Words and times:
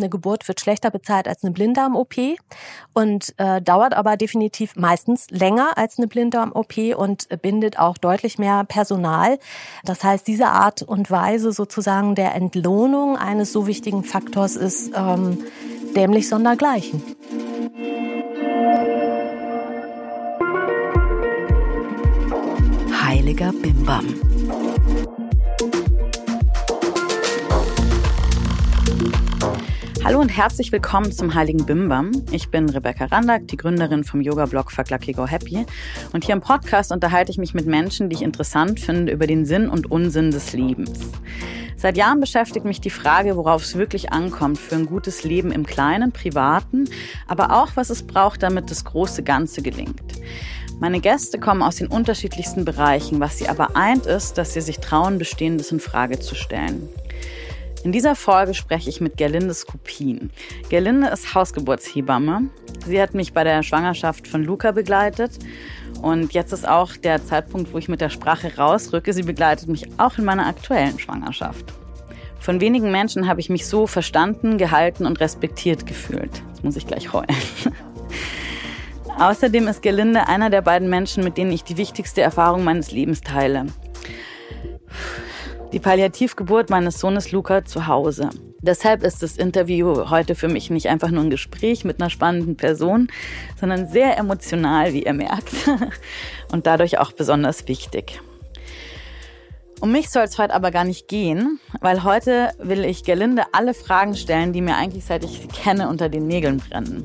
eine 0.00 0.08
Geburt 0.08 0.48
wird 0.48 0.60
schlechter 0.60 0.90
bezahlt 0.90 1.28
als 1.28 1.44
eine 1.44 1.52
Blinddarm-OP 1.52 2.14
und 2.92 3.34
äh, 3.38 3.60
dauert 3.62 3.94
aber 3.94 4.16
definitiv 4.16 4.76
meistens 4.76 5.30
länger 5.30 5.76
als 5.76 5.98
eine 5.98 6.08
Blinddarm-OP 6.08 6.96
und 6.96 7.28
bindet 7.42 7.78
auch 7.78 7.98
deutlich 7.98 8.38
mehr 8.38 8.64
Personal. 8.64 9.38
Das 9.84 10.02
heißt, 10.02 10.26
diese 10.26 10.48
Art 10.48 10.82
und 10.82 11.10
Weise 11.10 11.52
sozusagen 11.52 12.14
der 12.14 12.34
Entlohnung 12.34 13.16
eines 13.16 13.52
so 13.52 13.66
wichtigen 13.66 14.04
Faktors 14.04 14.56
ist 14.56 14.92
ähm, 14.94 15.38
dämlich 15.94 16.28
sondergleichen. 16.28 17.02
Heiliger 23.02 23.52
Bimbam. 23.52 24.06
Hallo 30.02 30.18
und 30.18 30.30
herzlich 30.30 30.72
willkommen 30.72 31.12
zum 31.12 31.34
Heiligen 31.34 31.66
Bimbam. 31.66 32.10
Ich 32.32 32.50
bin 32.50 32.70
Rebecca 32.70 33.04
Randack, 33.04 33.46
die 33.48 33.58
Gründerin 33.58 34.02
vom 34.02 34.22
Yoga-Blog 34.22 34.72
Fuck 34.72 34.88
Lucky 34.88 35.12
Go 35.12 35.26
Happy. 35.26 35.66
Und 36.14 36.24
hier 36.24 36.34
im 36.34 36.40
Podcast 36.40 36.90
unterhalte 36.90 37.30
ich 37.30 37.36
mich 37.36 37.52
mit 37.52 37.66
Menschen, 37.66 38.08
die 38.08 38.16
ich 38.16 38.22
interessant 38.22 38.80
finde, 38.80 39.12
über 39.12 39.26
den 39.26 39.44
Sinn 39.44 39.68
und 39.68 39.90
Unsinn 39.90 40.30
des 40.30 40.54
Lebens. 40.54 41.00
Seit 41.76 41.98
Jahren 41.98 42.18
beschäftigt 42.18 42.64
mich 42.64 42.80
die 42.80 42.88
Frage, 42.88 43.36
worauf 43.36 43.62
es 43.62 43.76
wirklich 43.76 44.10
ankommt 44.10 44.58
für 44.58 44.74
ein 44.74 44.86
gutes 44.86 45.22
Leben 45.22 45.52
im 45.52 45.66
Kleinen, 45.66 46.12
Privaten, 46.12 46.88
aber 47.28 47.60
auch, 47.60 47.72
was 47.74 47.90
es 47.90 48.02
braucht, 48.02 48.42
damit 48.42 48.70
das 48.70 48.86
große 48.86 49.22
Ganze 49.22 49.60
gelingt. 49.60 50.14
Meine 50.80 51.00
Gäste 51.00 51.38
kommen 51.38 51.62
aus 51.62 51.76
den 51.76 51.88
unterschiedlichsten 51.88 52.64
Bereichen. 52.64 53.20
Was 53.20 53.36
sie 53.36 53.50
aber 53.50 53.76
eint, 53.76 54.06
ist, 54.06 54.38
dass 54.38 54.54
sie 54.54 54.62
sich 54.62 54.78
trauen, 54.78 55.18
Bestehendes 55.18 55.72
in 55.72 55.78
Frage 55.78 56.18
zu 56.20 56.34
stellen. 56.34 56.88
In 57.82 57.92
dieser 57.92 58.14
Folge 58.14 58.52
spreche 58.52 58.90
ich 58.90 59.00
mit 59.00 59.16
Gerlinde 59.16 59.54
Skupin. 59.54 60.30
Gerlinde 60.68 61.08
ist 61.08 61.34
Hausgeburtshebamme. 61.34 62.50
Sie 62.86 63.00
hat 63.00 63.14
mich 63.14 63.32
bei 63.32 63.42
der 63.42 63.62
Schwangerschaft 63.62 64.28
von 64.28 64.44
Luca 64.44 64.72
begleitet. 64.72 65.38
Und 66.02 66.34
jetzt 66.34 66.52
ist 66.52 66.68
auch 66.68 66.94
der 66.96 67.24
Zeitpunkt, 67.24 67.72
wo 67.72 67.78
ich 67.78 67.88
mit 67.88 68.02
der 68.02 68.10
Sprache 68.10 68.54
rausrücke. 68.58 69.14
Sie 69.14 69.22
begleitet 69.22 69.68
mich 69.68 69.88
auch 69.96 70.18
in 70.18 70.26
meiner 70.26 70.46
aktuellen 70.46 70.98
Schwangerschaft. 70.98 71.72
Von 72.38 72.60
wenigen 72.60 72.90
Menschen 72.90 73.26
habe 73.26 73.40
ich 73.40 73.48
mich 73.48 73.66
so 73.66 73.86
verstanden, 73.86 74.58
gehalten 74.58 75.06
und 75.06 75.18
respektiert 75.20 75.86
gefühlt. 75.86 76.42
Jetzt 76.48 76.64
muss 76.64 76.76
ich 76.76 76.86
gleich 76.86 77.14
heulen. 77.14 77.28
Außerdem 79.18 79.68
ist 79.68 79.82
Gerlinde 79.82 80.28
einer 80.28 80.50
der 80.50 80.62
beiden 80.62 80.90
Menschen, 80.90 81.24
mit 81.24 81.38
denen 81.38 81.52
ich 81.52 81.64
die 81.64 81.78
wichtigste 81.78 82.20
Erfahrung 82.20 82.62
meines 82.62 82.92
Lebens 82.92 83.22
teile 83.22 83.66
die 85.72 85.78
Palliativgeburt 85.78 86.70
meines 86.70 86.98
Sohnes 86.98 87.32
Luca 87.32 87.64
zu 87.64 87.86
Hause. 87.86 88.30
Deshalb 88.62 89.02
ist 89.02 89.22
das 89.22 89.36
Interview 89.36 90.10
heute 90.10 90.34
für 90.34 90.48
mich 90.48 90.68
nicht 90.70 90.88
einfach 90.88 91.10
nur 91.10 91.22
ein 91.22 91.30
Gespräch 91.30 91.84
mit 91.84 92.00
einer 92.00 92.10
spannenden 92.10 92.56
Person, 92.56 93.08
sondern 93.58 93.86
sehr 93.86 94.18
emotional, 94.18 94.92
wie 94.92 95.04
ihr 95.04 95.14
merkt, 95.14 95.52
und 96.52 96.66
dadurch 96.66 96.98
auch 96.98 97.12
besonders 97.12 97.68
wichtig. 97.68 98.20
Um 99.80 99.92
mich 99.92 100.10
soll 100.10 100.24
es 100.24 100.38
heute 100.38 100.52
aber 100.52 100.70
gar 100.70 100.84
nicht 100.84 101.08
gehen, 101.08 101.58
weil 101.80 102.04
heute 102.04 102.52
will 102.58 102.84
ich 102.84 103.02
Gerlinde 103.02 103.44
alle 103.52 103.72
Fragen 103.72 104.14
stellen, 104.14 104.52
die 104.52 104.60
mir 104.60 104.76
eigentlich 104.76 105.06
seit 105.06 105.24
ich 105.24 105.40
sie 105.40 105.48
kenne 105.48 105.88
unter 105.88 106.10
den 106.10 106.26
Nägeln 106.26 106.58
brennen. 106.58 107.04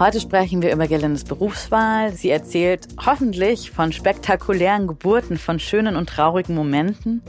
Heute 0.00 0.20
sprechen 0.20 0.62
wir 0.62 0.72
über 0.72 0.88
Gerlindes 0.88 1.22
Berufswahl. 1.22 2.12
Sie 2.12 2.30
erzählt 2.30 2.88
hoffentlich 3.06 3.70
von 3.70 3.92
spektakulären 3.92 4.88
Geburten, 4.88 5.38
von 5.38 5.60
schönen 5.60 5.94
und 5.94 6.08
traurigen 6.08 6.56
Momenten. 6.56 7.22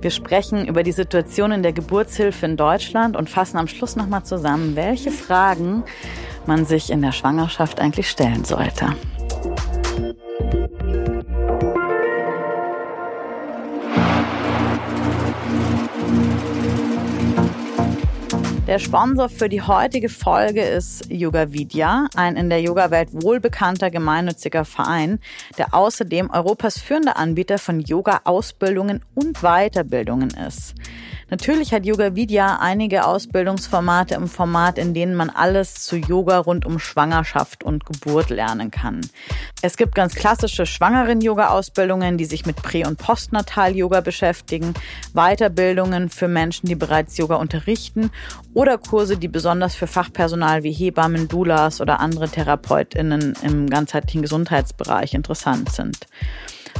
Wir 0.00 0.10
sprechen 0.10 0.66
über 0.66 0.82
die 0.82 0.92
Situation 0.92 1.52
in 1.52 1.62
der 1.62 1.74
Geburtshilfe 1.74 2.46
in 2.46 2.56
Deutschland 2.56 3.16
und 3.16 3.28
fassen 3.28 3.58
am 3.58 3.68
Schluss 3.68 3.94
nochmal 3.94 4.24
zusammen, 4.24 4.74
welche 4.74 5.10
Fragen 5.10 5.84
man 6.46 6.64
sich 6.64 6.88
in 6.88 7.02
der 7.02 7.12
Schwangerschaft 7.12 7.78
eigentlich 7.78 8.08
stellen 8.08 8.44
sollte. 8.44 8.86
Der 18.66 18.78
Sponsor 18.78 19.28
für 19.28 19.50
die 19.50 19.60
heutige 19.60 20.08
Folge 20.08 20.62
ist 20.62 21.12
Yoga 21.12 21.52
Vidya, 21.52 22.06
ein 22.16 22.36
in 22.36 22.48
der 22.48 22.62
Yoga-Welt 22.62 23.10
wohlbekannter 23.12 23.90
gemeinnütziger 23.90 24.64
Verein, 24.64 25.20
der 25.58 25.74
außerdem 25.74 26.30
Europas 26.30 26.78
führender 26.78 27.18
Anbieter 27.18 27.58
von 27.58 27.80
Yoga-Ausbildungen 27.80 29.04
und 29.14 29.42
Weiterbildungen 29.42 30.30
ist. 30.30 30.74
Natürlich 31.30 31.72
hat 31.72 31.86
Yoga 31.86 32.14
Vidya 32.14 32.58
einige 32.60 33.06
Ausbildungsformate 33.06 34.14
im 34.14 34.28
Format, 34.28 34.78
in 34.78 34.94
denen 34.94 35.14
man 35.14 35.30
alles 35.30 35.74
zu 35.74 35.96
Yoga 35.96 36.38
rund 36.38 36.66
um 36.66 36.78
Schwangerschaft 36.78 37.64
und 37.64 37.86
Geburt 37.86 38.30
lernen 38.30 38.70
kann. 38.70 39.00
Es 39.62 39.76
gibt 39.76 39.94
ganz 39.94 40.14
klassische 40.14 40.66
Schwangeren-Yoga-Ausbildungen, 40.66 42.18
die 42.18 42.26
sich 42.26 42.46
mit 42.46 42.56
Prä- 42.56 42.86
und 42.86 42.98
Postnatal-Yoga 42.98 44.00
beschäftigen, 44.00 44.74
Weiterbildungen 45.14 46.10
für 46.10 46.28
Menschen, 46.28 46.68
die 46.68 46.74
bereits 46.74 47.16
Yoga 47.16 47.36
unterrichten 47.36 48.10
oder 48.52 48.78
Kurse, 48.78 49.16
die 49.16 49.28
besonders 49.28 49.74
für 49.74 49.86
Fachpersonal 49.86 50.62
wie 50.62 50.72
Hebammen, 50.72 51.28
Doulas 51.28 51.80
oder 51.80 52.00
andere 52.00 52.28
TherapeutInnen 52.28 53.34
im 53.42 53.68
ganzheitlichen 53.70 54.22
Gesundheitsbereich 54.22 55.14
interessant 55.14 55.70
sind. 55.70 56.06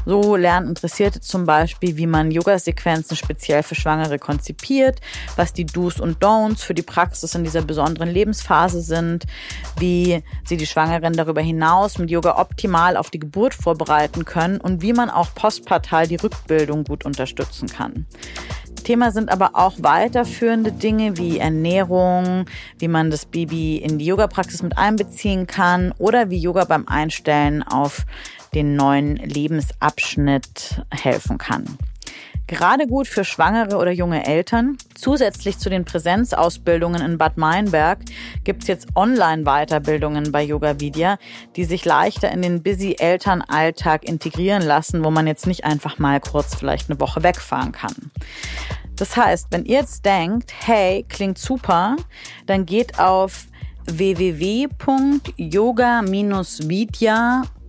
So 0.07 0.37
lernen 0.37 0.69
Interessierte 0.69 1.21
zum 1.21 1.47
Beispiel, 1.47 1.97
wie 1.97 2.07
man 2.07 2.31
Yoga-Sequenzen 2.31 3.17
speziell 3.17 3.63
für 3.63 3.75
Schwangere 3.75 4.19
konzipiert, 4.19 5.01
was 5.37 5.53
die 5.53 5.67
Do's 5.67 6.01
und 6.01 6.23
Don'ts 6.23 6.63
für 6.63 6.75
die 6.75 6.83
Praxis 6.83 7.35
in 7.35 7.45
dieser 7.45 7.63
besonderen 7.63 8.09
Lebensphase 8.09 8.83
sind, 8.83 9.25
wie 9.79 10.23
sie 10.45 10.57
die 10.57 10.67
Schwangeren 10.67 11.15
darüber 11.15 11.41
hinaus 11.41 11.99
mit 11.99 12.11
Yoga 12.11 12.39
optimal 12.39 12.97
auf 12.97 13.11
die 13.11 13.19
Geburt 13.21 13.55
vorbereiten 13.55 14.25
können 14.25 14.61
und 14.61 14.83
wie 14.83 14.93
man 14.93 15.11
auch 15.11 15.35
postpartal 15.35 16.07
die 16.07 16.17
Rückbildung 16.17 16.85
gut 16.85 17.05
unterstützen 17.05 17.69
kann. 17.69 18.07
Thema 18.85 19.11
sind 19.11 19.31
aber 19.31 19.53
auch 19.55 19.75
weiterführende 19.79 20.71
Dinge 20.71 21.17
wie 21.17 21.39
Ernährung, 21.39 22.45
wie 22.79 22.89
man 22.89 23.11
das 23.11 23.25
Baby 23.25 23.79
in 23.79 23.99
die 23.99 24.05
Yoga-Praxis 24.05 24.63
mit 24.63 24.77
einbeziehen 24.79 25.47
kann 25.47 25.93
oder 25.99 26.31
wie 26.31 26.39
Yoga 26.39 26.65
beim 26.65 26.87
Einstellen 26.87 27.63
auf 27.63 28.05
den 28.55 28.77
neuen 28.77 29.17
Lebensabschnitt 29.17 30.83
helfen 30.91 31.39
kann. 31.39 31.79
Gerade 32.47 32.87
gut 32.87 33.09
für 33.09 33.25
Schwangere 33.25 33.79
oder 33.79 33.91
junge 33.91 34.27
Eltern. 34.27 34.77
Zusätzlich 34.95 35.59
zu 35.59 35.71
den 35.71 35.87
Präsenzausbildungen 35.87 37.01
in 37.01 37.17
Bad 37.17 37.39
Meinberg 37.39 38.01
gibt's 38.45 38.67
jetzt 38.67 38.89
Online-Weiterbildungen 38.95 40.31
bei 40.31 40.43
Yoga 40.43 40.79
Vidya, 40.79 41.17
die 41.57 41.65
sich 41.65 41.87
leichter 41.87 42.31
in 42.31 42.43
den 42.43 42.63
busy 42.63 42.97
Elternalltag 42.99 44.05
integrieren 44.05 44.63
lassen, 44.63 45.03
wo 45.03 45.11
man 45.11 45.27
jetzt 45.27 45.47
nicht 45.47 45.65
einfach 45.65 45.99
mal 45.99 46.21
kurz 46.21 46.55
vielleicht 46.55 46.91
eine 46.91 47.01
Woche 47.01 47.23
wegfahren 47.23 47.73
kann. 47.73 48.11
Das 48.97 49.17
heißt, 49.17 49.47
wenn 49.51 49.65
ihr 49.65 49.79
jetzt 49.79 50.05
denkt, 50.05 50.53
hey, 50.67 51.05
klingt 51.09 51.39
super, 51.39 51.97
dann 52.45 52.67
geht 52.67 52.99
auf 52.99 53.47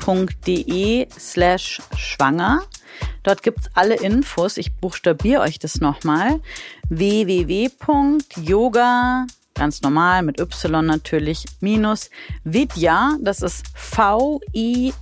www.yoga-vidya.de 0.06 1.08
slash 1.18 1.82
schwanger. 1.98 2.62
Dort 3.24 3.42
gibt's 3.44 3.70
alle 3.74 3.96
Infos. 3.96 4.58
Ich 4.58 4.74
buchstabiere 4.74 5.42
euch 5.42 5.60
das 5.60 5.82
nochmal. 5.82 6.40
www.yoga 6.90 7.66
ganz 9.58 9.82
normal 9.82 10.22
mit 10.22 10.42
Y 10.42 10.86
natürlich, 10.86 11.46
minus 11.62 12.10
Vidya, 12.44 13.16
das 13.22 13.42
ist 13.42 13.64
V-I-D-Y-A.de 13.74 14.94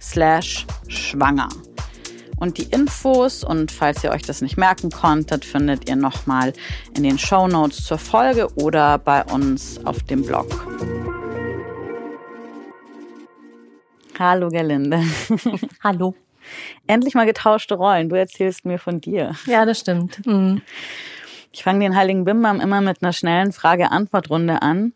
slash 0.00 0.66
schwanger. 0.86 1.48
Und 2.36 2.58
die 2.58 2.64
Infos 2.64 3.42
und 3.42 3.72
falls 3.72 4.04
ihr 4.04 4.12
euch 4.12 4.22
das 4.22 4.42
nicht 4.42 4.56
merken 4.58 4.90
konntet, 4.90 5.44
findet 5.44 5.88
ihr 5.88 5.96
nochmal 5.96 6.52
in 6.96 7.02
den 7.02 7.18
Show 7.18 7.48
Notes 7.48 7.84
zur 7.84 7.98
Folge 7.98 8.48
oder 8.54 8.98
bei 8.98 9.24
uns 9.24 9.84
auf 9.84 10.04
dem 10.04 10.22
Blog. 10.22 11.05
Hallo 14.18 14.48
Gerlinde. 14.48 15.02
Hallo. 15.84 16.14
Endlich 16.86 17.14
mal 17.14 17.26
getauschte 17.26 17.74
Rollen. 17.74 18.08
Du 18.08 18.16
erzählst 18.16 18.64
mir 18.64 18.78
von 18.78 19.00
dir. 19.00 19.34
Ja, 19.46 19.66
das 19.66 19.80
stimmt. 19.80 20.24
Mhm. 20.24 20.62
Ich 21.52 21.62
fange 21.62 21.80
den 21.80 21.96
Heiligen 21.96 22.24
Bimbam 22.24 22.60
immer 22.60 22.80
mit 22.80 23.02
einer 23.02 23.12
schnellen 23.12 23.52
Frage-Antwort-Runde 23.52 24.62
an, 24.62 24.92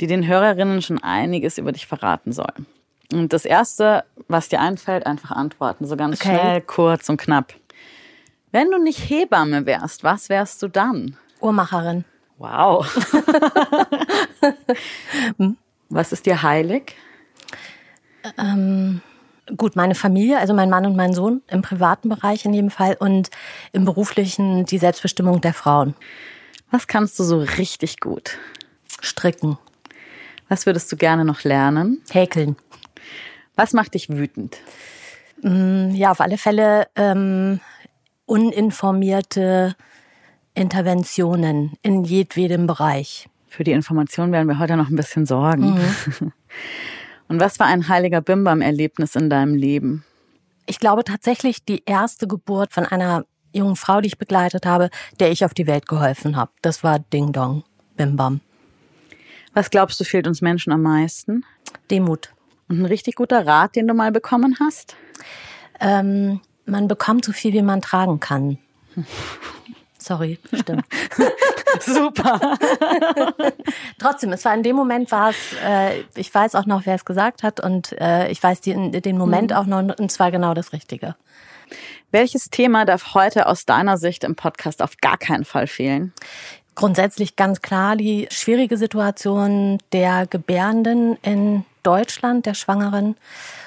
die 0.00 0.06
den 0.06 0.26
Hörerinnen 0.26 0.82
schon 0.82 1.02
einiges 1.02 1.58
über 1.58 1.72
dich 1.72 1.86
verraten 1.86 2.32
soll. 2.32 2.52
Und 3.12 3.32
das 3.32 3.44
Erste, 3.44 4.04
was 4.28 4.48
dir 4.48 4.60
einfällt, 4.60 5.06
einfach 5.06 5.32
antworten. 5.32 5.86
So 5.86 5.96
ganz 5.96 6.20
okay. 6.20 6.38
schnell, 6.38 6.60
kurz 6.60 7.08
und 7.08 7.18
knapp. 7.18 7.54
Wenn 8.52 8.70
du 8.70 8.78
nicht 8.78 9.10
Hebamme 9.10 9.66
wärst, 9.66 10.04
was 10.04 10.28
wärst 10.28 10.62
du 10.62 10.68
dann? 10.68 11.16
Uhrmacherin. 11.40 12.04
Wow. 12.38 12.86
was 15.88 16.12
ist 16.12 16.26
dir 16.26 16.42
heilig? 16.42 16.96
Ähm, 18.38 19.00
Gut, 19.56 19.74
meine 19.74 19.96
Familie, 19.96 20.38
also 20.38 20.54
mein 20.54 20.70
Mann 20.70 20.86
und 20.86 20.94
mein 20.94 21.12
Sohn 21.12 21.42
im 21.48 21.62
privaten 21.62 22.08
Bereich 22.08 22.44
in 22.44 22.54
jedem 22.54 22.70
Fall 22.70 22.96
und 22.98 23.28
im 23.72 23.84
beruflichen 23.84 24.64
die 24.66 24.78
Selbstbestimmung 24.78 25.40
der 25.40 25.52
Frauen. 25.52 25.94
Was 26.70 26.86
kannst 26.86 27.18
du 27.18 27.24
so 27.24 27.38
richtig 27.38 27.98
gut? 27.98 28.38
Stricken. 29.00 29.58
Was 30.48 30.64
würdest 30.64 30.90
du 30.92 30.96
gerne 30.96 31.24
noch 31.24 31.42
lernen? 31.42 32.00
Häkeln. 32.10 32.56
Was 33.56 33.72
macht 33.72 33.94
dich 33.94 34.08
wütend? 34.08 34.58
Mm, 35.42 35.90
ja, 35.90 36.12
auf 36.12 36.20
alle 36.20 36.38
Fälle 36.38 36.86
ähm, 36.94 37.58
uninformierte 38.26 39.74
Interventionen 40.54 41.72
in 41.82 42.04
jedwedem 42.04 42.68
Bereich. 42.68 43.28
Für 43.48 43.64
die 43.64 43.72
Information 43.72 44.30
werden 44.30 44.48
wir 44.48 44.60
heute 44.60 44.76
noch 44.76 44.88
ein 44.88 44.96
bisschen 44.96 45.26
sorgen. 45.26 45.74
Mhm. 45.74 46.32
Und 47.32 47.40
was 47.40 47.58
war 47.58 47.66
ein 47.66 47.88
heiliger 47.88 48.20
Bimbam-Erlebnis 48.20 49.16
in 49.16 49.30
deinem 49.30 49.54
Leben? 49.54 50.04
Ich 50.66 50.78
glaube 50.78 51.02
tatsächlich 51.02 51.64
die 51.64 51.82
erste 51.86 52.28
Geburt 52.28 52.74
von 52.74 52.84
einer 52.84 53.24
jungen 53.54 53.76
Frau, 53.76 54.02
die 54.02 54.08
ich 54.08 54.18
begleitet 54.18 54.66
habe, 54.66 54.90
der 55.18 55.30
ich 55.30 55.42
auf 55.42 55.54
die 55.54 55.66
Welt 55.66 55.88
geholfen 55.88 56.36
habe. 56.36 56.52
Das 56.60 56.84
war 56.84 56.98
Ding 56.98 57.32
Dong, 57.32 57.64
Bimbam. 57.96 58.42
Was 59.54 59.70
glaubst 59.70 59.98
du 59.98 60.04
fehlt 60.04 60.26
uns 60.26 60.42
Menschen 60.42 60.74
am 60.74 60.82
meisten? 60.82 61.46
Demut. 61.90 62.34
Und 62.68 62.80
ein 62.80 62.84
richtig 62.84 63.14
guter 63.16 63.46
Rat, 63.46 63.76
den 63.76 63.88
du 63.88 63.94
mal 63.94 64.12
bekommen 64.12 64.58
hast? 64.60 64.94
Ähm, 65.80 66.42
man 66.66 66.86
bekommt 66.86 67.24
so 67.24 67.32
viel, 67.32 67.54
wie 67.54 67.62
man 67.62 67.80
tragen 67.80 68.20
kann. 68.20 68.58
Sorry, 70.02 70.38
stimmt. 70.52 70.84
Super. 71.80 72.40
Trotzdem, 73.98 74.32
es 74.32 74.44
war 74.44 74.54
in 74.54 74.62
dem 74.62 74.76
Moment 74.76 75.10
war 75.12 75.30
es, 75.30 75.36
äh, 75.64 76.02
ich 76.16 76.34
weiß 76.34 76.54
auch 76.54 76.66
noch, 76.66 76.86
wer 76.86 76.94
es 76.94 77.04
gesagt 77.04 77.42
hat 77.42 77.60
und 77.60 77.92
äh, 78.00 78.28
ich 78.30 78.42
weiß 78.42 78.60
die, 78.60 78.90
den 78.90 79.16
Moment 79.16 79.50
mhm. 79.50 79.56
auch 79.56 79.66
noch 79.66 79.98
und 79.98 80.10
zwar 80.10 80.30
genau 80.30 80.54
das 80.54 80.72
Richtige. 80.72 81.14
Welches 82.10 82.50
Thema 82.50 82.84
darf 82.84 83.14
heute 83.14 83.46
aus 83.46 83.64
deiner 83.64 83.96
Sicht 83.96 84.24
im 84.24 84.34
Podcast 84.34 84.82
auf 84.82 84.96
gar 85.00 85.16
keinen 85.16 85.44
Fall 85.44 85.66
fehlen? 85.66 86.12
Grundsätzlich 86.74 87.36
ganz 87.36 87.62
klar 87.62 87.96
die 87.96 88.26
schwierige 88.30 88.76
Situation 88.76 89.78
der 89.92 90.26
Gebärenden 90.26 91.16
in 91.22 91.64
Deutschland, 91.82 92.46
der 92.46 92.54
Schwangeren 92.54 93.16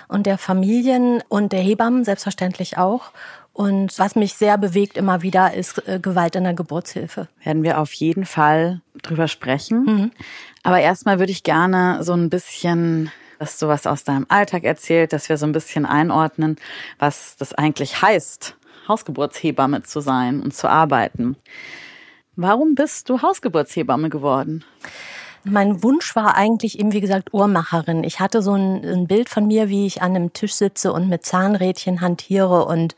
und 0.07 0.25
der 0.25 0.37
Familien 0.37 1.23
und 1.27 1.53
der 1.53 1.61
Hebammen 1.61 2.03
selbstverständlich 2.03 2.77
auch. 2.77 3.11
Und 3.55 3.97
was 3.99 4.17
mich 4.17 4.33
sehr 4.33 4.57
bewegt 4.57 4.97
immer 4.97 5.21
wieder 5.21 5.53
ist 5.53 5.87
äh, 5.87 5.97
Gewalt 6.01 6.35
in 6.35 6.43
der 6.43 6.53
Geburtshilfe. 6.53 7.29
Werden 7.41 7.63
wir 7.63 7.79
auf 7.79 7.93
jeden 7.93 8.25
Fall 8.25 8.81
drüber 9.01 9.29
sprechen. 9.29 9.85
Mhm. 9.85 10.11
Aber 10.63 10.81
erstmal 10.81 11.19
würde 11.19 11.31
ich 11.31 11.43
gerne 11.43 12.03
so 12.03 12.11
ein 12.11 12.29
bisschen, 12.29 13.13
dass 13.39 13.57
du 13.57 13.69
was 13.69 13.87
aus 13.87 14.03
deinem 14.03 14.25
Alltag 14.27 14.65
erzählt, 14.65 15.13
dass 15.13 15.29
wir 15.29 15.37
so 15.37 15.45
ein 15.45 15.53
bisschen 15.53 15.85
einordnen, 15.85 16.57
was 16.99 17.37
das 17.37 17.53
eigentlich 17.53 18.01
heißt, 18.01 18.57
Hausgeburtshebamme 18.89 19.83
zu 19.83 20.01
sein 20.01 20.41
und 20.41 20.53
zu 20.53 20.69
arbeiten. 20.69 21.37
Warum 22.35 22.75
bist 22.75 23.09
du 23.09 23.21
Hausgeburtshebamme 23.21 24.09
geworden? 24.09 24.65
Mein 25.47 25.83
Wunsch 25.83 26.15
war 26.15 26.35
eigentlich 26.35 26.79
eben, 26.79 26.91
wie 26.91 27.01
gesagt, 27.01 27.31
Uhrmacherin. 27.31 28.03
Ich 28.03 28.19
hatte 28.19 28.41
so 28.41 28.53
ein, 28.53 28.83
ein, 28.83 29.05
Bild 29.05 29.29
von 29.29 29.45
mir, 29.45 29.69
wie 29.69 29.85
ich 29.85 30.01
an 30.01 30.15
einem 30.15 30.33
Tisch 30.33 30.55
sitze 30.55 30.91
und 30.91 31.07
mit 31.07 31.23
Zahnrädchen 31.23 32.01
hantiere 32.01 32.65
und 32.65 32.95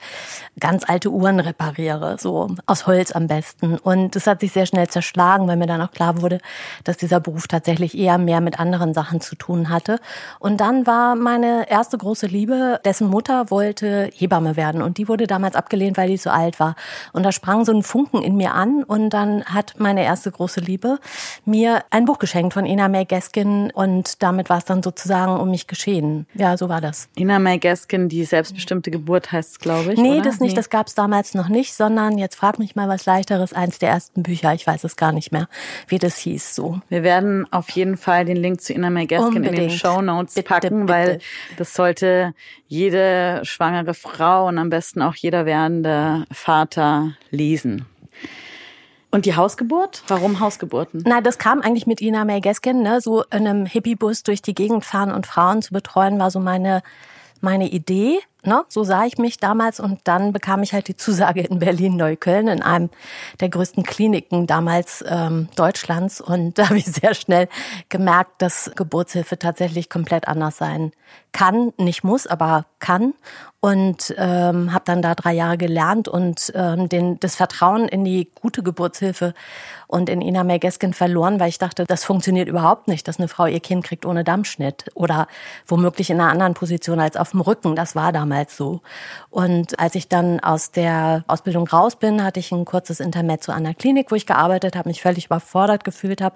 ganz 0.58 0.88
alte 0.88 1.10
Uhren 1.10 1.42
repariere, 1.42 2.16
so 2.18 2.48
aus 2.66 2.88
Holz 2.88 3.12
am 3.12 3.28
besten. 3.28 3.78
Und 3.78 4.16
das 4.16 4.28
hat 4.28 4.40
sich 4.40 4.54
sehr 4.54 4.66
schnell 4.66 4.88
zerschlagen, 4.88 5.46
weil 5.50 5.58
mir 5.58 5.68
dann 5.68 5.82
auch 5.82 5.92
klar 5.92 6.22
wurde, 6.22 6.40
dass 6.86 6.96
dieser 6.96 7.20
Beruf 7.20 7.50
tatsächlich 7.50 7.98
eher 7.98 8.18
mehr 8.18 8.40
mit 8.40 8.62
anderen 8.62 8.94
Sachen 8.94 9.20
zu 9.20 9.36
tun 9.36 9.68
hatte. 9.68 10.00
Und 10.40 10.62
dann 10.62 10.88
war 10.88 11.16
meine 11.16 11.70
erste 11.70 11.98
große 11.98 12.28
Liebe, 12.28 12.80
dessen 12.86 13.10
Mutter 13.10 13.52
wollte 13.52 14.10
Hebamme 14.16 14.56
werden 14.56 14.82
und 14.82 14.98
die 15.00 15.10
wurde 15.10 15.28
damals 15.28 15.58
abgelehnt, 15.58 15.98
weil 15.98 16.08
die 16.08 16.18
so 16.18 16.30
alt 16.30 16.62
war. 16.62 16.76
Und 17.12 17.24
da 17.24 17.34
sprang 17.34 17.66
so 17.66 17.74
ein 17.74 17.84
Funken 17.84 18.22
in 18.22 18.38
mir 18.38 18.54
an 18.54 18.84
und 18.84 19.10
dann 19.10 19.44
hat 19.44 19.76
meine 19.80 20.06
erste 20.06 20.32
große 20.32 20.62
Liebe 20.62 21.00
mir 21.44 21.84
ein 21.90 22.06
Buch 22.06 22.20
geschenkt 22.20 22.37
geschenkt 22.38 22.54
von 22.54 22.66
Ina 22.68 22.88
May 22.88 23.06
Gaskin 23.06 23.72
und 23.72 24.22
damit 24.22 24.50
war 24.50 24.60
es 24.60 24.66
dann 24.66 24.84
sozusagen 24.84 25.40
um 25.40 25.50
mich 25.50 25.66
geschehen. 25.66 26.28
Ja, 26.36 26.56
so 26.56 26.70
war 26.70 26.82
das. 26.82 27.10
Ina 27.18 27.40
May 27.40 27.58
Gaskin, 27.58 28.10
die 28.10 28.24
selbstbestimmte 28.26 28.92
Geburt 28.92 29.32
heißt 29.32 29.52
es, 29.54 29.60
glaube 29.60 29.94
ich. 29.94 30.00
Nee, 30.00 30.14
oder? 30.14 30.22
das 30.22 30.40
nicht, 30.40 30.52
nee. 30.52 30.56
das 30.56 30.70
gab 30.70 30.86
es 30.86 30.94
damals 30.94 31.34
noch 31.34 31.50
nicht, 31.50 31.74
sondern 31.74 32.20
jetzt 32.20 32.36
frag 32.36 32.60
mich 32.60 32.76
mal 32.76 32.88
was 32.88 33.06
leichteres, 33.08 33.54
eins 33.54 33.80
der 33.80 33.90
ersten 33.90 34.22
Bücher, 34.22 34.54
ich 34.54 34.68
weiß 34.68 34.84
es 34.84 34.96
gar 34.96 35.12
nicht 35.12 35.32
mehr, 35.32 35.48
wie 35.88 35.98
das 35.98 36.18
hieß 36.18 36.54
so. 36.54 36.80
Wir 36.90 37.02
werden 37.02 37.52
auf 37.52 37.70
jeden 37.72 37.98
Fall 37.98 38.26
den 38.26 38.38
Link 38.38 38.62
zu 38.62 38.74
Ina 38.74 38.92
May 38.92 39.08
Gaskin 39.08 39.38
Unbedingt. 39.38 39.58
in 39.58 39.70
den 39.70 39.72
Show 39.72 40.02
Notes 40.02 40.36
packen, 40.44 40.86
bitte. 40.86 40.94
weil 40.94 41.20
das 41.58 41.74
sollte 41.74 42.34
jede 42.68 43.42
schwangere 43.44 43.96
Frau 43.96 44.48
und 44.48 44.60
am 44.60 44.70
besten 44.70 45.02
auch 45.02 45.16
jeder 45.16 45.48
werdende 45.48 46.26
Vater 46.32 47.14
lesen. 47.32 47.88
Und 49.10 49.26
die 49.26 49.36
Hausgeburt? 49.36 50.04
Warum 50.08 50.40
Hausgeburten? 50.40 51.04
Na, 51.06 51.22
das 51.22 51.38
kam 51.38 51.62
eigentlich 51.62 51.88
mit 51.88 52.02
Ina 52.02 52.26
May 52.26 52.42
Gaskin, 52.42 52.82
ne? 52.82 53.00
So 53.00 53.24
in 53.24 53.48
einem 53.48 53.66
Hippiebus 53.66 54.24
durch 54.24 54.42
die 54.42 54.54
Gegend 54.54 54.84
fahren 54.84 55.12
und 55.12 55.26
Frauen 55.26 55.62
zu 55.62 55.74
betreuen, 55.74 56.20
war 56.20 56.30
so 56.30 56.40
meine, 56.40 56.84
meine 57.40 57.70
Idee. 57.70 58.20
Ne? 58.44 58.64
So 58.70 58.84
sah 58.84 59.06
ich 59.06 59.18
mich 59.18 59.40
damals 59.40 59.80
und 59.82 60.00
dann 60.06 60.32
bekam 60.32 60.64
ich 60.64 60.72
halt 60.72 60.88
die 60.88 60.96
Zusage 60.96 61.42
in 61.42 61.60
Berlin-Neukölln 61.60 62.48
in 62.48 62.62
einem 62.62 62.90
der 63.42 63.50
größten 63.50 63.84
Kliniken 63.84 64.48
damals 64.48 65.04
ähm, 65.06 65.50
Deutschlands 65.58 66.22
und 66.22 66.54
da 66.58 66.70
habe 66.70 66.78
ich 66.78 66.86
sehr 66.86 67.14
schnell 67.14 67.50
gemerkt, 67.90 68.42
dass 68.42 68.72
Geburtshilfe 68.76 69.38
tatsächlich 69.38 69.90
komplett 69.90 70.30
anders 70.30 70.58
sein 70.58 70.92
kann, 71.38 71.72
nicht 71.78 72.04
muss, 72.04 72.26
aber 72.26 72.66
kann 72.80 73.14
und 73.60 74.14
ähm, 74.18 74.72
habe 74.72 74.86
dann 74.86 75.02
da 75.02 75.14
drei 75.14 75.34
Jahre 75.34 75.58
gelernt 75.58 76.08
und 76.08 76.52
ähm, 76.56 76.90
den, 76.90 77.20
das 77.20 77.36
Vertrauen 77.36 77.88
in 77.88 78.06
die 78.06 78.32
gute 78.40 78.64
Geburtshilfe 78.64 79.34
und 79.88 80.10
in 80.10 80.22
Ina 80.22 80.44
Mergeskin 80.44 80.94
verloren, 80.94 81.40
weil 81.40 81.50
ich 81.50 81.58
dachte, 81.58 81.86
das 81.86 82.04
funktioniert 82.04 82.48
überhaupt 82.48 82.88
nicht, 82.88 83.08
dass 83.08 83.20
eine 83.20 83.28
Frau 83.28 83.46
ihr 83.46 83.60
Kind 83.60 83.84
kriegt 83.84 84.06
ohne 84.06 84.24
Dammschnitt 84.24 84.86
oder 84.94 85.28
womöglich 85.66 86.10
in 86.12 86.22
einer 86.22 86.30
anderen 86.30 86.54
Position 86.54 87.00
als 87.00 87.18
auf 87.18 87.32
dem 87.32 87.42
Rücken. 87.42 87.76
Das 87.76 87.96
war 87.96 88.12
damals 88.12 88.56
so. 88.56 88.82
Und 89.32 89.80
als 89.80 89.96
ich 89.96 90.08
dann 90.08 90.40
aus 90.40 90.72
der 90.72 91.24
Ausbildung 91.28 91.68
raus 91.68 91.96
bin, 91.96 92.24
hatte 92.24 92.40
ich 92.40 92.52
ein 92.52 92.66
kurzes 92.66 93.00
Intermezzo 93.00 93.52
an 93.52 93.64
der 93.64 93.74
Klinik, 93.74 94.12
wo 94.12 94.16
ich 94.16 94.26
gearbeitet 94.26 94.76
habe, 94.76 94.90
mich 94.90 95.02
völlig 95.02 95.26
überfordert 95.26 95.84
gefühlt 95.84 96.22
habe 96.22 96.36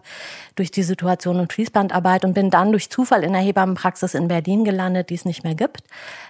durch 0.56 0.72
die 0.72 0.84
Situation 0.84 1.40
und 1.40 1.54
Fließbandarbeit 1.54 2.26
und 2.26 2.34
bin 2.34 2.50
dann 2.50 2.72
durch 2.72 2.90
Zufall 2.90 3.24
in 3.24 3.34
der 3.34 3.42
Hebammenpraxis 3.42 4.16
in 4.16 4.28
Berlin 4.28 4.64
gelandet, 4.64 4.91
die 4.94 5.16
es 5.16 5.26
nicht 5.26 5.44
mehr 5.44 5.56
gibt. 5.56 5.84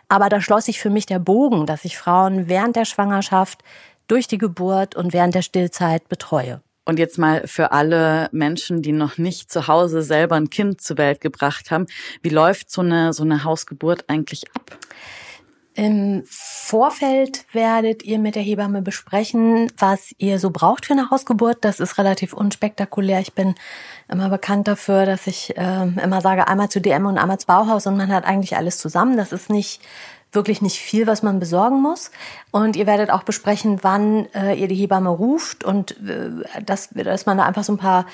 Aber 0.10 0.30
da 0.30 0.42
schloss 0.42 0.66
sich 0.66 0.80
für 0.80 0.90
mich 0.90 1.06
der 1.06 1.19
Bogen, 1.19 1.66
dass 1.66 1.86
ich 1.86 1.98
Frauen 1.98 2.48
während 2.48 2.75
der 2.75 2.86
Schwangerschaft, 2.86 3.63
durch 4.08 4.28
die 4.28 4.38
Geburt 4.38 4.96
und 4.96 5.13
während 5.13 5.36
der 5.36 5.42
Stillzeit 5.42 6.10
betreue. 6.10 6.62
Und 6.84 7.00
jetzt 7.00 7.18
mal 7.18 7.48
für 7.48 7.72
alle 7.72 8.28
Menschen, 8.31 8.81
die 8.81 8.92
noch 8.92 9.18
nicht 9.18 9.52
zu 9.52 9.68
Hause 9.68 10.02
selber 10.02 10.35
ein 10.35 10.50
Kind 10.50 10.81
zur 10.81 10.97
Welt 10.97 11.21
gebracht 11.21 11.71
haben, 11.71 11.85
wie 12.21 12.30
läuft 12.30 12.71
so 12.71 12.81
eine, 12.81 13.14
so 13.14 13.24
eine 13.24 13.44
Hausgeburt 13.44 14.06
eigentlich 14.09 14.44
ab? 14.56 14.78
Im 15.81 16.21
Vorfeld 16.28 17.44
werdet 17.54 18.04
ihr 18.04 18.19
mit 18.19 18.35
der 18.35 18.44
Hebamme 18.44 18.83
besprechen, 18.83 19.71
was 19.80 20.14
ihr 20.19 20.38
so 20.38 20.52
braucht 20.52 20.85
für 20.85 20.94
eine 20.94 21.09
Hausgeburt. 21.09 21.66
Das 21.66 21.80
ist 21.80 21.97
relativ 21.97 22.33
unspektakulär. 22.33 23.19
Ich 23.19 23.33
bin 23.33 23.56
immer 24.07 24.30
bekannt 24.30 24.68
dafür, 24.68 25.07
dass 25.07 25.26
ich 25.26 25.57
äh, 25.57 25.88
immer 26.04 26.21
sage, 26.21 26.47
einmal 26.47 26.69
zu 26.69 26.81
DM 26.81 27.07
und 27.07 27.18
einmal 27.18 27.40
zu 27.40 27.47
Bauhaus 27.47 27.88
und 27.88 27.97
man 27.97 28.14
hat 28.14 28.26
eigentlich 28.26 28.56
alles 28.56 28.78
zusammen. 28.78 29.18
Das 29.18 29.31
ist 29.31 29.50
nicht 29.50 29.81
wirklich 30.31 30.61
nicht 30.61 30.78
viel, 30.78 31.07
was 31.07 31.23
man 31.23 31.40
besorgen 31.40 31.81
muss. 31.81 32.11
Und 32.52 32.76
ihr 32.76 32.85
werdet 32.85 33.09
auch 33.09 33.23
besprechen, 33.23 33.80
wann 33.81 34.28
äh, 34.35 34.54
ihr 34.54 34.68
die 34.68 34.76
Hebamme 34.76 35.09
ruft 35.09 35.64
und 35.64 35.97
äh, 36.07 36.30
dass, 36.64 36.90
dass 36.90 37.26
man 37.26 37.40
da 37.40 37.45
einfach 37.45 37.64
so 37.64 37.73
ein 37.73 37.80
paar 37.80 38.06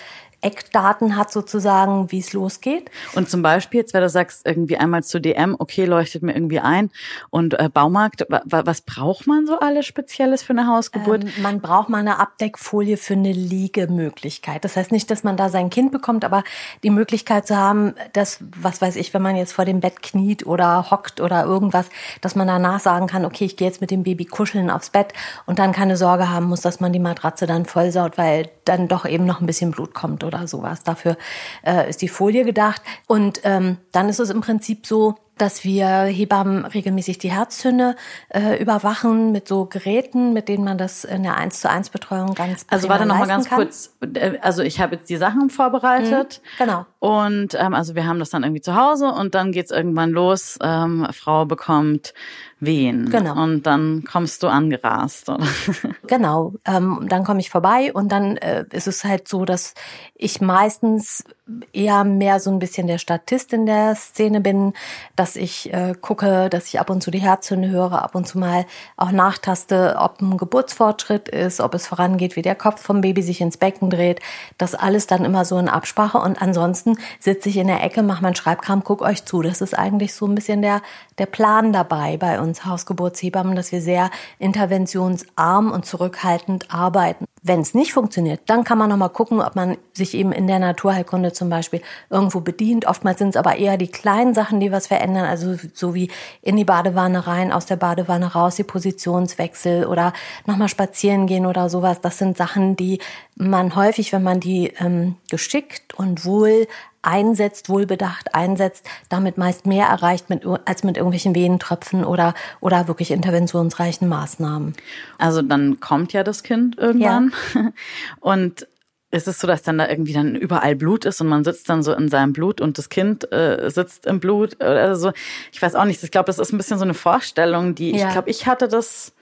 Eckdaten 0.41 1.17
hat 1.17 1.31
sozusagen, 1.31 2.11
wie 2.11 2.19
es 2.19 2.31
losgeht. 2.31 2.91
Und 3.15 3.29
zum 3.29 3.41
Beispiel, 3.41 3.79
jetzt 3.79 3.93
wenn 3.93 4.01
du 4.01 4.09
sagst, 4.09 4.45
irgendwie 4.45 4.77
einmal 4.77 5.03
zu 5.03 5.19
DM, 5.19 5.55
okay, 5.57 5.85
leuchtet 5.85 6.21
mir 6.21 6.35
irgendwie 6.35 6.59
ein. 6.59 6.91
Und 7.31 7.59
äh, 7.59 7.69
Baumarkt, 7.69 8.25
was 8.45 8.81
braucht 8.81 9.25
man 9.25 9.47
so 9.47 9.59
alles 9.59 9.87
Spezielles 9.87 10.43
für 10.43 10.53
eine 10.53 10.67
Hausgeburt? 10.67 11.23
Ähm, 11.23 11.31
man 11.41 11.59
braucht 11.59 11.89
mal 11.89 11.97
eine 11.97 12.19
Abdeckfolie 12.19 12.97
für 12.97 13.13
eine 13.13 13.31
Liegemöglichkeit. 13.31 14.63
Das 14.63 14.77
heißt 14.77 14.91
nicht, 14.91 15.09
dass 15.09 15.23
man 15.23 15.37
da 15.37 15.49
sein 15.49 15.71
Kind 15.71 15.91
bekommt, 15.91 16.23
aber 16.23 16.43
die 16.83 16.91
Möglichkeit 16.91 17.47
zu 17.47 17.57
haben, 17.57 17.95
dass, 18.13 18.39
was 18.61 18.79
weiß 18.79 18.95
ich, 18.95 19.15
wenn 19.15 19.23
man 19.23 19.35
jetzt 19.35 19.53
vor 19.53 19.65
dem 19.65 19.79
Bett 19.79 20.03
kniet 20.03 20.45
oder 20.45 20.91
hockt 20.91 21.19
oder 21.19 21.45
irgendwas, 21.45 21.89
dass 22.21 22.35
man 22.35 22.47
danach 22.47 22.79
sagen 22.79 23.07
kann, 23.07 23.25
okay, 23.25 23.45
ich 23.45 23.57
gehe 23.57 23.67
jetzt 23.67 23.81
mit 23.81 23.89
dem 23.89 24.03
Baby 24.03 24.25
kuscheln 24.25 24.69
aufs 24.69 24.91
Bett 24.91 25.13
und 25.47 25.57
dann 25.57 25.71
keine 25.71 25.97
Sorge 25.97 26.29
haben 26.29 26.45
muss, 26.45 26.61
dass 26.61 26.79
man 26.79 26.93
die 26.93 26.99
Matratze 26.99 27.47
dann 27.47 27.65
vollsaut, 27.65 28.19
weil 28.19 28.49
dann 28.65 28.87
doch 28.87 29.05
eben 29.05 29.25
noch 29.25 29.41
ein 29.41 29.47
bisschen 29.47 29.71
Blut 29.71 29.95
kommt 29.95 30.23
oder 30.27 30.47
sowas. 30.47 30.83
Dafür 30.83 31.17
äh, 31.65 31.89
ist 31.89 32.01
die 32.01 32.07
Folie 32.07 32.45
gedacht. 32.45 32.81
Und 33.07 33.41
ähm, 33.43 33.77
dann 33.91 34.09
ist 34.09 34.19
es 34.19 34.29
im 34.29 34.41
Prinzip 34.41 34.85
so, 34.85 35.15
dass 35.37 35.63
wir 35.63 35.87
Hebammen 35.87 36.65
regelmäßig 36.65 37.17
die 37.17 37.31
Herztöne 37.31 37.95
äh, 38.29 38.61
überwachen 38.61 39.31
mit 39.31 39.47
so 39.47 39.65
Geräten, 39.65 40.33
mit 40.33 40.49
denen 40.49 40.63
man 40.63 40.77
das 40.77 41.03
in 41.03 41.23
der 41.23 41.37
1 41.37 41.61
zu 41.61 41.69
1 41.69 41.89
Betreuung 41.89 42.33
ganz 42.33 42.65
Also 42.69 42.89
warte 42.89 43.05
noch 43.05 43.17
mal 43.17 43.27
ganz 43.27 43.47
kann. 43.49 43.59
kurz. 43.59 43.95
Äh, 44.13 44.37
also 44.41 44.63
ich 44.63 44.79
habe 44.79 44.95
jetzt 44.95 45.09
die 45.09 45.17
Sachen 45.17 45.49
vorbereitet. 45.49 46.41
Mhm, 46.43 46.63
genau. 46.63 46.85
Und 46.99 47.53
ähm, 47.53 47.73
also 47.73 47.95
wir 47.95 48.05
haben 48.05 48.19
das 48.19 48.29
dann 48.29 48.43
irgendwie 48.43 48.61
zu 48.61 48.75
Hause 48.75 49.07
und 49.09 49.35
dann 49.35 49.51
geht's 49.51 49.71
irgendwann 49.71 50.11
los. 50.11 50.57
Ähm, 50.61 51.07
Frau 51.11 51.45
bekommt 51.45 52.13
Wehen. 52.59 53.09
Genau. 53.11 53.41
Und 53.41 53.67
dann 53.67 54.03
kommst 54.03 54.41
du 54.41 54.47
angerast, 54.47 55.29
oder? 55.29 55.45
Genau. 56.07 56.53
Ähm, 56.65 57.05
dann 57.07 57.23
komme 57.23 57.39
ich 57.39 57.49
vorbei 57.49 57.93
und 57.93 58.11
dann 58.11 58.37
äh, 58.37 58.65
ist 58.71 58.87
es 58.87 59.03
halt 59.03 59.27
so, 59.27 59.45
dass 59.45 59.75
ich 60.15 60.41
meistens 60.41 61.23
eher 61.71 62.03
mehr 62.03 62.39
so 62.39 62.51
ein 62.51 62.59
bisschen 62.59 62.87
der 62.87 62.97
Statist 62.97 63.53
in 63.53 63.65
der 63.65 63.95
Szene 63.95 64.41
bin, 64.41 64.73
dass 65.15 65.35
ich 65.35 65.73
äh, 65.73 65.93
gucke, 65.99 66.49
dass 66.49 66.67
ich 66.67 66.79
ab 66.79 66.89
und 66.89 67.01
zu 67.01 67.11
die 67.11 67.21
Herztöne 67.21 67.69
höre, 67.69 68.01
ab 68.03 68.15
und 68.15 68.27
zu 68.27 68.37
mal 68.37 68.65
auch 68.97 69.11
nachtaste, 69.11 69.95
ob 69.99 70.21
ein 70.21 70.37
Geburtsfortschritt 70.37 71.29
ist, 71.29 71.61
ob 71.61 71.73
es 71.73 71.87
vorangeht, 71.87 72.35
wie 72.35 72.41
der 72.41 72.55
Kopf 72.55 72.81
vom 72.81 73.01
Baby 73.01 73.21
sich 73.21 73.41
ins 73.41 73.57
Becken 73.57 73.89
dreht. 73.89 74.19
Das 74.57 74.75
alles 74.75 75.07
dann 75.07 75.25
immer 75.25 75.45
so 75.45 75.57
in 75.57 75.69
Absprache 75.69 76.17
und 76.17 76.41
ansonsten 76.41 76.97
sitze 77.19 77.49
ich 77.49 77.57
in 77.57 77.67
der 77.67 77.83
Ecke, 77.83 78.03
mache 78.03 78.21
meinen 78.21 78.35
Schreibkram, 78.35 78.83
guck 78.83 79.01
euch 79.01 79.23
zu. 79.25 79.41
Das 79.41 79.61
ist 79.61 79.77
eigentlich 79.77 80.13
so 80.13 80.25
ein 80.25 80.35
bisschen 80.35 80.61
der, 80.61 80.81
der 81.17 81.27
Plan 81.27 81.71
dabei 81.71 82.17
bei 82.17 82.39
uns 82.41 82.65
Hausgeburtshebammen, 82.65 83.55
dass 83.55 83.71
wir 83.71 83.81
sehr 83.81 84.11
interventionsarm 84.39 85.71
und 85.71 85.85
zurückhaltend 85.85 86.73
arbeiten. 86.73 87.25
Wenn 87.43 87.61
es 87.61 87.73
nicht 87.73 87.93
funktioniert, 87.93 88.41
dann 88.47 88.63
kann 88.63 88.77
man 88.77 88.89
noch 88.89 88.97
mal 88.97 89.09
gucken, 89.09 89.41
ob 89.41 89.55
man 89.55 89.77
sich 89.93 90.13
eben 90.15 90.31
in 90.31 90.47
der 90.47 90.59
Naturheilkunde 90.59 91.33
zum 91.33 91.49
Beispiel 91.49 91.81
irgendwo 92.09 92.41
bedient. 92.41 92.85
Oftmals 92.85 93.19
sind 93.19 93.29
es 93.29 93.35
aber 93.35 93.57
eher 93.57 93.77
die 93.77 93.87
kleinen 93.87 94.33
Sachen, 94.33 94.59
die 94.59 94.71
was 94.71 94.87
verändern, 94.87 95.25
also 95.25 95.55
so 95.73 95.93
wie 95.93 96.09
in 96.41 96.57
die 96.57 96.65
Badewanne 96.65 97.27
rein, 97.27 97.51
aus 97.51 97.65
der 97.65 97.75
Badewanne 97.75 98.33
raus, 98.33 98.55
die 98.55 98.63
Positionswechsel 98.63 99.85
oder 99.85 100.13
nochmal 100.45 100.67
spazieren 100.67 101.27
gehen 101.27 101.45
oder 101.45 101.69
sowas. 101.69 102.01
Das 102.01 102.17
sind 102.17 102.37
Sachen, 102.37 102.75
die 102.75 102.99
man 103.35 103.75
häufig, 103.75 104.11
wenn 104.13 104.23
man 104.23 104.39
die 104.39 104.73
ähm, 104.79 105.15
geschickt 105.29 105.93
und 105.93 106.25
wohl 106.25 106.67
einsetzt, 107.07 107.69
wohlbedacht 107.69 108.35
einsetzt, 108.35 108.85
damit 109.07 109.37
meist 109.37 109.65
mehr 109.65 109.87
erreicht 109.87 110.29
mit, 110.29 110.45
als 110.65 110.83
mit 110.83 110.97
irgendwelchen 110.97 111.33
Venentröpfen 111.33 112.03
oder, 112.03 112.33
oder 112.59 112.87
wirklich 112.89 113.11
interventionsreichen 113.11 114.09
Maßnahmen. 114.09 114.73
Also 115.17 115.41
dann 115.41 115.79
kommt 115.79 116.11
ja 116.11 116.23
das 116.23 116.43
Kind 116.43 116.77
irgendwann 116.77 117.33
ja. 117.55 117.71
und 118.19 118.67
ist 119.09 119.27
es 119.29 119.39
so, 119.39 119.47
dass 119.47 119.63
dann 119.63 119.77
da 119.77 119.87
irgendwie 119.87 120.11
dann 120.11 120.35
überall 120.35 120.75
Blut 120.75 121.05
ist 121.05 121.21
und 121.21 121.27
man 121.27 121.45
sitzt 121.45 121.69
dann 121.69 121.81
so 121.81 121.93
in 121.93 122.09
seinem 122.09 122.33
Blut 122.33 122.59
und 122.59 122.77
das 122.77 122.89
Kind 122.89 123.31
äh, 123.31 123.69
sitzt 123.69 124.05
im 124.05 124.19
Blut 124.19 124.55
oder 124.57 124.97
so. 124.97 125.13
Ich 125.53 125.61
weiß 125.61 125.75
auch 125.75 125.85
nicht. 125.85 126.03
Ich 126.03 126.11
glaube, 126.11 126.25
das 126.27 126.39
ist 126.39 126.51
ein 126.51 126.57
bisschen 126.57 126.77
so 126.77 126.83
eine 126.83 126.93
Vorstellung, 126.93 127.73
die 127.73 127.91
ja. 127.95 128.07
ich 128.07 128.11
glaube, 128.11 128.29
ich 128.29 128.47
hatte 128.47 128.67
das 128.67 129.13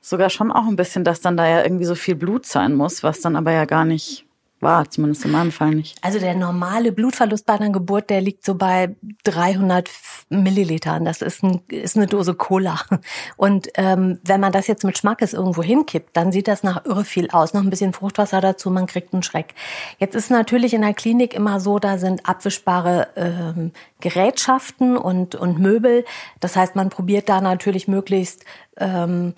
sogar 0.00 0.28
schon 0.28 0.50
auch 0.50 0.66
ein 0.66 0.74
bisschen, 0.74 1.04
dass 1.04 1.20
dann 1.20 1.36
da 1.36 1.46
ja 1.48 1.62
irgendwie 1.62 1.84
so 1.84 1.94
viel 1.94 2.16
Blut 2.16 2.46
sein 2.46 2.74
muss, 2.74 3.04
was 3.04 3.20
dann 3.20 3.36
aber 3.36 3.52
ja 3.52 3.64
gar 3.64 3.84
nicht 3.84 4.25
war, 4.66 4.90
zumindest 4.90 5.24
in 5.24 5.30
meinem 5.30 5.52
Fall 5.52 5.70
nicht. 5.70 5.96
Also 6.02 6.18
der 6.18 6.34
normale 6.34 6.90
Blutverlust 6.90 7.46
bei 7.46 7.54
einer 7.54 7.70
Geburt, 7.70 8.10
der 8.10 8.20
liegt 8.20 8.44
so 8.44 8.56
bei 8.56 8.96
300 9.22 9.88
Millilitern. 10.28 11.04
Das 11.04 11.22
ist, 11.22 11.44
ein, 11.44 11.62
ist 11.68 11.96
eine 11.96 12.08
Dose 12.08 12.34
Cola. 12.34 12.80
Und 13.36 13.68
ähm, 13.74 14.18
wenn 14.24 14.40
man 14.40 14.50
das 14.50 14.66
jetzt 14.66 14.82
mit 14.82 14.98
Schmackes 14.98 15.32
irgendwo 15.34 15.62
hinkippt, 15.62 16.16
dann 16.16 16.32
sieht 16.32 16.48
das 16.48 16.64
nach 16.64 16.84
irre 16.84 17.04
viel 17.04 17.30
aus. 17.30 17.54
Noch 17.54 17.62
ein 17.62 17.70
bisschen 17.70 17.92
Fruchtwasser 17.92 18.40
dazu, 18.40 18.70
man 18.70 18.86
kriegt 18.86 19.14
einen 19.14 19.22
Schreck. 19.22 19.54
Jetzt 19.98 20.16
ist 20.16 20.30
natürlich 20.30 20.74
in 20.74 20.82
der 20.82 20.94
Klinik 20.94 21.32
immer 21.32 21.60
so, 21.60 21.78
da 21.78 21.96
sind 21.96 22.28
abwischbare 22.28 23.08
ähm, 23.14 23.70
Gerätschaften 24.00 24.96
und, 24.96 25.36
und 25.36 25.60
Möbel. 25.60 26.04
Das 26.40 26.56
heißt, 26.56 26.74
man 26.74 26.90
probiert 26.90 27.28
da 27.28 27.40
natürlich 27.40 27.86
möglichst 27.86 28.44
ähm, 28.78 29.34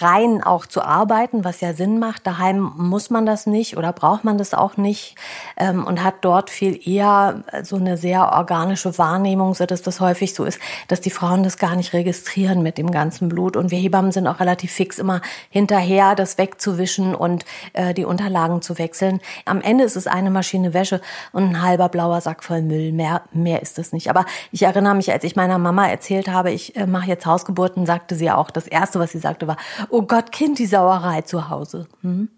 rein 0.00 0.42
auch 0.42 0.66
zu 0.66 0.82
arbeiten, 0.82 1.44
was 1.44 1.60
ja 1.60 1.72
Sinn 1.72 1.98
macht. 1.98 2.26
Daheim 2.26 2.72
muss 2.76 3.10
man 3.10 3.26
das 3.26 3.46
nicht 3.46 3.76
oder 3.76 3.92
braucht 3.92 4.24
man 4.24 4.36
das 4.38 4.54
auch 4.54 4.76
nicht 4.76 5.14
ähm, 5.56 5.84
und 5.84 6.02
hat 6.02 6.16
dort 6.22 6.50
viel 6.50 6.80
eher 6.86 7.44
so 7.62 7.76
eine 7.76 7.96
sehr 7.96 8.32
organische 8.32 8.98
Wahrnehmung, 8.98 9.54
so 9.54 9.66
dass 9.66 9.82
das 9.82 10.00
häufig 10.00 10.34
so 10.34 10.44
ist, 10.44 10.58
dass 10.88 11.00
die 11.00 11.10
Frauen 11.10 11.44
das 11.44 11.58
gar 11.58 11.76
nicht 11.76 11.92
registrieren 11.92 12.62
mit 12.62 12.76
dem 12.76 12.90
ganzen 12.90 13.28
Blut. 13.28 13.56
Und 13.56 13.70
wir 13.70 13.78
Hebammen 13.78 14.10
sind 14.10 14.26
auch 14.26 14.40
relativ 14.40 14.72
fix 14.72 14.98
immer 14.98 15.20
hinterher, 15.50 16.14
das 16.14 16.38
wegzuwischen 16.38 17.14
und 17.14 17.44
äh, 17.72 17.94
die 17.94 18.04
Unterlagen 18.04 18.62
zu 18.62 18.78
wechseln. 18.78 19.20
Am 19.44 19.60
Ende 19.60 19.84
ist 19.84 19.96
es 19.96 20.06
eine 20.06 20.30
Maschine 20.30 20.74
Wäsche 20.74 21.00
und 21.32 21.44
ein 21.44 21.62
halber 21.62 21.88
blauer 21.88 22.20
Sack 22.20 22.42
voll 22.42 22.62
Müll. 22.62 22.92
Mehr, 22.92 23.22
mehr 23.32 23.62
ist 23.62 23.78
es 23.78 23.92
nicht. 23.92 24.10
Aber 24.10 24.24
ich 24.50 24.62
erinnere 24.62 24.94
mich, 24.94 25.12
als 25.12 25.24
ich 25.24 25.36
meiner 25.36 25.58
Mama 25.58 25.86
erzählt 25.86 26.28
habe, 26.28 26.50
ich 26.50 26.74
äh, 26.76 26.86
mache 26.86 27.06
jetzt 27.06 27.26
Hausgeburten, 27.26 27.86
sagte 27.86 28.16
sie 28.16 28.30
auch, 28.30 28.50
das 28.50 28.66
Erste, 28.66 28.98
was 28.98 29.12
sie 29.12 29.18
sagte, 29.18 29.46
war, 29.46 29.51
war, 29.56 29.86
oh 29.90 30.02
Gott, 30.02 30.32
Kind, 30.32 30.58
die 30.58 30.66
Sauerei 30.66 31.22
zu 31.22 31.48
Hause. 31.48 31.86
Hm? 32.02 32.28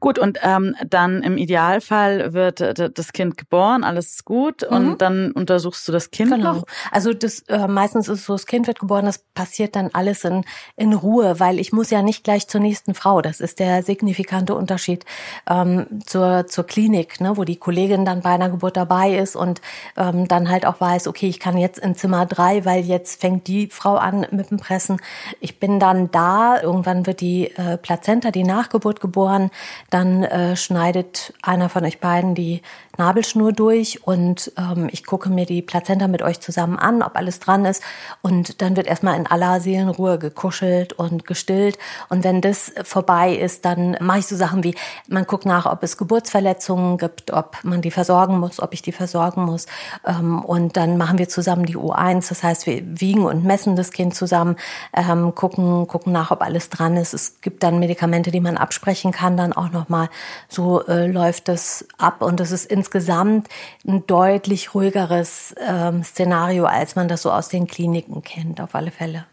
Gut, 0.00 0.18
und 0.18 0.38
ähm, 0.42 0.74
dann 0.88 1.22
im 1.22 1.36
Idealfall 1.36 2.32
wird 2.32 2.60
äh, 2.60 2.90
das 2.90 3.12
Kind 3.12 3.36
geboren, 3.36 3.84
alles 3.84 4.12
ist 4.12 4.24
gut, 4.24 4.62
mhm. 4.68 4.76
und 4.76 5.02
dann 5.02 5.32
untersuchst 5.32 5.86
du 5.86 5.92
das 5.92 6.10
Kind 6.10 6.32
genau. 6.32 6.54
noch? 6.54 6.64
Also 6.90 7.12
das 7.12 7.40
äh, 7.48 7.68
meistens 7.68 8.08
ist 8.08 8.20
es 8.20 8.26
so, 8.26 8.34
das 8.34 8.46
Kind 8.46 8.66
wird 8.66 8.80
geboren, 8.80 9.06
das 9.06 9.18
passiert 9.34 9.76
dann 9.76 9.90
alles 9.92 10.24
in, 10.24 10.44
in 10.76 10.92
Ruhe, 10.92 11.40
weil 11.40 11.58
ich 11.58 11.72
muss 11.72 11.90
ja 11.90 12.02
nicht 12.02 12.24
gleich 12.24 12.48
zur 12.48 12.60
nächsten 12.60 12.94
Frau. 12.94 13.22
Das 13.22 13.40
ist 13.40 13.58
der 13.58 13.82
signifikante 13.82 14.54
Unterschied 14.54 15.04
ähm, 15.48 15.86
zur, 16.06 16.46
zur 16.46 16.64
Klinik, 16.64 17.20
ne, 17.20 17.36
wo 17.36 17.44
die 17.44 17.56
Kollegin 17.56 18.04
dann 18.04 18.22
bei 18.22 18.30
einer 18.30 18.50
Geburt 18.50 18.76
dabei 18.76 19.16
ist 19.16 19.36
und 19.36 19.60
ähm, 19.96 20.28
dann 20.28 20.50
halt 20.50 20.66
auch 20.66 20.80
weiß, 20.80 21.08
okay, 21.08 21.28
ich 21.28 21.40
kann 21.40 21.56
jetzt 21.56 21.78
in 21.78 21.94
Zimmer 21.94 22.26
drei, 22.26 22.64
weil 22.64 22.84
jetzt 22.84 23.20
fängt 23.20 23.46
die 23.46 23.68
Frau 23.68 23.96
an 23.96 24.26
mit 24.30 24.50
dem 24.50 24.58
Pressen. 24.58 25.00
Ich 25.40 25.58
bin 25.58 25.80
dann 25.80 26.10
da, 26.10 26.60
irgendwann 26.60 27.06
wird 27.06 27.20
die 27.20 27.50
äh, 27.56 27.76
Plazenta, 27.76 28.30
die 28.30 28.44
Nachgeburt 28.44 29.00
geboren, 29.00 29.41
dann 29.90 30.22
äh, 30.24 30.56
schneidet 30.56 31.32
einer 31.42 31.68
von 31.68 31.84
euch 31.84 32.00
beiden 32.00 32.34
die 32.34 32.62
Nabelschnur 32.98 33.52
durch 33.52 34.06
und 34.06 34.52
ähm, 34.58 34.88
ich 34.92 35.04
gucke 35.06 35.30
mir 35.30 35.46
die 35.46 35.62
Plazenta 35.62 36.08
mit 36.08 36.22
euch 36.22 36.40
zusammen 36.40 36.78
an, 36.78 37.02
ob 37.02 37.16
alles 37.16 37.40
dran 37.40 37.64
ist. 37.64 37.82
Und 38.20 38.60
dann 38.60 38.76
wird 38.76 38.86
erstmal 38.86 39.16
in 39.16 39.26
aller 39.26 39.60
Seelenruhe 39.60 40.18
gekuschelt 40.18 40.92
und 40.92 41.24
gestillt. 41.24 41.78
Und 42.10 42.22
wenn 42.22 42.40
das 42.40 42.72
vorbei 42.84 43.34
ist, 43.34 43.64
dann 43.64 43.96
mache 44.00 44.18
ich 44.18 44.26
so 44.26 44.36
Sachen 44.36 44.62
wie, 44.62 44.74
man 45.08 45.24
guckt 45.24 45.46
nach, 45.46 45.64
ob 45.64 45.82
es 45.82 45.96
Geburtsverletzungen 45.96 46.98
gibt, 46.98 47.32
ob 47.32 47.58
man 47.62 47.80
die 47.80 47.90
versorgen 47.90 48.38
muss, 48.38 48.60
ob 48.60 48.74
ich 48.74 48.82
die 48.82 48.92
versorgen 48.92 49.44
muss. 49.44 49.66
Ähm, 50.06 50.44
und 50.44 50.76
dann 50.76 50.98
machen 50.98 51.18
wir 51.18 51.28
zusammen 51.28 51.64
die 51.64 51.76
U1. 51.76 52.28
Das 52.28 52.42
heißt, 52.42 52.66
wir 52.66 52.82
wiegen 52.84 53.24
und 53.24 53.44
messen 53.44 53.74
das 53.74 53.90
Kind 53.90 54.14
zusammen, 54.14 54.56
ähm, 54.94 55.34
gucken, 55.34 55.86
gucken 55.86 56.12
nach, 56.12 56.30
ob 56.30 56.42
alles 56.42 56.68
dran 56.68 56.96
ist. 56.98 57.14
Es 57.14 57.40
gibt 57.40 57.62
dann 57.62 57.78
Medikamente, 57.78 58.30
die 58.30 58.40
man 58.40 58.58
absprechen 58.58 59.12
kann, 59.12 59.38
dann 59.38 59.54
auch 59.54 59.70
nochmal. 59.70 60.10
So 60.48 60.84
äh, 60.86 61.06
läuft 61.06 61.48
das 61.48 61.86
ab. 61.96 62.20
Und 62.20 62.38
das 62.38 62.50
ist 62.50 62.70
in 62.70 62.81
insgesamt 62.82 63.48
ein 63.86 64.04
deutlich 64.08 64.74
ruhigeres 64.74 65.54
ähm, 65.64 66.02
Szenario, 66.02 66.64
als 66.64 66.96
man 66.96 67.06
das 67.06 67.22
so 67.22 67.30
aus 67.30 67.48
den 67.48 67.68
Kliniken 67.68 68.22
kennt, 68.22 68.60
auf 68.60 68.74
alle 68.74 68.90
Fälle. 68.90 69.24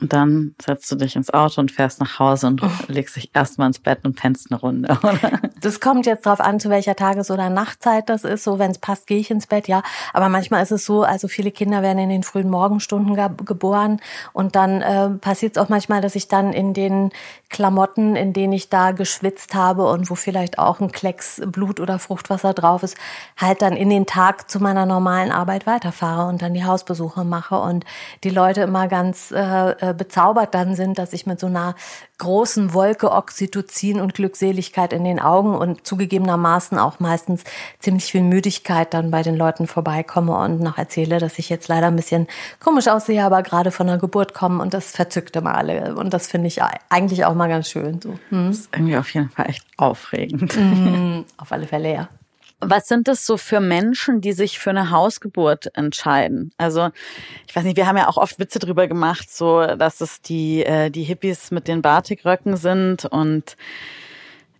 Und 0.00 0.12
dann 0.12 0.54
setzt 0.60 0.90
du 0.90 0.96
dich 0.96 1.16
ins 1.16 1.32
Auto 1.32 1.60
und 1.60 1.72
fährst 1.72 2.00
nach 2.00 2.18
Hause 2.18 2.46
und 2.46 2.62
oh. 2.62 2.70
legst 2.88 3.16
dich 3.16 3.30
erstmal 3.34 3.68
ins 3.68 3.78
Bett 3.78 4.00
und 4.04 4.14
pennst 4.14 4.50
eine 4.50 4.60
Runde, 4.60 4.98
oder? 5.02 5.40
Das 5.60 5.80
kommt 5.80 6.06
jetzt 6.06 6.26
drauf 6.26 6.40
an, 6.40 6.60
zu 6.60 6.70
welcher 6.70 6.96
Tages- 6.96 7.30
oder 7.30 7.50
Nachtzeit 7.50 8.08
das 8.08 8.24
ist. 8.24 8.44
So, 8.44 8.58
wenn 8.58 8.70
es 8.70 8.78
passt, 8.78 9.06
gehe 9.06 9.18
ich 9.18 9.30
ins 9.30 9.46
Bett, 9.46 9.68
ja. 9.68 9.82
Aber 10.12 10.28
manchmal 10.28 10.62
ist 10.62 10.72
es 10.72 10.84
so, 10.84 11.02
also 11.02 11.28
viele 11.28 11.50
Kinder 11.50 11.82
werden 11.82 11.98
in 11.98 12.08
den 12.08 12.22
frühen 12.22 12.50
Morgenstunden 12.50 13.16
geboren 13.44 14.00
und 14.32 14.54
dann 14.54 14.82
äh, 14.82 15.08
passiert 15.10 15.56
es 15.56 15.62
auch 15.62 15.68
manchmal, 15.68 16.00
dass 16.00 16.14
ich 16.14 16.28
dann 16.28 16.52
in 16.52 16.74
den 16.74 17.10
Klamotten, 17.48 18.14
in 18.14 18.32
denen 18.32 18.52
ich 18.52 18.68
da 18.68 18.92
geschwitzt 18.92 19.54
habe 19.54 19.88
und 19.88 20.10
wo 20.10 20.14
vielleicht 20.14 20.58
auch 20.58 20.80
ein 20.80 20.92
Klecks 20.92 21.40
Blut 21.46 21.80
oder 21.80 21.98
Fruchtwasser 21.98 22.52
drauf 22.54 22.82
ist, 22.82 22.96
halt 23.36 23.62
dann 23.62 23.74
in 23.74 23.90
den 23.90 24.06
Tag 24.06 24.50
zu 24.50 24.60
meiner 24.60 24.86
normalen 24.86 25.32
Arbeit 25.32 25.66
weiterfahre 25.66 26.28
und 26.28 26.42
dann 26.42 26.54
die 26.54 26.64
Hausbesuche 26.64 27.24
mache 27.24 27.58
und 27.58 27.84
die 28.24 28.30
Leute 28.30 28.62
immer 28.62 28.88
ganz 28.88 29.30
äh, 29.30 29.87
äh, 29.88 29.94
bezaubert 29.94 30.54
dann 30.54 30.74
sind, 30.74 30.98
dass 30.98 31.12
ich 31.12 31.26
mit 31.26 31.40
so 31.40 31.46
einer 31.46 31.74
großen 32.18 32.74
Wolke 32.74 33.12
Oxytocin 33.12 34.00
und 34.00 34.14
Glückseligkeit 34.14 34.92
in 34.92 35.04
den 35.04 35.20
Augen 35.20 35.54
und 35.54 35.86
zugegebenermaßen 35.86 36.78
auch 36.78 37.00
meistens 37.00 37.44
ziemlich 37.78 38.04
viel 38.10 38.22
Müdigkeit 38.22 38.92
dann 38.92 39.10
bei 39.10 39.22
den 39.22 39.36
Leuten 39.36 39.66
vorbeikomme 39.66 40.36
und 40.36 40.60
noch 40.60 40.78
erzähle, 40.78 41.18
dass 41.18 41.38
ich 41.38 41.48
jetzt 41.48 41.68
leider 41.68 41.86
ein 41.86 41.96
bisschen 41.96 42.26
komisch 42.60 42.88
aussehe, 42.88 43.24
aber 43.24 43.42
gerade 43.42 43.70
von 43.70 43.86
der 43.86 43.98
Geburt 43.98 44.34
komme 44.34 44.62
und 44.62 44.74
das 44.74 44.90
verzückt 44.90 45.36
immer 45.36 45.54
alle. 45.54 45.94
Und 45.94 46.12
das 46.12 46.26
finde 46.26 46.48
ich 46.48 46.60
eigentlich 46.88 47.24
auch 47.24 47.34
mal 47.34 47.48
ganz 47.48 47.70
schön. 47.70 48.00
So. 48.00 48.18
Hm? 48.30 48.48
Das 48.48 48.58
ist 48.58 48.68
irgendwie 48.74 48.96
auf 48.96 49.12
jeden 49.14 49.30
Fall 49.30 49.48
echt 49.48 49.64
aufregend. 49.76 50.56
Mhm, 50.56 51.24
auf 51.36 51.52
alle 51.52 51.66
Fälle, 51.66 51.92
ja. 51.92 52.08
Was 52.60 52.88
sind 52.88 53.06
das 53.06 53.24
so 53.24 53.36
für 53.36 53.60
Menschen, 53.60 54.20
die 54.20 54.32
sich 54.32 54.58
für 54.58 54.70
eine 54.70 54.90
Hausgeburt 54.90 55.76
entscheiden? 55.76 56.52
Also, 56.58 56.90
ich 57.46 57.54
weiß 57.54 57.62
nicht, 57.64 57.76
wir 57.76 57.86
haben 57.86 57.96
ja 57.96 58.08
auch 58.08 58.16
oft 58.16 58.38
Witze 58.40 58.58
drüber 58.58 58.88
gemacht, 58.88 59.30
so, 59.30 59.64
dass 59.64 60.00
es 60.00 60.22
die, 60.22 60.64
äh, 60.64 60.90
die 60.90 61.04
Hippies 61.04 61.50
mit 61.52 61.68
den 61.68 61.82
Batikröcken 61.82 62.56
sind 62.56 63.04
und 63.04 63.56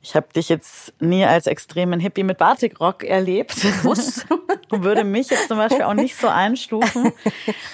Ich 0.01 0.15
habe 0.15 0.29
dich 0.33 0.49
jetzt 0.49 0.95
nie 1.01 1.25
als 1.25 1.49
extremen 1.49 1.99
Hippie 1.99 2.23
mit 2.23 2.39
Batikrock 2.39 3.03
erlebt. 3.03 3.57
Muss. 3.83 4.25
Würde 4.71 5.03
mich 5.03 5.29
jetzt 5.29 5.49
zum 5.49 5.59
Beispiel 5.59 5.83
auch 5.83 5.95
nicht 5.95 6.17
so 6.17 6.29
einstufen. 6.29 7.13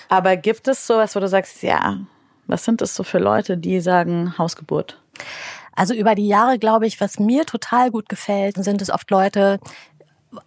Aber 0.08 0.36
gibt 0.36 0.66
es 0.66 0.86
sowas, 0.86 1.14
wo 1.14 1.20
du 1.20 1.28
sagst, 1.28 1.62
ja, 1.62 1.98
was 2.46 2.64
sind 2.64 2.80
das 2.80 2.94
so 2.94 3.04
für 3.04 3.18
Leute, 3.18 3.58
die 3.58 3.78
sagen 3.80 4.36
Hausgeburt? 4.38 4.98
Also 5.76 5.92
über 5.92 6.14
die 6.14 6.26
Jahre, 6.26 6.58
glaube 6.58 6.86
ich, 6.86 7.00
was 7.00 7.18
mir 7.18 7.44
total 7.46 7.90
gut 7.90 8.08
gefällt, 8.08 8.56
sind 8.56 8.80
es 8.80 8.90
oft 8.90 9.10
Leute, 9.10 9.58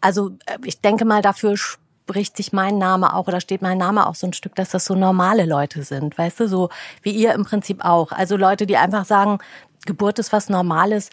also 0.02 0.32
äh, 0.46 0.58
ich 0.64 0.82
denke 0.82 1.06
mal, 1.06 1.22
dafür 1.22 1.56
spricht 1.58 2.38
sich 2.38 2.54
mein 2.54 2.78
Name 2.78 3.14
auch 3.14 3.28
oder 3.28 3.42
steht 3.42 3.62
mein 3.62 3.78
Name 3.78 4.08
auch 4.08 4.16
so 4.16 4.28
ein 4.28 4.34
Stück, 4.34 4.56
dass 4.56 4.70
das 4.70 4.86
so 4.86 4.96
normale 4.96 5.46
Leute 5.46 5.84
sind, 5.84 6.18
weißt 6.18 6.42
du, 6.42 6.48
so 6.48 6.70
wie 7.02 7.12
ihr 7.12 7.34
im 7.34 7.44
Prinzip 7.44 7.84
auch. 7.84 8.12
Also 8.12 8.38
Leute, 8.38 8.66
die 8.66 8.78
einfach 8.78 9.06
sagen, 9.06 9.40
Geburt 9.86 10.20
ist 10.20 10.32
was 10.34 10.50
Normales. 10.50 11.10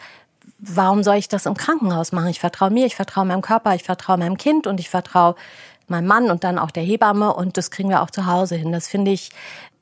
Warum 0.59 1.03
soll 1.03 1.17
ich 1.17 1.29
das 1.29 1.47
im 1.47 1.55
Krankenhaus 1.55 2.13
machen? 2.13 2.29
Ich 2.29 2.41
vertraue 2.41 2.71
mir, 2.71 2.87
ich 2.87 2.97
vertraue 2.97 3.25
meinem 3.25 3.43
Körper, 3.43 3.75
ich 3.75 3.83
vertraue 3.83 4.19
meinem 4.19 4.37
Kind 4.37 4.67
und 4.67 4.79
ich 4.79 4.91
vertraue 4.91 5.35
meinem 5.89 6.07
Mann 6.07 6.31
und 6.31 6.45
dann 6.45 6.59
auch 6.59 6.71
der 6.71 6.83
Hebamme 6.83 7.35
und 7.35 7.57
das 7.57 7.71
kriegen 7.71 7.89
wir 7.89 8.03
auch 8.03 8.11
zu 8.11 8.27
Hause 8.27 8.57
hin. 8.57 8.73
Das 8.73 8.89
finde 8.89 9.11
ich 9.11 9.31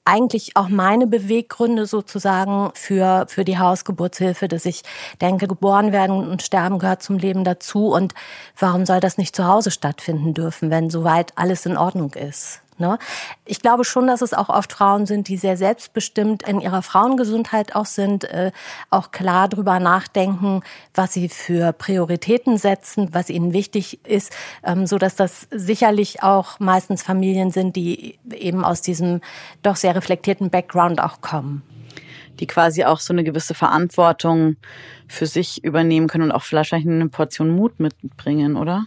eigentlich 0.05 0.57
auch 0.57 0.69
meine 0.69 1.07
Beweggründe 1.07 1.87
sozusagen 1.87 2.71
für, 2.75 3.27
für 3.29 3.45
die 3.45 3.59
Hausgeburtshilfe, 3.59 4.49
dass 4.49 4.65
ich 4.65 4.83
denke, 5.21 5.47
geboren 5.47 5.93
werden 5.93 6.29
und 6.29 6.43
sterben 6.43 6.79
gehört 6.79 7.03
zum 7.03 7.19
Leben 7.19 7.45
dazu 7.45 7.93
und 7.93 8.15
warum 8.59 8.85
soll 8.85 9.01
das 9.01 9.19
nicht 9.19 9.37
zu 9.37 9.47
Hause 9.47 9.71
stattfinden 9.71 10.35
dürfen, 10.35 10.71
wenn 10.71 10.91
soweit 10.91 11.33
alles 11.37 11.67
in 11.67 11.77
Ordnung 11.77 12.15
ist? 12.15 12.62
Ne? 12.79 12.99
Ich 13.45 13.61
glaube 13.61 13.85
schon, 13.85 14.07
dass 14.07 14.23
es 14.23 14.35
auch 14.35 14.49
oft 14.49 14.73
Frauen 14.73 15.07
sind, 15.07 15.29
die 15.29 15.37
sehr 15.37 15.57
selbstbestimmt 15.57 16.43
in 16.43 16.61
ihrer 16.61 16.83
Frauengesundheit 16.83 17.75
auch 17.75 17.87
sind, 17.87 18.25
äh, 18.25 18.51
auch 18.91 19.11
klar 19.11 19.49
drüber 19.49 19.79
nachdenken, 19.79 20.63
was 20.95 21.13
sie 21.13 21.29
für 21.29 21.73
Prioritäten 21.73 22.57
setzen, 22.57 23.09
was 23.13 23.31
ihnen 23.31 23.53
wichtig 23.53 24.05
ist, 24.07 24.33
ähm, 24.65 24.87
so 24.87 24.99
dass 24.99 25.17
das 25.17 25.47
sicherlich 25.51 26.23
auch 26.23 26.59
meistens 26.61 27.03
Familien 27.03 27.51
sind, 27.51 27.77
die 27.77 28.19
eben 28.31 28.65
aus 28.65 28.81
diesem 28.81 29.21
doch 29.63 29.77
sehr 29.77 29.95
reflektierten 29.95 30.51
Background 30.51 31.01
auch 31.01 31.21
kommen 31.21 31.63
die 32.41 32.47
quasi 32.47 32.85
auch 32.85 32.99
so 32.99 33.13
eine 33.13 33.25
gewisse 33.25 33.55
Verantwortung 33.55 34.57
für 35.07 35.27
sich 35.27 35.63
übernehmen 35.63 36.09
können 36.09 36.25
und 36.25 36.33
auch 36.33 36.43
vielleicht 36.43 36.73
eine 36.73 37.09
Portion 37.09 37.51
Mut 37.51 37.79
mitbringen, 37.79 38.57
oder? 38.57 38.87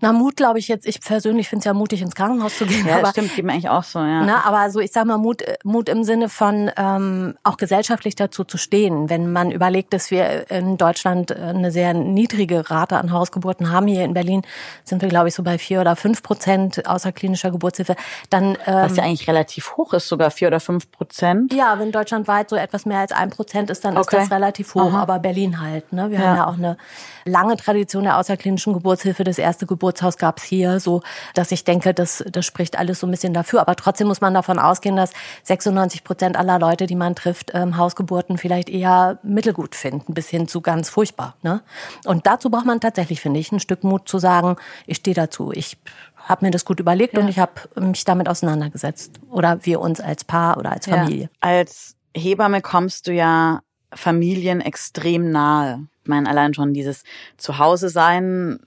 Na, 0.00 0.12
Mut 0.12 0.36
glaube 0.36 0.58
ich 0.58 0.68
jetzt, 0.68 0.86
ich 0.86 1.00
persönlich 1.00 1.48
finde 1.48 1.60
es 1.60 1.64
ja 1.64 1.74
mutig, 1.74 2.02
ins 2.02 2.14
Krankenhaus 2.14 2.56
zu 2.56 2.66
gehen. 2.66 2.86
Ja, 2.86 2.98
aber, 2.98 3.10
stimmt, 3.10 3.34
geht 3.34 3.44
mir 3.44 3.52
eigentlich 3.52 3.68
auch 3.68 3.82
so, 3.82 3.98
ja. 3.98 4.22
Na, 4.24 4.44
aber 4.44 4.70
so, 4.70 4.80
ich 4.80 4.92
sag 4.92 5.06
mal, 5.06 5.18
Mut, 5.18 5.42
Mut 5.64 5.88
im 5.88 6.04
Sinne 6.04 6.28
von 6.28 6.70
ähm, 6.76 7.34
auch 7.42 7.56
gesellschaftlich 7.56 8.14
dazu 8.14 8.44
zu 8.44 8.58
stehen. 8.58 9.10
Wenn 9.10 9.32
man 9.32 9.50
überlegt, 9.50 9.92
dass 9.92 10.10
wir 10.10 10.50
in 10.50 10.76
Deutschland 10.76 11.32
eine 11.32 11.70
sehr 11.70 11.94
niedrige 11.94 12.70
Rate 12.70 12.96
an 12.96 13.12
Hausgeburten 13.12 13.70
haben, 13.70 13.86
hier 13.86 14.04
in 14.04 14.14
Berlin 14.14 14.42
sind 14.84 15.02
wir, 15.02 15.08
glaube 15.08 15.28
ich, 15.28 15.34
so 15.34 15.42
bei 15.42 15.58
vier 15.58 15.80
oder 15.80 15.96
fünf 15.96 16.22
Prozent 16.22 16.86
außerklinischer 16.86 17.50
Geburtshilfe, 17.50 17.96
dann... 18.30 18.56
Ähm, 18.66 18.74
Was 18.84 18.96
ja 18.96 19.04
eigentlich 19.04 19.28
relativ 19.28 19.76
hoch 19.76 19.92
ist, 19.92 20.08
sogar 20.08 20.30
vier 20.30 20.48
oder 20.48 20.60
fünf 20.60 20.90
Prozent. 20.90 21.52
Ja, 21.52 21.78
wenn 21.78 21.92
deutschlandweit 21.92 22.50
so 22.50 22.56
etwas 22.56 22.86
mehr 22.86 22.98
als 22.98 23.12
ein 23.12 23.30
Prozent 23.30 23.70
ist, 23.70 23.84
dann 23.84 23.96
okay. 23.96 24.16
ist 24.16 24.22
das 24.24 24.30
relativ 24.30 24.74
hoch. 24.74 24.92
Aha. 24.92 25.02
Aber 25.02 25.18
Berlin 25.18 25.60
halt, 25.60 25.92
ne? 25.92 26.10
Wir 26.10 26.18
ja. 26.18 26.26
haben 26.26 26.36
ja 26.36 26.46
auch 26.46 26.58
eine 26.58 26.76
lange 27.24 27.56
Tradition 27.56 28.04
der 28.04 28.18
außerklinischen 28.18 28.72
Geburtshilfe. 28.72 29.24
Das 29.24 29.38
erste 29.38 29.66
Geburtshaus 29.88 30.18
gab 30.18 30.38
es 30.38 30.44
hier, 30.44 30.80
so 30.80 31.00
dass 31.34 31.50
ich 31.50 31.64
denke, 31.64 31.94
das, 31.94 32.22
das 32.30 32.44
spricht 32.44 32.78
alles 32.78 33.00
so 33.00 33.06
ein 33.06 33.10
bisschen 33.10 33.32
dafür. 33.32 33.60
Aber 33.60 33.74
trotzdem 33.74 34.06
muss 34.06 34.20
man 34.20 34.34
davon 34.34 34.58
ausgehen, 34.58 34.96
dass 34.96 35.12
96 35.44 36.04
Prozent 36.04 36.36
aller 36.36 36.58
Leute, 36.58 36.86
die 36.86 36.94
man 36.94 37.14
trifft, 37.14 37.52
ähm, 37.54 37.78
Hausgeburten 37.78 38.36
vielleicht 38.36 38.68
eher 38.68 39.18
mittelgut 39.22 39.74
finden, 39.74 40.12
bis 40.12 40.28
hin 40.28 40.46
zu 40.46 40.60
ganz 40.60 40.90
furchtbar. 40.90 41.36
Ne? 41.42 41.62
Und 42.04 42.26
dazu 42.26 42.50
braucht 42.50 42.66
man 42.66 42.80
tatsächlich, 42.80 43.20
finde 43.20 43.40
ich, 43.40 43.50
ein 43.50 43.60
Stück 43.60 43.82
Mut 43.82 44.08
zu 44.08 44.18
sagen, 44.18 44.56
ich 44.86 44.98
stehe 44.98 45.14
dazu. 45.14 45.52
Ich 45.52 45.78
habe 46.16 46.44
mir 46.44 46.50
das 46.50 46.66
gut 46.66 46.80
überlegt 46.80 47.14
ja. 47.14 47.20
und 47.20 47.28
ich 47.28 47.38
habe 47.38 47.52
mich 47.76 48.04
damit 48.04 48.28
auseinandergesetzt. 48.28 49.20
Oder 49.30 49.64
wir 49.64 49.80
uns 49.80 50.00
als 50.00 50.24
Paar 50.24 50.58
oder 50.58 50.72
als 50.72 50.86
Familie. 50.86 51.22
Ja. 51.22 51.28
Als 51.40 51.96
Hebamme 52.14 52.60
kommst 52.60 53.06
du 53.06 53.12
ja 53.12 53.60
Familien 53.94 54.60
extrem 54.60 55.30
nahe. 55.30 55.86
Ich 56.02 56.08
meine, 56.08 56.28
allein 56.28 56.52
schon 56.52 56.74
dieses 56.74 57.04
Zuhause 57.38 57.88
sein 57.88 58.58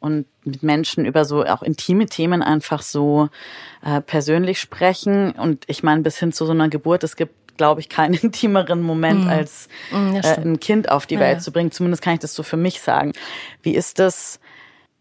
und 0.00 0.26
mit 0.44 0.62
Menschen 0.62 1.04
über 1.04 1.24
so 1.24 1.44
auch 1.44 1.62
intime 1.62 2.06
Themen 2.06 2.42
einfach 2.42 2.82
so 2.82 3.28
äh, 3.84 4.00
persönlich 4.00 4.58
sprechen. 4.60 5.32
Und 5.32 5.64
ich 5.66 5.82
meine, 5.82 6.02
bis 6.02 6.18
hin 6.18 6.32
zu 6.32 6.46
so 6.46 6.52
einer 6.52 6.68
Geburt, 6.68 7.04
es 7.04 7.16
gibt, 7.16 7.58
glaube 7.58 7.80
ich, 7.80 7.88
keinen 7.88 8.14
intimeren 8.22 8.82
Moment, 8.82 9.24
mhm. 9.24 9.30
als 9.30 9.68
mhm, 9.92 10.16
äh, 10.16 10.40
ein 10.40 10.60
Kind 10.60 10.90
auf 10.90 11.06
die 11.06 11.18
Welt 11.18 11.38
ja. 11.38 11.42
zu 11.42 11.52
bringen. 11.52 11.70
Zumindest 11.70 12.02
kann 12.02 12.14
ich 12.14 12.20
das 12.20 12.34
so 12.34 12.42
für 12.42 12.56
mich 12.56 12.80
sagen. 12.80 13.12
Wie 13.62 13.74
ist 13.74 13.98
das 13.98 14.40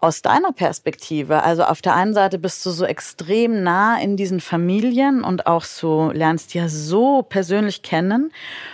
aus 0.02 0.22
deiner 0.22 0.52
Perspektive? 0.52 1.44
Also 1.44 1.64
auf 1.64 1.82
der 1.82 1.96
einen 1.96 2.14
Seite 2.14 2.38
bist 2.38 2.66
du 2.66 2.70
so 2.72 2.86
extrem 2.86 3.64
nah 3.64 4.00
in 4.00 4.18
diesen 4.18 4.42
Familien 4.42 5.24
und 5.24 5.48
auch 5.48 5.64
so 5.64 6.12
lernst 6.12 6.54
ja 6.54 6.68
so 6.68 7.22
persönlich 7.22 7.82
kennen. 7.82 8.32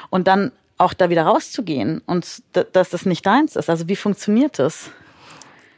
Und 0.10 0.28
dann 0.28 0.52
auch 0.78 0.94
da 0.94 1.10
wieder 1.10 1.24
rauszugehen 1.24 2.02
und 2.06 2.44
dass 2.52 2.90
das 2.90 3.06
nicht 3.06 3.26
deins 3.26 3.56
ist. 3.56 3.70
Also 3.70 3.88
wie 3.88 3.96
funktioniert 3.96 4.60
das? 4.60 4.92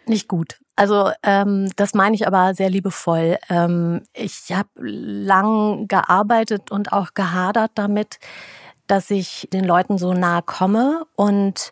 Nicht 0.07 0.27
gut. 0.27 0.59
Also 0.75 1.11
ähm, 1.23 1.69
das 1.75 1.93
meine 1.93 2.15
ich 2.15 2.27
aber 2.27 2.53
sehr 2.53 2.69
liebevoll. 2.69 3.37
Ähm, 3.49 4.03
ich 4.13 4.53
habe 4.53 4.69
lang 4.75 5.87
gearbeitet 5.87 6.71
und 6.71 6.93
auch 6.93 7.13
gehadert 7.13 7.71
damit, 7.75 8.19
dass 8.87 9.09
ich 9.09 9.49
den 9.51 9.65
Leuten 9.65 9.97
so 9.97 10.13
nahe 10.13 10.41
komme 10.43 11.05
und 11.15 11.71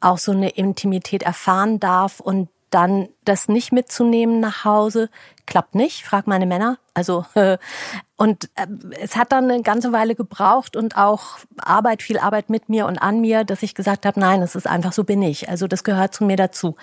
auch 0.00 0.18
so 0.18 0.32
eine 0.32 0.48
Intimität 0.50 1.22
erfahren 1.22 1.78
darf 1.78 2.18
und 2.18 2.48
dann 2.70 3.08
das 3.24 3.48
nicht 3.48 3.72
mitzunehmen 3.72 4.40
nach 4.40 4.64
Hause, 4.64 5.10
klappt 5.46 5.74
nicht, 5.74 6.04
frag 6.04 6.26
meine 6.26 6.46
Männer. 6.46 6.78
Also 6.94 7.24
und 8.20 8.50
äh, 8.54 8.66
es 9.00 9.16
hat 9.16 9.32
dann 9.32 9.50
eine 9.50 9.62
ganze 9.62 9.92
Weile 9.92 10.14
gebraucht 10.14 10.76
und 10.76 10.96
auch 10.98 11.38
Arbeit, 11.56 12.02
viel 12.02 12.18
Arbeit 12.18 12.50
mit 12.50 12.68
mir 12.68 12.84
und 12.86 12.98
an 12.98 13.22
mir, 13.22 13.44
dass 13.44 13.62
ich 13.62 13.74
gesagt 13.74 14.04
habe, 14.04 14.20
nein, 14.20 14.42
es 14.42 14.54
ist 14.54 14.66
einfach 14.66 14.92
so 14.92 15.04
bin 15.04 15.22
ich. 15.22 15.48
Also 15.48 15.66
das 15.66 15.84
gehört 15.84 16.14
zu 16.14 16.24
mir 16.24 16.36
dazu, 16.36 16.76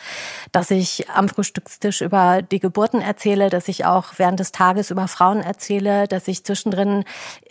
dass 0.51 0.71
ich 0.71 1.07
am 1.11 1.29
Frühstückstisch 1.29 2.01
über 2.01 2.41
die 2.41 2.59
Geburten 2.59 3.01
erzähle, 3.01 3.51
dass 3.51 3.67
ich 3.67 3.85
auch 3.85 4.13
während 4.17 4.39
des 4.39 4.51
Tages 4.51 4.89
über 4.89 5.07
Frauen 5.07 5.41
erzähle, 5.41 6.07
dass 6.07 6.27
ich 6.27 6.43
zwischendrin 6.43 7.03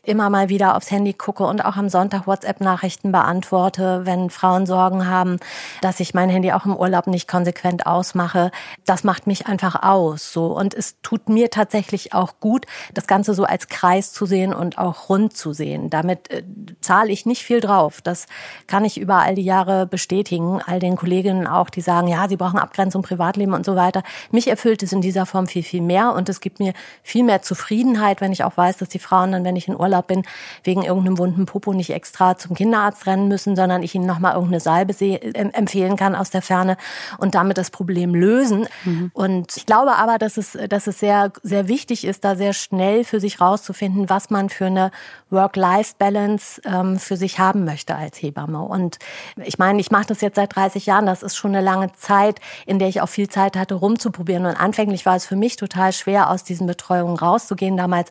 immer 0.03 0.31
mal 0.31 0.49
wieder 0.49 0.77
aufs 0.77 0.91
Handy 0.91 1.13
gucke 1.13 1.45
und 1.45 1.65
auch 1.65 1.77
am 1.77 1.89
Sonntag 1.89 2.27
WhatsApp-Nachrichten 2.27 3.13
beantworte, 3.13 4.03
wenn 4.05 4.31
Frauen 4.31 4.67
Sorgen 4.67 5.07
haben, 5.07 5.39
dass 5.81 6.01
ich 6.01 6.15
mein 6.15 6.31
Handy 6.31 6.53
auch 6.53 6.65
im 6.65 6.77
Urlaub 6.77 7.07
nicht 7.07 7.29
konsequent 7.29 7.87
ausmache. 7.87 8.51
Das 8.85 9.05
macht 9.05 9.27
mich 9.27 9.47
einfach 9.47 9.83
aus, 9.83 10.33
so 10.33 10.47
und 10.47 10.75
es 10.75 10.97
tut 11.03 11.29
mir 11.29 11.51
tatsächlich 11.51 12.15
auch 12.15 12.35
gut, 12.41 12.46
das 12.95 13.07
Ganze 13.07 13.35
so 13.35 13.45
als 13.45 13.69
Kreis 13.69 14.13
zu 14.13 14.27
sehen 14.27 14.53
und 14.53 14.79
auch 14.79 15.09
rund 15.09 15.37
zu 15.37 15.53
sehen. 15.53 15.91
Damit 15.91 16.31
äh, 16.31 16.43
zahle 16.87 17.11
ich 17.13 17.27
nicht 17.27 17.43
viel 17.43 17.61
drauf. 17.61 18.01
Das 18.01 18.27
kann 18.67 18.85
ich 18.85 18.99
über 18.99 19.17
all 19.17 19.35
die 19.35 19.43
Jahre 19.43 19.87
bestätigen. 19.87 20.61
All 20.65 20.79
den 20.79 20.97
Kolleginnen 20.97 21.47
auch, 21.47 21.69
die 21.69 21.81
sagen, 21.81 22.09
ja, 22.09 22.29
sie 22.29 22.37
brauchen 22.37 22.59
Abgrenzung, 22.59 23.03
Privatleben 23.03 23.53
und 23.53 23.67
so 23.67 23.77
weiter. 23.77 24.03
Mich 24.31 24.49
erfüllt 24.49 24.83
es 24.83 24.93
in 24.93 25.01
dieser 25.01 25.27
Form 25.27 25.47
viel, 25.47 25.65
viel 25.65 25.83
mehr 25.83 26.15
und 26.15 26.29
es 26.29 26.41
gibt 26.41 26.61
mir 26.61 26.73
viel 27.03 27.25
mehr 27.25 27.43
Zufriedenheit, 27.43 28.21
wenn 28.21 28.33
ich 28.33 28.45
auch 28.45 28.57
weiß, 28.57 28.79
dass 28.79 28.89
die 28.89 28.99
Frauen 28.99 29.33
dann, 29.33 29.45
wenn 29.45 29.57
ich 29.57 29.69
in 29.69 29.79
Urlaub 29.79 30.07
bin, 30.07 30.23
wegen 30.63 30.83
irgendeinem 30.83 31.19
wunden 31.19 31.45
Popo 31.47 31.73
nicht 31.73 31.91
extra 31.91 32.39
zum 32.39 32.55
Kinderarzt 32.55 33.07
rennen 33.07 33.29
müssen, 33.29 33.57
sondern 33.57 33.83
ich 33.83 33.95
ihnen 33.95 34.07
nochmal 34.07 34.35
irgendeine 34.35 34.61
Salbe 34.61 34.95
äh, 35.01 35.33
empfehlen 35.33 35.97
kann 35.97 36.15
aus 36.15 36.31
der 36.31 36.43
Ferne 36.43 36.77
und 37.19 37.35
damit 37.35 37.59
das 37.59 37.71
Problem 37.71 38.15
lösen. 38.15 38.69
Mhm. 38.85 39.11
Und 39.13 39.57
ich 39.57 39.67
glaube 39.67 39.97
aber, 39.97 40.19
dass 40.19 40.37
es, 40.37 40.57
dass 40.69 40.87
es 40.87 41.01
sehr, 41.01 41.33
sehr 41.43 41.67
wichtig 41.67 42.05
ist, 42.05 42.25
da 42.25 42.37
sehr 42.37 42.53
schnell 42.53 43.03
für 43.03 43.19
sich 43.19 43.41
rauszufinden, 43.41 44.09
was 44.09 44.31
man 44.31 44.49
für 44.49 44.67
eine 44.67 44.93
Work-Life-Balance 45.31 46.61
ähm, 46.81 46.99
für 46.99 47.17
sich 47.17 47.39
haben 47.39 47.65
möchte 47.65 47.95
als 47.95 48.21
Hebamme. 48.21 48.61
Und 48.63 48.99
ich 49.37 49.59
meine, 49.59 49.81
ich 49.81 49.91
mache 49.91 50.07
das 50.07 50.21
jetzt 50.21 50.37
seit 50.37 50.55
30 50.55 50.87
Jahren. 50.87 51.07
Das 51.07 51.23
ist 51.23 51.37
schon 51.37 51.55
eine 51.55 51.65
lange 51.65 51.93
Zeit, 51.93 52.41
in 52.67 52.79
der 52.79 52.89
ich 52.89 53.01
auch 53.01 53.09
viel 53.09 53.29
Zeit 53.29 53.57
hatte, 53.57 53.75
rumzuprobieren. 53.75 54.47
Und 54.47 54.55
anfänglich 54.55 55.07
war 55.07 55.17
es 55.17 55.27
für 55.27 55.37
mich 55.37 55.57
total 55.57 55.93
schwer, 55.93 56.31
aus 56.31 56.45
diesen 56.45 56.67
Betreuungen 56.67 57.17
rauszugehen. 57.17 57.77
Damals 57.77 58.11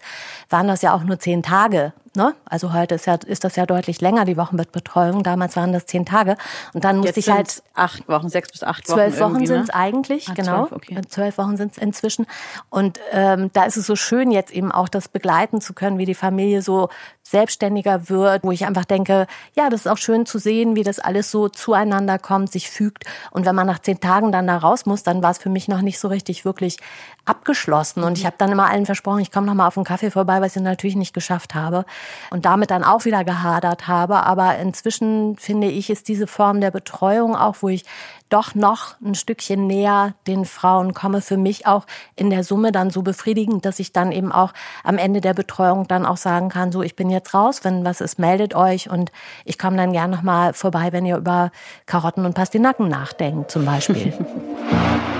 waren 0.49 0.67
das 0.67 0.81
ja 0.81 0.93
auch 0.93 1.03
nur 1.03 1.19
zehn 1.19 1.43
Tage 1.43 1.93
Ne? 2.15 2.33
Also 2.45 2.73
heute 2.73 2.95
ist, 2.95 3.07
ja, 3.07 3.15
ist 3.15 3.43
das 3.43 3.55
ja 3.57 3.65
deutlich 3.65 3.99
länger, 3.99 4.23
die 4.25 4.37
Wochenbettbetreuung. 4.37 5.23
Damals 5.23 5.55
waren 5.55 5.73
das 5.73 5.85
zehn 5.85 6.05
Tage. 6.05 6.37
Und 6.73 6.85
dann 6.85 6.97
musste 6.97 7.19
ich 7.19 7.29
halt. 7.29 7.61
Acht 7.73 8.07
Wochen, 8.07 8.29
sechs 8.29 8.51
bis 8.51 8.63
acht 8.63 8.87
Wochen. 8.87 8.95
Zwölf 8.95 9.19
Wochen 9.19 9.45
sind 9.45 9.61
es 9.63 9.67
ne? 9.67 9.75
eigentlich, 9.75 10.29
ah, 10.29 10.33
genau. 10.33 10.67
Zwölf, 10.67 10.71
okay. 10.71 11.01
zwölf 11.09 11.37
Wochen 11.37 11.57
sind 11.57 11.73
es 11.73 11.77
inzwischen. 11.77 12.25
Und 12.69 12.99
ähm, 13.11 13.49
da 13.53 13.65
ist 13.65 13.75
es 13.75 13.85
so 13.85 13.95
schön, 13.97 14.31
jetzt 14.31 14.51
eben 14.51 14.71
auch 14.71 14.87
das 14.87 15.09
begleiten 15.09 15.59
zu 15.59 15.73
können, 15.73 15.97
wie 15.97 16.05
die 16.05 16.15
Familie 16.15 16.61
so 16.61 16.89
selbstständiger 17.27 18.07
wird, 18.07 18.43
wo 18.43 18.51
ich 18.51 18.65
einfach 18.65 18.85
denke, 18.85 19.25
ja, 19.55 19.69
das 19.69 19.81
ist 19.81 19.87
auch 19.87 19.97
schön 19.97 20.27
zu 20.27 20.37
sehen, 20.37 20.75
wie 20.75 20.83
das 20.83 20.99
alles 20.99 21.31
so 21.31 21.49
zueinander 21.49 22.19
kommt, 22.19 22.51
sich 22.51 22.69
fügt. 22.69 23.05
Und 23.31 23.47
wenn 23.47 23.55
man 23.55 23.65
nach 23.65 23.79
zehn 23.79 23.99
Tagen 23.99 24.31
dann 24.31 24.45
da 24.45 24.57
raus 24.57 24.85
muss, 24.85 25.01
dann 25.01 25.23
war 25.23 25.31
es 25.31 25.39
für 25.39 25.49
mich 25.49 25.67
noch 25.67 25.81
nicht 25.81 25.97
so 25.97 26.07
richtig 26.07 26.45
wirklich 26.45 26.77
abgeschlossen. 27.25 28.03
Und 28.03 28.19
ich 28.19 28.27
habe 28.27 28.35
dann 28.37 28.51
immer 28.51 28.69
allen 28.69 28.85
versprochen, 28.85 29.21
ich 29.21 29.31
komme 29.31 29.47
noch 29.47 29.55
mal 29.55 29.65
auf 29.67 29.75
einen 29.75 29.85
Kaffee 29.85 30.11
vorbei, 30.11 30.39
was 30.39 30.55
ich 30.55 30.61
natürlich 30.61 30.95
nicht 30.95 31.15
geschafft 31.15 31.55
habe. 31.55 31.85
Und 32.29 32.45
damit 32.45 32.69
dann 32.69 32.83
auch 32.83 33.05
wieder 33.05 33.23
gehadert 33.23 33.87
habe. 33.87 34.23
Aber 34.23 34.57
inzwischen 34.59 35.35
finde 35.37 35.67
ich, 35.67 35.89
ist 35.89 36.07
diese 36.07 36.27
Form 36.27 36.61
der 36.61 36.69
Betreuung 36.69 37.35
auch, 37.35 37.55
wo 37.61 37.69
ich 37.69 37.85
doch 38.29 38.55
noch 38.55 38.95
ein 39.01 39.15
Stückchen 39.15 39.67
näher 39.67 40.15
den 40.27 40.45
Frauen 40.45 40.93
komme, 40.93 41.21
für 41.21 41.37
mich 41.37 41.67
auch 41.67 41.85
in 42.15 42.29
der 42.29 42.43
Summe 42.43 42.71
dann 42.71 42.89
so 42.89 43.01
befriedigend, 43.01 43.65
dass 43.65 43.79
ich 43.79 43.91
dann 43.91 44.11
eben 44.11 44.31
auch 44.31 44.53
am 44.83 44.97
Ende 44.97 45.21
der 45.21 45.33
Betreuung 45.33 45.87
dann 45.87 46.05
auch 46.05 46.17
sagen 46.17 46.49
kann, 46.49 46.71
so 46.71 46.81
ich 46.81 46.95
bin 46.95 47.09
jetzt 47.09 47.33
raus, 47.33 47.63
wenn 47.63 47.85
was 47.85 48.01
ist, 48.01 48.19
meldet 48.19 48.55
euch 48.55 48.89
und 48.89 49.11
ich 49.45 49.57
komme 49.57 49.77
dann 49.77 49.93
gern 49.93 50.09
nochmal 50.09 50.53
vorbei, 50.53 50.91
wenn 50.91 51.05
ihr 51.05 51.17
über 51.17 51.51
Karotten 51.85 52.25
und 52.25 52.33
Pastinaken 52.33 52.87
nachdenkt 52.87 53.51
zum 53.51 53.65
Beispiel. 53.65 54.13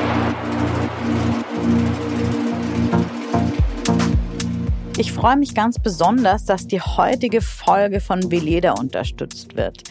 Ich 4.97 5.11
freue 5.11 5.35
mich 5.35 5.53
ganz 5.53 5.77
besonders, 5.77 6.45
dass 6.45 6.67
die 6.67 6.79
heutige 6.79 7.41
Folge 7.41 7.99
von 7.99 8.31
Veleda 8.31 8.71
unterstützt 8.79 9.57
wird. 9.57 9.83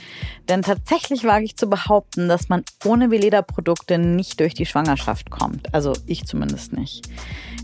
Denn 0.48 0.62
tatsächlich 0.62 1.24
wage 1.24 1.44
ich 1.44 1.56
zu 1.56 1.68
behaupten, 1.68 2.26
dass 2.26 2.48
man 2.48 2.64
ohne 2.86 3.10
Veleda-Produkte 3.10 3.98
nicht 3.98 4.40
durch 4.40 4.54
die 4.54 4.64
Schwangerschaft 4.64 5.30
kommt. 5.30 5.74
Also 5.74 5.92
ich 6.06 6.24
zumindest 6.24 6.72
nicht. 6.72 7.06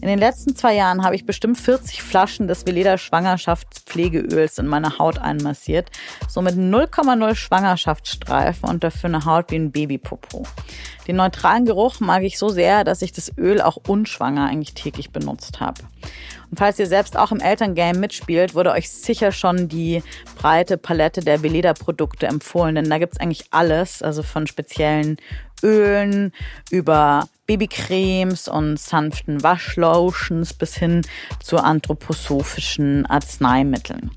In 0.02 0.08
den 0.08 0.18
letzten 0.18 0.54
zwei 0.54 0.74
Jahren 0.74 1.02
habe 1.02 1.14
ich 1.14 1.24
bestimmt 1.24 1.58
40 1.58 2.02
Flaschen 2.02 2.46
des 2.46 2.66
Veleda 2.66 2.98
Schwangerschaftspflegeöls 2.98 4.58
in 4.58 4.66
meine 4.66 4.98
Haut 4.98 5.18
einmassiert. 5.18 5.90
Somit 6.28 6.56
0,0 6.56 7.34
Schwangerschaftsstreifen 7.34 8.68
und 8.68 8.84
dafür 8.84 9.08
eine 9.08 9.24
Haut 9.24 9.50
wie 9.50 9.56
ein 9.56 9.72
Babypopo. 9.72 10.44
Den 11.06 11.16
neutralen 11.16 11.64
Geruch 11.64 12.00
mag 12.00 12.22
ich 12.22 12.38
so 12.38 12.50
sehr, 12.50 12.84
dass 12.84 13.02
ich 13.02 13.12
das 13.12 13.32
Öl 13.36 13.60
auch 13.62 13.76
unschwanger 13.88 14.46
eigentlich 14.46 14.74
täglich 14.74 15.10
benutzt 15.10 15.60
habe. 15.60 15.82
Und 16.50 16.58
falls 16.58 16.78
ihr 16.78 16.86
selbst 16.86 17.16
auch 17.16 17.30
im 17.30 17.40
Elterngame 17.40 17.98
mitspielt, 17.98 18.54
wurde 18.54 18.72
euch 18.72 18.90
sicher 18.90 19.30
schon 19.30 19.68
die 19.68 20.02
breite 20.36 20.76
Palette 20.76 21.20
der 21.20 21.42
Veleda-Produkte 21.42 22.26
empfohlen, 22.26 22.74
denn 22.74 22.90
da 22.90 22.98
gibt's 22.98 23.20
eigentlich 23.20 23.44
alles, 23.50 24.02
also 24.02 24.22
von 24.22 24.46
speziellen 24.46 25.18
Ölen 25.62 26.32
über 26.70 27.28
Babycremes 27.46 28.48
und 28.48 28.78
sanften 28.78 29.42
Waschlotions 29.42 30.54
bis 30.54 30.76
hin 30.76 31.02
zu 31.42 31.58
anthroposophischen 31.58 33.06
Arzneimitteln. 33.06 34.10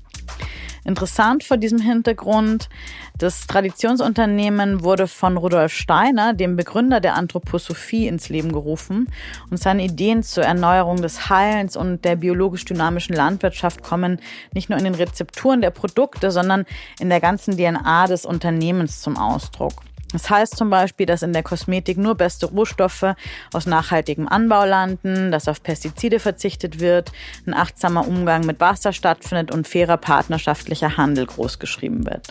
Interessant 0.84 1.44
vor 1.44 1.56
diesem 1.56 1.80
Hintergrund, 1.80 2.68
das 3.16 3.46
Traditionsunternehmen 3.46 4.84
wurde 4.84 5.06
von 5.06 5.38
Rudolf 5.38 5.72
Steiner, 5.72 6.34
dem 6.34 6.56
Begründer 6.56 7.00
der 7.00 7.14
Anthroposophie, 7.14 8.06
ins 8.06 8.28
Leben 8.28 8.52
gerufen 8.52 9.08
und 9.50 9.56
seine 9.56 9.84
Ideen 9.84 10.22
zur 10.22 10.44
Erneuerung 10.44 11.00
des 11.00 11.30
Heilens 11.30 11.76
und 11.76 12.04
der 12.04 12.16
biologisch 12.16 12.66
dynamischen 12.66 13.16
Landwirtschaft 13.16 13.82
kommen 13.82 14.20
nicht 14.52 14.68
nur 14.68 14.78
in 14.78 14.84
den 14.84 14.94
Rezepturen 14.94 15.62
der 15.62 15.70
Produkte, 15.70 16.30
sondern 16.30 16.66
in 17.00 17.08
der 17.08 17.20
ganzen 17.20 17.56
DNA 17.56 18.06
des 18.06 18.26
Unternehmens 18.26 19.00
zum 19.00 19.16
Ausdruck. 19.16 19.82
Das 20.14 20.30
heißt 20.30 20.56
zum 20.56 20.70
Beispiel, 20.70 21.06
dass 21.06 21.22
in 21.22 21.32
der 21.32 21.42
Kosmetik 21.42 21.98
nur 21.98 22.14
beste 22.14 22.46
Rohstoffe 22.46 23.16
aus 23.52 23.66
nachhaltigem 23.66 24.28
Anbau 24.28 24.64
landen, 24.64 25.32
dass 25.32 25.48
auf 25.48 25.60
Pestizide 25.60 26.20
verzichtet 26.20 26.78
wird, 26.78 27.10
ein 27.48 27.52
achtsamer 27.52 28.06
Umgang 28.06 28.46
mit 28.46 28.60
Wasser 28.60 28.92
stattfindet 28.92 29.50
und 29.50 29.66
fairer 29.66 29.96
partnerschaftlicher 29.96 30.96
Handel 30.96 31.26
großgeschrieben 31.26 32.06
wird. 32.06 32.28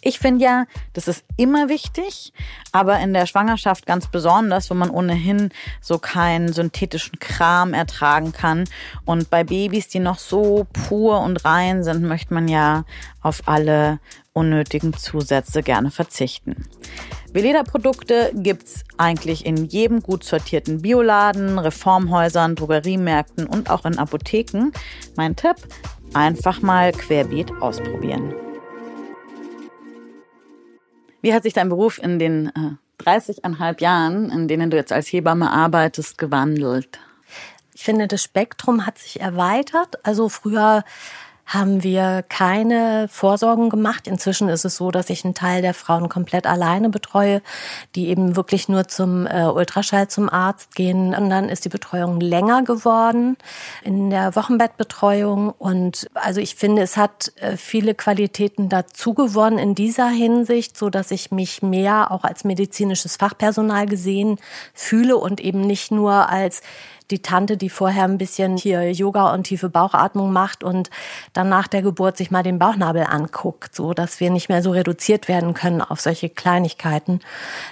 Ich 0.00 0.18
finde 0.18 0.42
ja, 0.42 0.64
das 0.94 1.06
ist 1.06 1.22
immer 1.36 1.68
wichtig, 1.68 2.32
aber 2.72 2.98
in 3.00 3.12
der 3.12 3.26
Schwangerschaft 3.26 3.84
ganz 3.84 4.06
besonders, 4.06 4.70
wo 4.70 4.74
man 4.74 4.88
ohnehin 4.88 5.50
so 5.82 5.98
keinen 5.98 6.50
synthetischen 6.50 7.18
Kram 7.18 7.74
ertragen 7.74 8.32
kann. 8.32 8.64
Und 9.04 9.28
bei 9.28 9.44
Babys, 9.44 9.88
die 9.88 9.98
noch 9.98 10.18
so 10.18 10.66
pur 10.72 11.20
und 11.20 11.44
rein 11.44 11.84
sind, 11.84 12.04
möchte 12.04 12.32
man 12.32 12.48
ja 12.48 12.84
auf 13.20 13.42
alle 13.46 13.98
unnötigen 14.38 14.94
Zusätze 14.94 15.62
gerne 15.62 15.90
verzichten. 15.90 16.68
Veleda-Produkte 17.32 18.30
gibt's 18.34 18.84
eigentlich 18.96 19.44
in 19.44 19.66
jedem 19.66 20.00
gut 20.00 20.24
sortierten 20.24 20.80
Bioladen, 20.82 21.58
Reformhäusern, 21.58 22.54
Drogeriemärkten 22.54 23.46
und 23.46 23.68
auch 23.68 23.84
in 23.84 23.98
Apotheken. 23.98 24.70
Mein 25.16 25.36
Tipp, 25.36 25.56
einfach 26.14 26.62
mal 26.62 26.92
querbeet 26.92 27.50
ausprobieren. 27.60 28.32
Wie 31.20 31.34
hat 31.34 31.42
sich 31.42 31.52
dein 31.52 31.68
Beruf 31.68 31.98
in 32.02 32.18
den 32.18 32.46
äh, 32.46 33.02
30,5 33.04 33.82
Jahren, 33.82 34.30
in 34.30 34.48
denen 34.48 34.70
du 34.70 34.76
jetzt 34.76 34.92
als 34.92 35.08
Hebamme 35.08 35.50
arbeitest, 35.50 36.16
gewandelt? 36.16 37.00
Ich 37.74 37.84
finde, 37.84 38.08
das 38.08 38.22
Spektrum 38.22 38.86
hat 38.86 38.98
sich 38.98 39.20
erweitert. 39.20 40.04
Also 40.04 40.28
früher 40.28 40.82
haben 41.48 41.82
wir 41.82 42.22
keine 42.28 43.08
Vorsorgen 43.10 43.70
gemacht. 43.70 44.06
Inzwischen 44.06 44.50
ist 44.50 44.66
es 44.66 44.76
so, 44.76 44.90
dass 44.90 45.08
ich 45.08 45.24
einen 45.24 45.32
Teil 45.32 45.62
der 45.62 45.72
Frauen 45.72 46.10
komplett 46.10 46.46
alleine 46.46 46.90
betreue, 46.90 47.40
die 47.94 48.08
eben 48.08 48.36
wirklich 48.36 48.68
nur 48.68 48.86
zum 48.86 49.26
äh, 49.26 49.46
Ultraschall 49.46 50.08
zum 50.08 50.28
Arzt 50.28 50.74
gehen. 50.74 51.14
Und 51.14 51.30
dann 51.30 51.48
ist 51.48 51.64
die 51.64 51.70
Betreuung 51.70 52.20
länger 52.20 52.64
geworden 52.64 53.38
in 53.82 54.10
der 54.10 54.36
Wochenbettbetreuung. 54.36 55.50
Und 55.50 56.10
also 56.12 56.38
ich 56.42 56.54
finde, 56.54 56.82
es 56.82 56.98
hat 56.98 57.32
äh, 57.36 57.56
viele 57.56 57.94
Qualitäten 57.94 58.68
dazu 58.68 59.14
gewonnen 59.14 59.56
in 59.56 59.74
dieser 59.74 60.10
Hinsicht, 60.10 60.76
so 60.76 60.90
dass 60.90 61.10
ich 61.10 61.30
mich 61.30 61.62
mehr 61.62 62.10
auch 62.10 62.24
als 62.24 62.44
medizinisches 62.44 63.16
Fachpersonal 63.16 63.86
gesehen 63.86 64.38
fühle 64.74 65.16
und 65.16 65.40
eben 65.40 65.62
nicht 65.62 65.90
nur 65.92 66.28
als 66.28 66.60
die 67.10 67.20
Tante, 67.20 67.56
die 67.56 67.70
vorher 67.70 68.04
ein 68.04 68.18
bisschen 68.18 68.56
hier 68.56 68.90
Yoga 68.92 69.32
und 69.32 69.44
tiefe 69.44 69.68
Bauchatmung 69.68 70.32
macht 70.32 70.62
und 70.62 70.90
dann 71.32 71.48
nach 71.48 71.66
der 71.66 71.82
Geburt 71.82 72.16
sich 72.16 72.30
mal 72.30 72.42
den 72.42 72.58
Bauchnabel 72.58 73.04
anguckt, 73.04 73.74
so 73.74 73.94
dass 73.94 74.20
wir 74.20 74.30
nicht 74.30 74.48
mehr 74.48 74.62
so 74.62 74.70
reduziert 74.70 75.28
werden 75.28 75.54
können 75.54 75.80
auf 75.80 76.00
solche 76.00 76.28
Kleinigkeiten. 76.28 77.20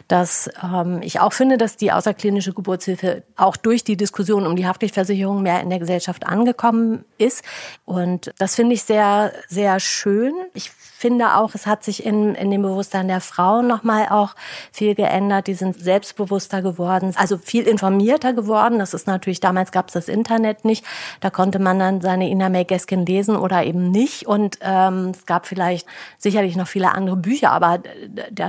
Dass 0.08 0.50
ähm, 0.62 1.00
ich 1.02 1.20
auch 1.20 1.32
finde, 1.32 1.58
dass 1.58 1.76
die 1.76 1.92
außerklinische 1.92 2.52
Geburtshilfe 2.52 3.22
auch 3.36 3.56
durch 3.56 3.84
die 3.84 3.96
Diskussion 3.96 4.46
um 4.46 4.56
die 4.56 4.66
Haftpflichtversicherung 4.66 5.42
mehr 5.42 5.60
in 5.60 5.70
der 5.70 5.78
Gesellschaft 5.78 6.26
angekommen 6.26 7.04
ist. 7.18 7.44
Und 7.84 8.32
das 8.38 8.54
finde 8.54 8.74
ich 8.74 8.82
sehr, 8.82 9.32
sehr 9.48 9.80
schön. 9.80 10.32
Ich 10.54 10.70
finde 10.96 11.36
auch, 11.36 11.54
es 11.54 11.66
hat 11.66 11.84
sich 11.84 12.06
in, 12.06 12.34
in 12.34 12.50
dem 12.50 12.62
Bewusstsein 12.62 13.06
der 13.06 13.20
Frauen 13.20 13.66
nochmal 13.66 14.08
auch 14.08 14.34
viel 14.72 14.94
geändert. 14.94 15.46
Die 15.46 15.54
sind 15.54 15.78
selbstbewusster 15.78 16.62
geworden, 16.62 17.12
also 17.16 17.36
viel 17.36 17.64
informierter 17.64 18.32
geworden. 18.32 18.78
Das 18.78 18.94
ist 18.94 19.06
natürlich, 19.06 19.40
damals 19.40 19.72
gab 19.72 19.88
es 19.88 19.92
das 19.92 20.08
Internet 20.08 20.64
nicht. 20.64 20.86
Da 21.20 21.28
konnte 21.28 21.58
man 21.58 21.78
dann 21.78 22.00
seine 22.00 22.30
Ina 22.30 22.48
May 22.48 22.64
Gaskin 22.64 23.04
lesen 23.04 23.36
oder 23.36 23.64
eben 23.64 23.90
nicht. 23.90 24.26
Und 24.26 24.58
ähm, 24.62 25.12
es 25.14 25.26
gab 25.26 25.46
vielleicht 25.46 25.86
sicherlich 26.16 26.56
noch 26.56 26.66
viele 26.66 26.92
andere 26.92 27.16
Bücher, 27.16 27.52
aber 27.52 27.80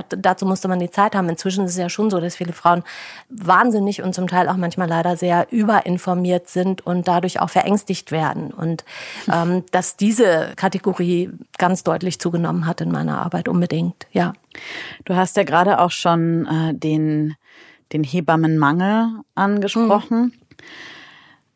dazu 0.08 0.46
musste 0.46 0.68
man 0.68 0.78
die 0.78 0.90
Zeit 0.90 1.14
haben. 1.14 1.28
Inzwischen 1.28 1.66
ist 1.66 1.72
es 1.72 1.76
ja 1.76 1.90
schon 1.90 2.08
so, 2.08 2.18
dass 2.18 2.36
viele 2.36 2.54
Frauen 2.54 2.82
wahnsinnig 3.28 4.02
und 4.02 4.14
zum 4.14 4.26
Teil 4.26 4.48
auch 4.48 4.56
manchmal 4.56 4.88
leider 4.88 5.18
sehr 5.18 5.48
überinformiert 5.50 6.48
sind 6.48 6.86
und 6.86 7.06
dadurch 7.08 7.40
auch 7.40 7.50
verängstigt 7.50 8.10
werden. 8.10 8.52
Und 8.52 8.84
ähm, 9.30 9.64
dass 9.70 9.96
diese 9.96 10.54
Kategorie 10.56 11.30
ganz 11.58 11.84
deutlich 11.84 12.18
zugenommen 12.18 12.37
zugenommen 12.38 12.66
hat 12.66 12.80
in 12.80 12.90
meiner 12.90 13.18
Arbeit 13.18 13.48
unbedingt, 13.48 14.06
ja. 14.12 14.32
Du 15.04 15.16
hast 15.16 15.36
ja 15.36 15.42
gerade 15.42 15.80
auch 15.80 15.90
schon 15.90 16.46
äh, 16.46 16.74
den, 16.74 17.34
den 17.92 18.04
Hebammenmangel 18.04 19.20
angesprochen. 19.34 20.20
Mhm. 20.20 20.32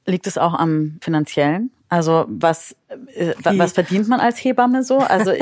Liegt 0.07 0.27
es 0.27 0.39
auch 0.39 0.55
am 0.55 0.99
finanziellen? 1.01 1.71
Also 1.89 2.25
was, 2.29 2.75
was 3.45 3.73
verdient 3.73 4.09
man 4.09 4.21
als 4.21 4.39
Hebamme 4.39 4.83
so? 4.83 4.99
Also, 4.99 5.33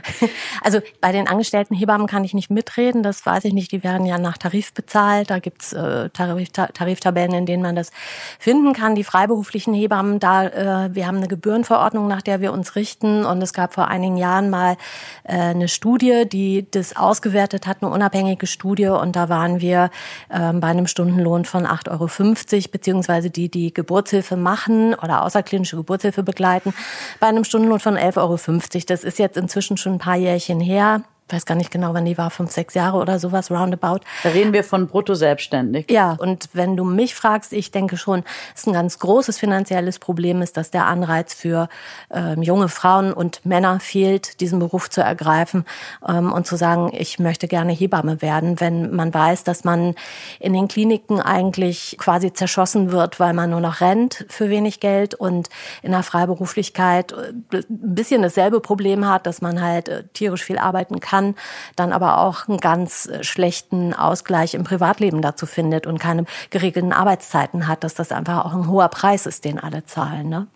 also 0.62 0.80
bei 1.00 1.12
den 1.12 1.28
angestellten 1.28 1.74
Hebammen 1.74 2.06
kann 2.06 2.24
ich 2.24 2.34
nicht 2.34 2.50
mitreden, 2.50 3.02
das 3.02 3.24
weiß 3.24 3.44
ich 3.44 3.52
nicht. 3.52 3.72
Die 3.72 3.84
werden 3.84 4.06
ja 4.06 4.18
nach 4.18 4.38
Tarif 4.38 4.72
bezahlt. 4.72 5.30
Da 5.30 5.38
gibt's 5.38 5.72
äh, 5.72 6.10
Tarif, 6.10 6.50
Tariftabellen, 6.50 7.32
in 7.32 7.46
denen 7.46 7.62
man 7.62 7.76
das 7.76 7.90
finden 8.38 8.72
kann. 8.72 8.94
Die 8.94 9.04
freiberuflichen 9.04 9.74
Hebammen, 9.74 10.20
da 10.20 10.46
äh, 10.46 10.94
wir 10.94 11.06
haben 11.06 11.18
eine 11.18 11.28
Gebührenverordnung, 11.28 12.08
nach 12.08 12.22
der 12.22 12.40
wir 12.40 12.52
uns 12.52 12.76
richten. 12.76 13.24
Und 13.24 13.42
es 13.42 13.52
gab 13.52 13.74
vor 13.74 13.88
einigen 13.88 14.16
Jahren 14.16 14.50
mal 14.50 14.76
äh, 15.24 15.36
eine 15.36 15.68
Studie, 15.68 16.24
die 16.30 16.66
das 16.70 16.96
ausgewertet 16.96 17.66
hat, 17.66 17.82
eine 17.82 17.90
unabhängige 17.90 18.46
Studie. 18.46 18.88
Und 18.88 19.16
da 19.16 19.28
waren 19.28 19.60
wir 19.60 19.90
äh, 20.28 20.52
bei 20.52 20.68
einem 20.68 20.86
Stundenlohn 20.86 21.44
von 21.44 21.66
8,50 21.66 22.54
Euro, 22.54 22.68
beziehungsweise 22.72 23.30
die, 23.30 23.48
die 23.48 23.72
Geburtshilfe 23.72 24.36
machen 24.36 24.94
oder 24.94 25.22
außerklinische 25.22 25.76
Geburtshilfe 25.76 26.22
begleiten, 26.22 26.74
bei 27.20 27.26
einem 27.26 27.44
Stundenlohn 27.44 27.80
von 27.80 27.96
11,50 27.96 28.16
Euro. 28.16 28.38
Das 28.86 29.04
ist 29.04 29.18
jetzt 29.18 29.36
inzwischen 29.36 29.76
schon 29.76 29.94
ein 29.94 29.98
paar 29.98 30.16
Jährchen 30.16 30.60
her. 30.60 31.02
Weiß 31.28 31.44
gar 31.44 31.56
nicht 31.56 31.72
genau, 31.72 31.92
wann 31.92 32.04
die 32.04 32.16
war, 32.16 32.30
fünf, 32.30 32.52
sechs 32.52 32.74
Jahre 32.74 32.98
oder 32.98 33.18
sowas, 33.18 33.50
roundabout. 33.50 34.00
Da 34.22 34.28
reden 34.28 34.52
wir 34.52 34.62
von 34.62 34.86
brutto 34.86 35.14
selbstständig. 35.14 35.90
Ja, 35.90 36.16
und 36.18 36.50
wenn 36.52 36.76
du 36.76 36.84
mich 36.84 37.16
fragst, 37.16 37.52
ich 37.52 37.72
denke 37.72 37.96
schon, 37.96 38.22
es 38.54 38.60
ist 38.60 38.66
ein 38.68 38.72
ganz 38.72 39.00
großes 39.00 39.36
finanzielles 39.38 39.98
Problem 39.98 40.40
ist, 40.40 40.56
dass 40.56 40.70
der 40.70 40.86
Anreiz 40.86 41.34
für 41.34 41.68
ähm, 42.12 42.42
junge 42.42 42.68
Frauen 42.68 43.12
und 43.12 43.44
Männer 43.44 43.80
fehlt, 43.80 44.40
diesen 44.40 44.60
Beruf 44.60 44.88
zu 44.88 45.00
ergreifen 45.00 45.64
ähm, 46.06 46.32
und 46.32 46.46
zu 46.46 46.54
sagen, 46.56 46.90
ich 46.92 47.18
möchte 47.18 47.48
gerne 47.48 47.72
Hebamme 47.72 48.22
werden, 48.22 48.60
wenn 48.60 48.94
man 48.94 49.12
weiß, 49.12 49.42
dass 49.42 49.64
man 49.64 49.96
in 50.38 50.52
den 50.52 50.68
Kliniken 50.68 51.20
eigentlich 51.20 51.96
quasi 51.98 52.32
zerschossen 52.32 52.92
wird, 52.92 53.18
weil 53.18 53.32
man 53.32 53.50
nur 53.50 53.60
noch 53.60 53.80
rennt 53.80 54.26
für 54.28 54.48
wenig 54.48 54.78
Geld 54.78 55.14
und 55.14 55.48
in 55.82 55.90
der 55.90 56.04
Freiberuflichkeit 56.04 57.12
äh, 57.12 57.32
ein 57.52 57.64
bisschen 57.68 58.22
dasselbe 58.22 58.60
Problem 58.60 59.08
hat, 59.08 59.26
dass 59.26 59.42
man 59.42 59.60
halt 59.60 59.88
äh, 59.88 60.04
tierisch 60.12 60.44
viel 60.44 60.58
arbeiten 60.58 61.00
kann 61.00 61.15
kann, 61.16 61.34
dann 61.76 61.92
aber 61.92 62.18
auch 62.18 62.48
einen 62.48 62.58
ganz 62.58 63.06
äh, 63.06 63.24
schlechten 63.24 63.94
Ausgleich 63.94 64.54
im 64.54 64.64
Privatleben 64.64 65.22
dazu 65.22 65.46
findet 65.46 65.86
und 65.86 65.98
keine 65.98 66.26
geregelten 66.50 66.92
Arbeitszeiten 66.92 67.68
hat, 67.68 67.84
dass 67.84 67.94
das 67.94 68.12
einfach 68.12 68.44
auch 68.44 68.52
ein 68.52 68.68
hoher 68.68 68.88
Preis 68.88 69.26
ist, 69.26 69.44
den 69.44 69.58
alle 69.58 69.84
zahlen. 69.84 70.28
Ne? 70.28 70.46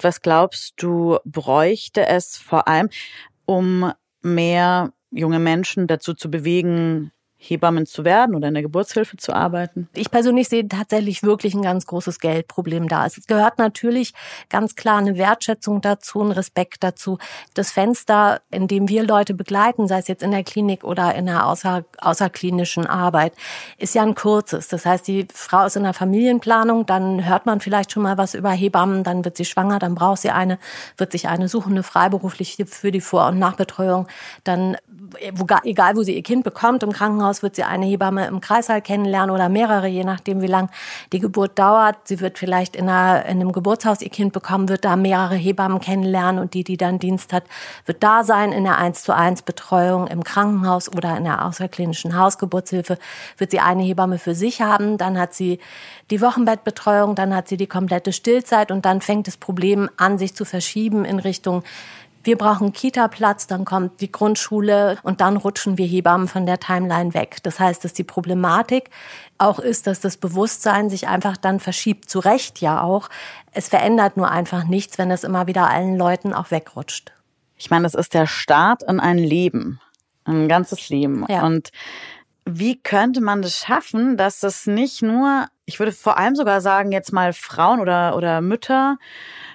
Was 0.00 0.20
glaubst 0.20 0.74
du, 0.78 1.18
bräuchte 1.24 2.06
es 2.06 2.36
vor 2.36 2.68
allem, 2.68 2.88
um 3.46 3.92
mehr 4.22 4.92
junge 5.10 5.38
Menschen 5.38 5.86
dazu 5.86 6.14
zu 6.14 6.30
bewegen, 6.30 7.12
Hebammen 7.42 7.86
zu 7.86 8.04
werden 8.04 8.34
oder 8.36 8.48
in 8.48 8.54
der 8.54 8.62
Geburtshilfe 8.62 9.16
zu 9.16 9.32
arbeiten? 9.32 9.88
Ich 9.94 10.10
persönlich 10.10 10.48
sehe 10.48 10.66
tatsächlich 10.66 11.22
wirklich 11.24 11.54
ein 11.54 11.62
ganz 11.62 11.86
großes 11.86 12.20
Geldproblem 12.20 12.88
da. 12.88 13.04
Es 13.04 13.26
gehört 13.26 13.58
natürlich 13.58 14.14
ganz 14.48 14.76
klar 14.76 14.98
eine 14.98 15.18
Wertschätzung 15.18 15.80
dazu, 15.80 16.22
ein 16.22 16.30
Respekt 16.30 16.84
dazu. 16.84 17.18
Das 17.54 17.72
Fenster, 17.72 18.40
in 18.50 18.68
dem 18.68 18.88
wir 18.88 19.02
Leute 19.02 19.34
begleiten, 19.34 19.88
sei 19.88 19.98
es 19.98 20.06
jetzt 20.06 20.22
in 20.22 20.30
der 20.30 20.44
Klinik 20.44 20.84
oder 20.84 21.14
in 21.16 21.26
der 21.26 21.46
außer, 21.46 21.84
außerklinischen 21.98 22.86
Arbeit, 22.86 23.32
ist 23.76 23.94
ja 23.96 24.02
ein 24.02 24.14
kurzes. 24.14 24.68
Das 24.68 24.86
heißt, 24.86 25.08
die 25.08 25.26
Frau 25.34 25.66
ist 25.66 25.76
in 25.76 25.82
der 25.82 25.94
Familienplanung, 25.94 26.86
dann 26.86 27.26
hört 27.26 27.46
man 27.46 27.60
vielleicht 27.60 27.90
schon 27.90 28.04
mal 28.04 28.18
was 28.18 28.34
über 28.34 28.50
Hebammen, 28.50 29.02
dann 29.02 29.24
wird 29.24 29.36
sie 29.36 29.44
schwanger, 29.44 29.80
dann 29.80 29.96
braucht 29.96 30.22
sie 30.22 30.30
eine, 30.30 30.58
wird 30.96 31.10
sich 31.10 31.26
eine 31.26 31.48
suchen, 31.48 31.72
eine 31.72 31.82
freiberufliche 31.82 32.66
für 32.66 32.92
die 32.92 33.00
Vor- 33.00 33.26
und 33.26 33.40
Nachbetreuung. 33.40 34.06
Dann, 34.44 34.76
egal 35.18 35.96
wo 35.96 36.02
sie 36.02 36.14
ihr 36.16 36.22
Kind 36.22 36.44
bekommt, 36.44 36.82
im 36.82 36.92
Krankenhaus, 36.92 37.42
wird 37.42 37.56
sie 37.56 37.64
eine 37.64 37.86
Hebamme 37.86 38.26
im 38.26 38.40
Kreißsaal 38.40 38.82
kennenlernen 38.82 39.34
oder 39.34 39.48
mehrere, 39.48 39.86
je 39.86 40.04
nachdem, 40.04 40.40
wie 40.42 40.46
lang 40.46 40.70
die 41.12 41.18
Geburt 41.18 41.58
dauert. 41.58 41.96
Sie 42.04 42.20
wird 42.20 42.38
vielleicht 42.38 42.76
in, 42.76 42.88
einer, 42.88 43.24
in 43.26 43.40
einem 43.40 43.52
Geburtshaus 43.52 44.02
ihr 44.02 44.10
Kind 44.10 44.32
bekommen, 44.32 44.68
wird 44.68 44.84
da 44.84 44.96
mehrere 44.96 45.34
Hebammen 45.34 45.80
kennenlernen 45.80 46.40
und 46.40 46.54
die, 46.54 46.64
die 46.64 46.76
dann 46.76 46.98
Dienst 46.98 47.32
hat, 47.32 47.44
wird 47.86 48.02
da 48.02 48.24
sein 48.24 48.52
in 48.52 48.64
der 48.64 48.78
1 48.78 49.02
zu 49.02 49.14
1 49.14 49.42
Betreuung 49.42 50.06
im 50.06 50.24
Krankenhaus 50.24 50.90
oder 50.92 51.16
in 51.16 51.24
der 51.24 51.44
außerklinischen 51.44 52.16
Hausgeburtshilfe, 52.16 52.98
wird 53.38 53.50
sie 53.50 53.60
eine 53.60 53.82
Hebamme 53.82 54.18
für 54.18 54.34
sich 54.34 54.60
haben. 54.60 54.98
Dann 54.98 55.18
hat 55.18 55.34
sie 55.34 55.58
die 56.10 56.20
Wochenbettbetreuung, 56.20 57.14
dann 57.14 57.34
hat 57.34 57.48
sie 57.48 57.56
die 57.56 57.66
komplette 57.66 58.12
Stillzeit 58.12 58.70
und 58.70 58.84
dann 58.84 59.00
fängt 59.00 59.26
das 59.26 59.36
Problem 59.36 59.88
an, 59.96 60.18
sich 60.18 60.34
zu 60.34 60.44
verschieben 60.44 61.04
in 61.04 61.18
Richtung 61.18 61.62
wir 62.24 62.38
brauchen 62.38 62.72
Kita-Platz, 62.72 63.46
dann 63.46 63.64
kommt 63.64 64.00
die 64.00 64.12
Grundschule 64.12 64.98
und 65.02 65.20
dann 65.20 65.36
rutschen 65.36 65.78
wir 65.78 65.86
Hebammen 65.86 66.28
von 66.28 66.46
der 66.46 66.60
Timeline 66.60 67.14
weg. 67.14 67.38
Das 67.42 67.58
heißt, 67.58 67.84
dass 67.84 67.92
die 67.92 68.04
Problematik 68.04 68.90
auch 69.38 69.58
ist, 69.58 69.86
dass 69.86 70.00
das 70.00 70.16
Bewusstsein 70.16 70.88
sich 70.88 71.08
einfach 71.08 71.36
dann 71.36 71.60
verschiebt. 71.60 72.08
Zu 72.08 72.20
Recht 72.20 72.60
ja 72.60 72.80
auch. 72.80 73.08
Es 73.52 73.68
verändert 73.68 74.16
nur 74.16 74.30
einfach 74.30 74.64
nichts, 74.64 74.98
wenn 74.98 75.10
es 75.10 75.24
immer 75.24 75.46
wieder 75.46 75.68
allen 75.68 75.96
Leuten 75.96 76.32
auch 76.32 76.50
wegrutscht. 76.50 77.12
Ich 77.56 77.70
meine, 77.70 77.84
das 77.84 77.94
ist 77.94 78.14
der 78.14 78.26
Start 78.26 78.82
in 78.82 79.00
ein 79.00 79.18
Leben, 79.18 79.80
ein 80.24 80.48
ganzes 80.48 80.88
Leben. 80.88 81.26
Ja. 81.28 81.44
Und 81.44 81.70
wie 82.44 82.80
könnte 82.80 83.20
man 83.20 83.42
das 83.42 83.58
schaffen, 83.58 84.16
dass 84.16 84.40
das 84.40 84.66
nicht 84.66 85.02
nur, 85.02 85.46
ich 85.64 85.78
würde 85.78 85.92
vor 85.92 86.18
allem 86.18 86.34
sogar 86.34 86.60
sagen, 86.60 86.90
jetzt 86.90 87.12
mal 87.12 87.32
Frauen 87.32 87.80
oder, 87.80 88.16
oder 88.16 88.40
Mütter, 88.40 88.98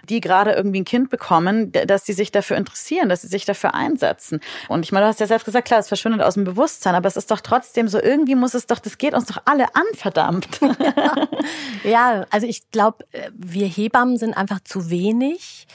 die 0.07 0.21
gerade 0.21 0.53
irgendwie 0.53 0.79
ein 0.81 0.85
Kind 0.85 1.09
bekommen, 1.09 1.71
dass 1.71 2.05
sie 2.05 2.13
sich 2.13 2.31
dafür 2.31 2.55
interessieren, 2.55 3.09
dass 3.09 3.23
sie 3.23 3.27
sich 3.27 3.43
dafür 3.43 3.73
einsetzen. 3.73 4.39
Und 4.69 4.85
ich 4.85 4.93
meine, 4.93 5.05
du 5.05 5.09
hast 5.09 5.19
ja 5.19 5.27
selbst 5.27 5.43
gesagt, 5.43 5.67
klar, 5.67 5.81
es 5.81 5.89
verschwindet 5.89 6.21
aus 6.21 6.35
dem 6.35 6.45
Bewusstsein, 6.45 6.95
aber 6.95 7.07
es 7.07 7.17
ist 7.17 7.29
doch 7.29 7.41
trotzdem 7.41 7.89
so, 7.89 8.01
irgendwie 8.01 8.35
muss 8.35 8.53
es 8.53 8.67
doch, 8.67 8.79
das 8.79 8.97
geht 8.97 9.13
uns 9.13 9.25
doch 9.25 9.41
alle 9.43 9.65
an, 9.75 9.85
verdammt. 9.93 10.47
ja, 11.83 12.25
also 12.29 12.47
ich 12.47 12.71
glaube, 12.71 13.05
wir 13.33 13.67
Hebammen 13.67 14.17
sind 14.17 14.35
einfach 14.35 14.61
zu 14.63 14.89
wenig 14.89 15.67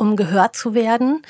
um 0.00 0.16
gehört 0.16 0.56
zu 0.56 0.72
werden 0.72 1.22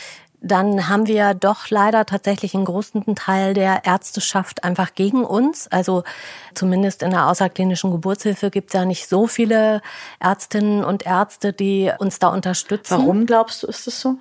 dann 0.43 0.89
haben 0.89 1.07
wir 1.07 1.35
doch 1.35 1.69
leider 1.69 2.07
tatsächlich 2.07 2.55
einen 2.55 2.65
großen 2.65 3.15
Teil 3.15 3.53
der 3.53 3.85
Ärzteschaft 3.85 4.65
einfach 4.65 4.95
gegen 4.95 5.25
uns. 5.25 5.69
Also 5.69 6.03
zumindest 6.55 7.03
in 7.03 7.11
der 7.11 7.27
außerklinischen 7.27 7.91
Geburtshilfe 7.91 8.51
gibt 8.51 8.71
es 8.71 8.75
ja 8.75 8.87
nicht 8.87 9.07
so 9.07 9.27
viele 9.27 9.83
Ärztinnen 10.19 10.83
und 10.83 11.05
Ärzte, 11.05 11.53
die 11.53 11.93
uns 11.99 12.19
da 12.19 12.29
unterstützen. 12.29 12.99
Warum 12.99 13.27
glaubst 13.27 13.63
du, 13.63 13.67
ist 13.67 13.87
es 13.87 14.01
so? 14.01 14.17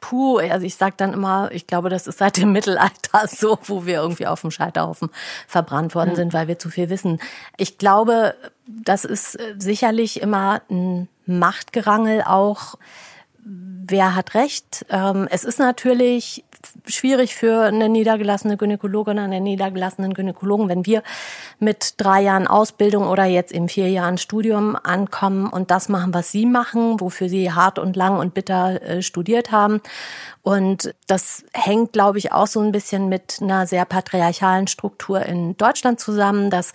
Puh, 0.00 0.38
also 0.38 0.64
ich 0.64 0.76
sage 0.76 0.94
dann 0.96 1.12
immer, 1.12 1.50
ich 1.50 1.66
glaube, 1.66 1.88
das 1.88 2.06
ist 2.06 2.18
seit 2.18 2.36
dem 2.36 2.52
Mittelalter 2.52 3.26
so, 3.26 3.58
wo 3.64 3.84
wir 3.84 3.96
irgendwie 3.96 4.28
auf 4.28 4.42
dem 4.42 4.52
Scheiterhaufen 4.52 5.10
verbrannt 5.48 5.96
worden 5.96 6.10
ja. 6.10 6.16
sind, 6.16 6.32
weil 6.32 6.46
wir 6.46 6.58
zu 6.58 6.70
viel 6.70 6.88
wissen. 6.88 7.18
Ich 7.56 7.78
glaube, 7.78 8.36
das 8.66 9.04
ist 9.04 9.38
sicherlich 9.58 10.22
immer 10.22 10.62
ein 10.70 11.08
Machtgerangel 11.26 12.22
auch 12.22 12.76
wer 13.44 14.14
hat 14.14 14.34
recht? 14.34 14.86
Ähm, 14.88 15.28
es 15.30 15.44
ist 15.44 15.58
natürlich 15.58 16.44
schwierig 16.86 17.34
für 17.34 17.62
eine 17.62 17.88
niedergelassene 17.88 18.56
Gynäkologin 18.56 19.18
einen 19.18 19.42
niedergelassenen 19.42 20.14
Gynäkologen, 20.14 20.68
wenn 20.68 20.86
wir 20.86 21.02
mit 21.58 21.94
drei 21.98 22.22
Jahren 22.22 22.46
Ausbildung 22.46 23.06
oder 23.08 23.24
jetzt 23.24 23.52
in 23.52 23.68
vier 23.68 23.90
Jahren 23.90 24.18
Studium 24.18 24.76
ankommen 24.76 25.48
und 25.48 25.70
das 25.70 25.88
machen, 25.88 26.14
was 26.14 26.30
sie 26.30 26.46
machen, 26.46 27.00
wofür 27.00 27.28
sie 27.28 27.52
hart 27.52 27.78
und 27.78 27.96
lang 27.96 28.18
und 28.18 28.34
bitter 28.34 28.82
äh, 28.82 29.02
studiert 29.02 29.52
haben. 29.52 29.80
Und 30.44 30.94
das 31.06 31.42
hängt, 31.54 31.94
glaube 31.94 32.18
ich, 32.18 32.32
auch 32.32 32.46
so 32.46 32.60
ein 32.60 32.70
bisschen 32.70 33.08
mit 33.08 33.38
einer 33.40 33.66
sehr 33.66 33.86
patriarchalen 33.86 34.66
Struktur 34.66 35.24
in 35.24 35.56
Deutschland 35.56 36.00
zusammen, 36.00 36.50
dass 36.50 36.74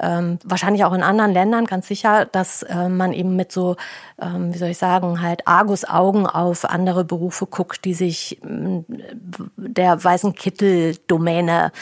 ähm, 0.00 0.38
wahrscheinlich 0.42 0.84
auch 0.84 0.94
in 0.94 1.02
anderen 1.02 1.32
Ländern 1.32 1.66
ganz 1.66 1.86
sicher, 1.86 2.24
dass 2.24 2.62
äh, 2.62 2.88
man 2.88 3.12
eben 3.12 3.36
mit 3.36 3.52
so, 3.52 3.76
ähm, 4.18 4.54
wie 4.54 4.58
soll 4.58 4.70
ich 4.70 4.78
sagen, 4.78 5.20
halt 5.20 5.46
Argus-Augen 5.46 6.26
auf 6.26 6.64
andere 6.64 7.04
Berufe 7.04 7.44
guckt, 7.44 7.84
die 7.84 7.92
sich 7.92 8.42
äh, 8.42 8.82
der 9.56 10.02
weißen 10.02 10.34
Kittel-Domäne 10.34 11.72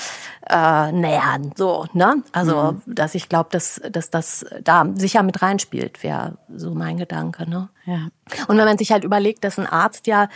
äh, 0.49 0.93
nähern. 0.93 1.53
So, 1.57 1.87
ne? 1.93 2.23
Also, 2.33 2.73
mhm. 2.73 2.95
dass 2.95 3.15
ich 3.15 3.29
glaube, 3.29 3.49
dass, 3.53 3.81
dass 3.91 4.11
das 4.11 4.47
da 4.63 4.87
sicher 4.95 5.23
mit 5.23 5.43
reinspielt, 5.43 6.03
wäre 6.03 6.39
so 6.55 6.75
mein 6.75 6.97
Gedanke. 6.97 7.49
Ne? 7.49 7.69
Ja. 7.85 8.09
Und 8.49 8.57
wenn 8.57 8.65
man 8.65 8.79
sich 8.79 8.93
halt 8.93 9.05
überlegt, 9.05 9.45
dass 9.45 9.59
ein 9.59 9.67
Arzt 9.67 10.07
ja 10.07 10.29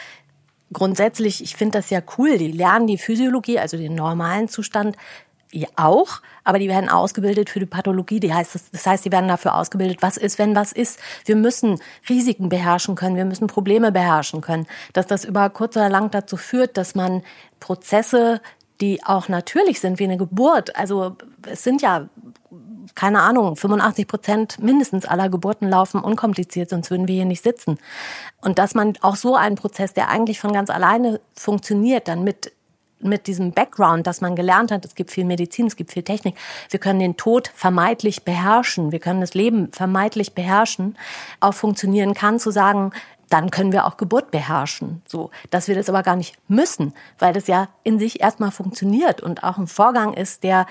grundsätzlich, 0.72 1.42
ich 1.42 1.56
finde 1.56 1.78
das 1.78 1.90
ja 1.90 2.00
cool, 2.16 2.38
die 2.38 2.52
lernen 2.52 2.86
die 2.86 2.98
Physiologie, 2.98 3.58
also 3.58 3.76
den 3.76 3.94
normalen 3.94 4.48
Zustand 4.48 4.96
ja 5.52 5.68
auch, 5.76 6.20
aber 6.44 6.58
die 6.58 6.68
werden 6.68 6.88
ausgebildet 6.88 7.50
für 7.50 7.60
die 7.60 7.66
Pathologie. 7.66 8.20
Die 8.20 8.32
heißt, 8.32 8.58
das 8.72 8.86
heißt, 8.86 9.04
die 9.04 9.12
werden 9.12 9.28
dafür 9.28 9.54
ausgebildet, 9.54 9.98
was 10.00 10.16
ist, 10.16 10.38
wenn 10.38 10.56
was 10.56 10.72
ist. 10.72 10.98
Wir 11.24 11.36
müssen 11.36 11.78
Risiken 12.08 12.48
beherrschen 12.48 12.94
können, 12.94 13.16
wir 13.16 13.24
müssen 13.24 13.46
Probleme 13.46 13.92
beherrschen 13.92 14.40
können. 14.40 14.66
Dass 14.92 15.06
das 15.06 15.24
über 15.24 15.50
kurz 15.50 15.76
oder 15.76 15.88
lang 15.88 16.10
dazu 16.10 16.36
führt, 16.36 16.76
dass 16.76 16.94
man 16.94 17.22
Prozesse, 17.60 18.40
die 18.80 19.04
auch 19.04 19.28
natürlich 19.28 19.80
sind, 19.80 19.98
wie 19.98 20.04
eine 20.04 20.16
Geburt, 20.16 20.74
also 20.74 21.16
es 21.46 21.62
sind 21.62 21.82
ja 21.82 22.08
keine 22.94 23.22
Ahnung, 23.22 23.56
85 23.56 24.06
Prozent 24.06 24.58
mindestens 24.58 25.06
aller 25.06 25.28
Geburten 25.28 25.68
laufen 25.68 26.00
unkompliziert, 26.00 26.70
sonst 26.70 26.90
würden 26.90 27.08
wir 27.08 27.14
hier 27.14 27.24
nicht 27.24 27.42
sitzen. 27.42 27.78
Und 28.42 28.58
dass 28.58 28.74
man 28.74 28.94
auch 29.00 29.16
so 29.16 29.34
einen 29.34 29.56
Prozess, 29.56 29.94
der 29.94 30.08
eigentlich 30.08 30.40
von 30.40 30.52
ganz 30.52 30.68
alleine 30.68 31.20
funktioniert, 31.34 32.08
dann 32.08 32.24
mit 32.24 32.52
mit 33.02 33.26
diesem 33.26 33.52
Background, 33.52 34.06
dass 34.06 34.20
man 34.20 34.36
gelernt 34.36 34.70
hat, 34.70 34.84
es 34.84 34.94
gibt 34.94 35.10
viel 35.10 35.24
Medizin, 35.24 35.66
es 35.66 35.76
gibt 35.76 35.92
viel 35.92 36.02
Technik, 36.02 36.36
wir 36.70 36.80
können 36.80 37.00
den 37.00 37.16
Tod 37.16 37.50
vermeidlich 37.54 38.24
beherrschen, 38.24 38.92
wir 38.92 38.98
können 38.98 39.20
das 39.20 39.34
Leben 39.34 39.70
vermeidlich 39.72 40.34
beherrschen, 40.34 40.96
auch 41.40 41.54
funktionieren 41.54 42.14
kann, 42.14 42.38
zu 42.38 42.50
sagen, 42.50 42.92
dann 43.28 43.50
können 43.50 43.72
wir 43.72 43.86
auch 43.86 43.96
Geburt 43.96 44.30
beherrschen. 44.30 45.00
So, 45.06 45.30
dass 45.50 45.66
wir 45.66 45.74
das 45.74 45.88
aber 45.88 46.02
gar 46.02 46.16
nicht 46.16 46.36
müssen, 46.48 46.92
weil 47.18 47.32
das 47.32 47.46
ja 47.46 47.68
in 47.82 47.98
sich 47.98 48.20
erstmal 48.20 48.50
funktioniert 48.50 49.22
und 49.22 49.42
auch 49.42 49.56
ein 49.56 49.66
Vorgang 49.66 50.12
ist, 50.12 50.44
der 50.44 50.66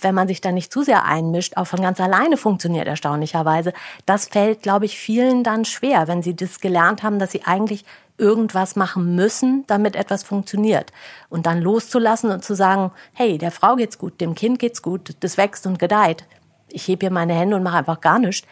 wenn 0.00 0.14
man 0.14 0.28
sich 0.28 0.42
da 0.42 0.52
nicht 0.52 0.70
zu 0.70 0.82
sehr 0.82 1.04
einmischt, 1.04 1.56
auch 1.56 1.66
von 1.66 1.80
ganz 1.80 2.00
alleine 2.00 2.36
funktioniert 2.36 2.86
erstaunlicherweise. 2.86 3.72
Das 4.04 4.28
fällt, 4.28 4.62
glaube 4.62 4.84
ich, 4.84 4.98
vielen 4.98 5.42
dann 5.42 5.64
schwer, 5.64 6.06
wenn 6.06 6.22
sie 6.22 6.36
das 6.36 6.60
gelernt 6.60 7.02
haben, 7.02 7.18
dass 7.18 7.32
sie 7.32 7.44
eigentlich 7.44 7.86
irgendwas 8.18 8.76
machen 8.76 9.14
müssen, 9.14 9.64
damit 9.66 9.96
etwas 9.96 10.22
funktioniert. 10.22 10.92
Und 11.28 11.46
dann 11.46 11.60
loszulassen 11.60 12.30
und 12.30 12.44
zu 12.44 12.54
sagen, 12.54 12.92
hey, 13.12 13.38
der 13.38 13.50
Frau 13.50 13.76
geht's 13.76 13.98
gut, 13.98 14.20
dem 14.20 14.34
Kind 14.34 14.58
geht's 14.58 14.82
gut, 14.82 15.16
das 15.20 15.36
wächst 15.36 15.66
und 15.66 15.78
gedeiht. 15.78 16.24
Ich 16.68 16.88
hebe 16.88 17.06
hier 17.06 17.12
meine 17.12 17.34
Hände 17.34 17.56
und 17.56 17.62
mache 17.62 17.78
einfach 17.78 18.00
gar 18.00 18.18
nichts. 18.18 18.46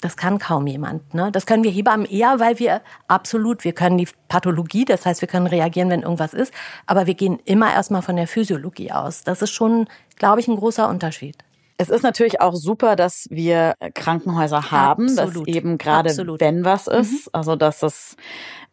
Das 0.00 0.16
kann 0.16 0.38
kaum 0.38 0.66
jemand. 0.66 1.12
Ne? 1.12 1.32
Das 1.32 1.44
können 1.44 1.64
wir 1.64 1.72
Hebammen 1.72 2.06
eher, 2.06 2.38
weil 2.38 2.58
wir 2.60 2.82
absolut, 3.08 3.64
wir 3.64 3.72
können 3.72 3.98
die 3.98 4.08
Pathologie, 4.28 4.84
das 4.84 5.04
heißt, 5.04 5.20
wir 5.22 5.28
können 5.28 5.48
reagieren, 5.48 5.90
wenn 5.90 6.02
irgendwas 6.02 6.34
ist, 6.34 6.52
aber 6.86 7.06
wir 7.06 7.14
gehen 7.14 7.40
immer 7.44 7.72
erstmal 7.72 8.02
von 8.02 8.14
der 8.14 8.28
Physiologie 8.28 8.92
aus. 8.92 9.24
Das 9.24 9.42
ist 9.42 9.50
schon, 9.50 9.88
glaube 10.16 10.40
ich, 10.40 10.46
ein 10.46 10.56
großer 10.56 10.88
Unterschied. 10.88 11.36
Es 11.80 11.90
ist 11.90 12.02
natürlich 12.02 12.40
auch 12.40 12.56
super, 12.56 12.96
dass 12.96 13.28
wir 13.30 13.74
Krankenhäuser 13.94 14.72
haben, 14.72 15.08
Absolut. 15.16 15.46
dass 15.48 15.54
eben 15.54 15.78
gerade 15.78 16.10
wenn 16.10 16.64
was 16.64 16.88
ist, 16.88 17.26
mhm. 17.26 17.30
also 17.32 17.54
dass 17.54 17.84
es 17.84 18.16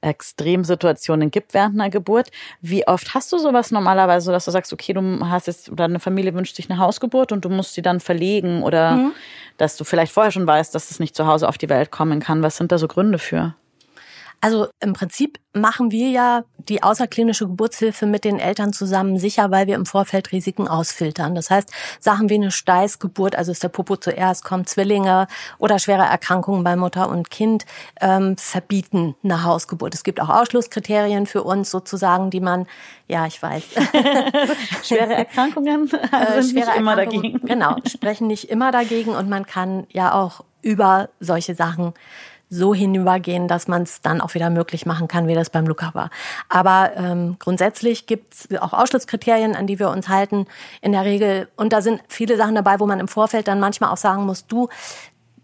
Extremsituationen 0.01 1.29
gibt 1.29 1.53
während 1.53 1.79
einer 1.79 1.91
Geburt. 1.91 2.31
Wie 2.61 2.87
oft 2.87 3.13
hast 3.13 3.31
du 3.31 3.37
sowas 3.37 3.69
normalerweise, 3.69 4.31
dass 4.31 4.45
du 4.45 4.51
sagst, 4.51 4.73
okay, 4.73 4.93
du 4.93 5.19
hast 5.21 5.45
jetzt 5.45 5.69
oder 5.69 5.85
eine 5.85 5.99
Familie 5.99 6.33
wünscht 6.33 6.55
sich 6.55 6.69
eine 6.69 6.79
Hausgeburt 6.79 7.31
und 7.31 7.45
du 7.45 7.49
musst 7.49 7.75
sie 7.75 7.83
dann 7.83 7.99
verlegen 7.99 8.63
oder 8.63 8.95
mhm. 8.95 9.11
dass 9.57 9.77
du 9.77 9.83
vielleicht 9.83 10.11
vorher 10.11 10.31
schon 10.31 10.47
weißt, 10.47 10.73
dass 10.73 10.89
es 10.89 10.99
nicht 10.99 11.15
zu 11.15 11.27
Hause 11.27 11.47
auf 11.47 11.59
die 11.59 11.69
Welt 11.69 11.91
kommen 11.91 12.19
kann. 12.19 12.41
Was 12.41 12.57
sind 12.57 12.71
da 12.71 12.79
so 12.79 12.87
Gründe 12.87 13.19
für? 13.19 13.55
Also 14.45 14.67
im 14.79 14.93
Prinzip 14.93 15.39
machen 15.53 15.89
wir 15.89 16.09
ja 16.09 16.43
die 16.69 16.83
außerklinische 16.83 17.47
Geburtshilfe 17.47 18.05
mit 18.05 18.23
den 18.23 18.37
Eltern 18.37 18.73
zusammen 18.73 19.17
sicher, 19.17 19.49
weil 19.49 19.65
wir 19.65 19.73
im 19.73 19.87
Vorfeld 19.87 20.31
Risiken 20.31 20.67
ausfiltern. 20.67 21.33
Das 21.33 21.49
heißt, 21.49 21.71
Sachen 21.99 22.29
wie 22.29 22.35
eine 22.35 22.51
Steißgeburt, 22.51 23.35
also 23.35 23.51
ist 23.51 23.63
der 23.63 23.69
Popo 23.69 23.95
zuerst, 23.95 24.43
kommen 24.43 24.67
Zwillinge 24.67 25.25
oder 25.57 25.79
schwere 25.79 26.03
Erkrankungen 26.03 26.63
bei 26.63 26.75
Mutter 26.75 27.09
und 27.09 27.31
Kind, 27.31 27.65
ähm, 27.99 28.37
verbieten 28.37 29.15
eine 29.23 29.43
Hausgeburt. 29.43 29.95
Es 29.95 30.03
gibt 30.03 30.21
auch 30.21 30.29
Ausschlusskriterien 30.29 31.25
für 31.25 31.41
uns 31.41 31.71
sozusagen, 31.71 32.29
die 32.29 32.39
man, 32.39 32.67
ja, 33.07 33.25
ich 33.25 33.41
weiß. 33.41 33.63
schwere 34.83 35.15
Erkrankungen 35.15 35.89
äh, 35.89 36.41
sind 36.43 36.51
schwere 36.51 36.69
nicht 36.69 36.77
immer 36.77 36.95
dagegen. 36.95 37.39
Genau, 37.47 37.77
sprechen 37.87 38.27
nicht 38.27 38.51
immer 38.51 38.71
dagegen 38.71 39.15
und 39.15 39.27
man 39.27 39.47
kann 39.47 39.87
ja 39.89 40.13
auch 40.13 40.43
über 40.61 41.09
solche 41.19 41.55
Sachen 41.55 41.95
so 42.55 42.73
hinübergehen, 42.73 43.47
dass 43.47 43.67
man 43.67 43.83
es 43.83 44.01
dann 44.01 44.21
auch 44.21 44.33
wieder 44.33 44.49
möglich 44.49 44.85
machen 44.85 45.07
kann, 45.07 45.27
wie 45.27 45.35
das 45.35 45.49
beim 45.49 45.67
Luca 45.67 45.93
war. 45.93 46.09
Aber 46.49 46.91
ähm, 46.95 47.35
grundsätzlich 47.39 48.07
gibt 48.07 48.33
es 48.33 48.61
auch 48.61 48.73
Ausschlusskriterien, 48.73 49.55
an 49.55 49.67
die 49.67 49.79
wir 49.79 49.89
uns 49.89 50.09
halten 50.09 50.47
in 50.81 50.91
der 50.91 51.05
Regel. 51.05 51.47
Und 51.55 51.73
da 51.73 51.81
sind 51.81 52.01
viele 52.07 52.37
Sachen 52.37 52.55
dabei, 52.55 52.79
wo 52.79 52.87
man 52.87 52.99
im 52.99 53.07
Vorfeld 53.07 53.47
dann 53.47 53.59
manchmal 53.59 53.91
auch 53.91 53.97
sagen 53.97 54.25
muss, 54.25 54.47
du, 54.47 54.69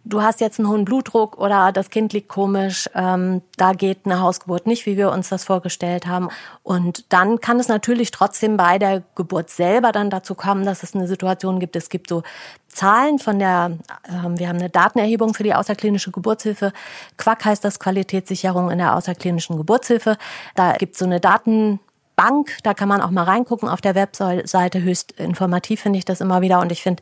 du 0.04 0.22
hast 0.22 0.42
jetzt 0.42 0.60
einen 0.60 0.70
hohen 0.70 0.86
Blutdruck 0.86 1.38
oder 1.38 1.72
das 1.72 1.90
Kind 1.90 2.14
liegt 2.14 2.28
komisch, 2.28 2.90
ähm, 2.96 3.42
da 3.58 3.74
geht 3.74 4.00
eine 4.06 4.20
Hausgeburt 4.20 4.68
nicht, 4.68 4.86
wie 4.86 4.98
wir 4.98 5.12
uns 5.12 5.30
das 5.30 5.44
vorgestellt 5.44 6.08
haben. 6.08 6.30
Und 6.64 7.12
dann 7.14 7.40
kann 7.40 7.60
es 7.60 7.68
natürlich 7.68 8.12
trotzdem 8.12 8.58
bei 8.58 8.80
der 8.80 9.04
Geburt 9.16 9.50
selber 9.50 9.92
dann 9.92 10.10
dazu 10.10 10.36
kommen, 10.36 10.66
dass 10.66 10.84
es 10.84 10.96
eine 10.96 11.08
Situation 11.08 11.60
gibt. 11.60 11.76
Es 11.76 11.90
gibt 11.90 12.10
so 12.10 12.24
Zahlen 12.68 13.20
von 13.20 13.40
der, 13.40 13.78
äh, 14.04 14.38
wir 14.38 14.48
haben 14.48 14.60
eine 14.60 14.70
Datenerhebung 14.70 15.34
für 15.34 15.44
die 15.44 15.54
außerklinische 15.54 16.12
Geburtshilfe. 16.12 16.74
Quack 17.18 17.46
heißt 17.46 17.64
das 17.64 17.80
Qualitätssicherung 17.80 18.72
in 18.72 18.78
der 18.78 18.96
außerklinischen 18.96 19.58
Geburtshilfe. 19.58 20.18
Da 20.56 20.74
gibt 20.74 20.94
es 20.94 21.00
so 21.00 21.06
eine 21.06 21.20
Daten 21.20 21.80
Bank. 22.16 22.58
Da 22.64 22.74
kann 22.74 22.88
man 22.88 23.02
auch 23.02 23.10
mal 23.10 23.24
reingucken 23.24 23.68
auf 23.68 23.82
der 23.82 23.96
Webseite. 23.96 24.82
Höchst 24.82 25.14
informativ 25.14 25.82
finde 25.82 25.98
ich 25.98 26.06
das 26.06 26.22
immer 26.22 26.42
wieder. 26.42 26.60
Und 26.60 26.72
ich 26.72 26.84
finde, 26.84 27.02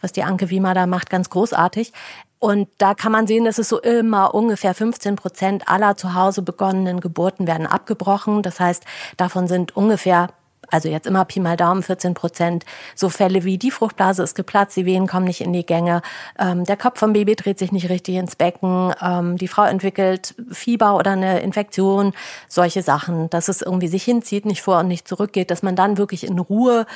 was 0.00 0.12
die 0.12 0.22
Anke 0.22 0.48
Wiemer 0.50 0.74
da 0.74 0.86
macht, 0.86 1.10
ganz 1.10 1.28
großartig. 1.28 1.92
Und 2.40 2.68
da 2.78 2.94
kann 2.94 3.12
man 3.12 3.26
sehen, 3.26 3.44
dass 3.44 3.58
es 3.58 3.68
so 3.68 3.78
immer 3.80 4.34
ungefähr 4.34 4.74
15 4.74 5.14
Prozent 5.14 5.68
aller 5.68 5.98
zu 5.98 6.14
Hause 6.14 6.40
begonnenen 6.40 7.00
Geburten 7.00 7.46
werden 7.46 7.66
abgebrochen. 7.66 8.42
Das 8.42 8.58
heißt, 8.58 8.82
davon 9.18 9.46
sind 9.46 9.76
ungefähr 9.76 10.28
also 10.70 10.88
jetzt 10.88 11.06
immer 11.06 11.24
Pi 11.24 11.40
mal 11.40 11.56
Daumen, 11.56 11.82
14 11.82 12.14
Prozent, 12.14 12.64
so 12.94 13.08
Fälle 13.08 13.44
wie 13.44 13.58
die 13.58 13.70
Fruchtblase 13.70 14.22
ist 14.22 14.34
geplatzt, 14.34 14.76
die 14.76 14.86
Wehen 14.86 15.06
kommen 15.06 15.26
nicht 15.26 15.40
in 15.40 15.52
die 15.52 15.66
Gänge, 15.66 16.02
ähm, 16.38 16.64
der 16.64 16.76
Kopf 16.76 16.98
vom 16.98 17.12
Baby 17.12 17.36
dreht 17.36 17.58
sich 17.58 17.72
nicht 17.72 17.88
richtig 17.88 18.16
ins 18.16 18.36
Becken, 18.36 18.92
ähm, 19.02 19.36
die 19.36 19.48
Frau 19.48 19.64
entwickelt 19.64 20.34
Fieber 20.50 20.96
oder 20.96 21.12
eine 21.12 21.40
Infektion, 21.40 22.12
solche 22.48 22.82
Sachen, 22.82 23.30
dass 23.30 23.48
es 23.48 23.62
irgendwie 23.62 23.88
sich 23.88 24.04
hinzieht, 24.04 24.46
nicht 24.46 24.62
vor 24.62 24.80
und 24.80 24.88
nicht 24.88 25.06
zurückgeht, 25.06 25.50
dass 25.50 25.62
man 25.62 25.76
dann 25.76 25.98
wirklich 25.98 26.24
in 26.24 26.38
Ruhe 26.38 26.86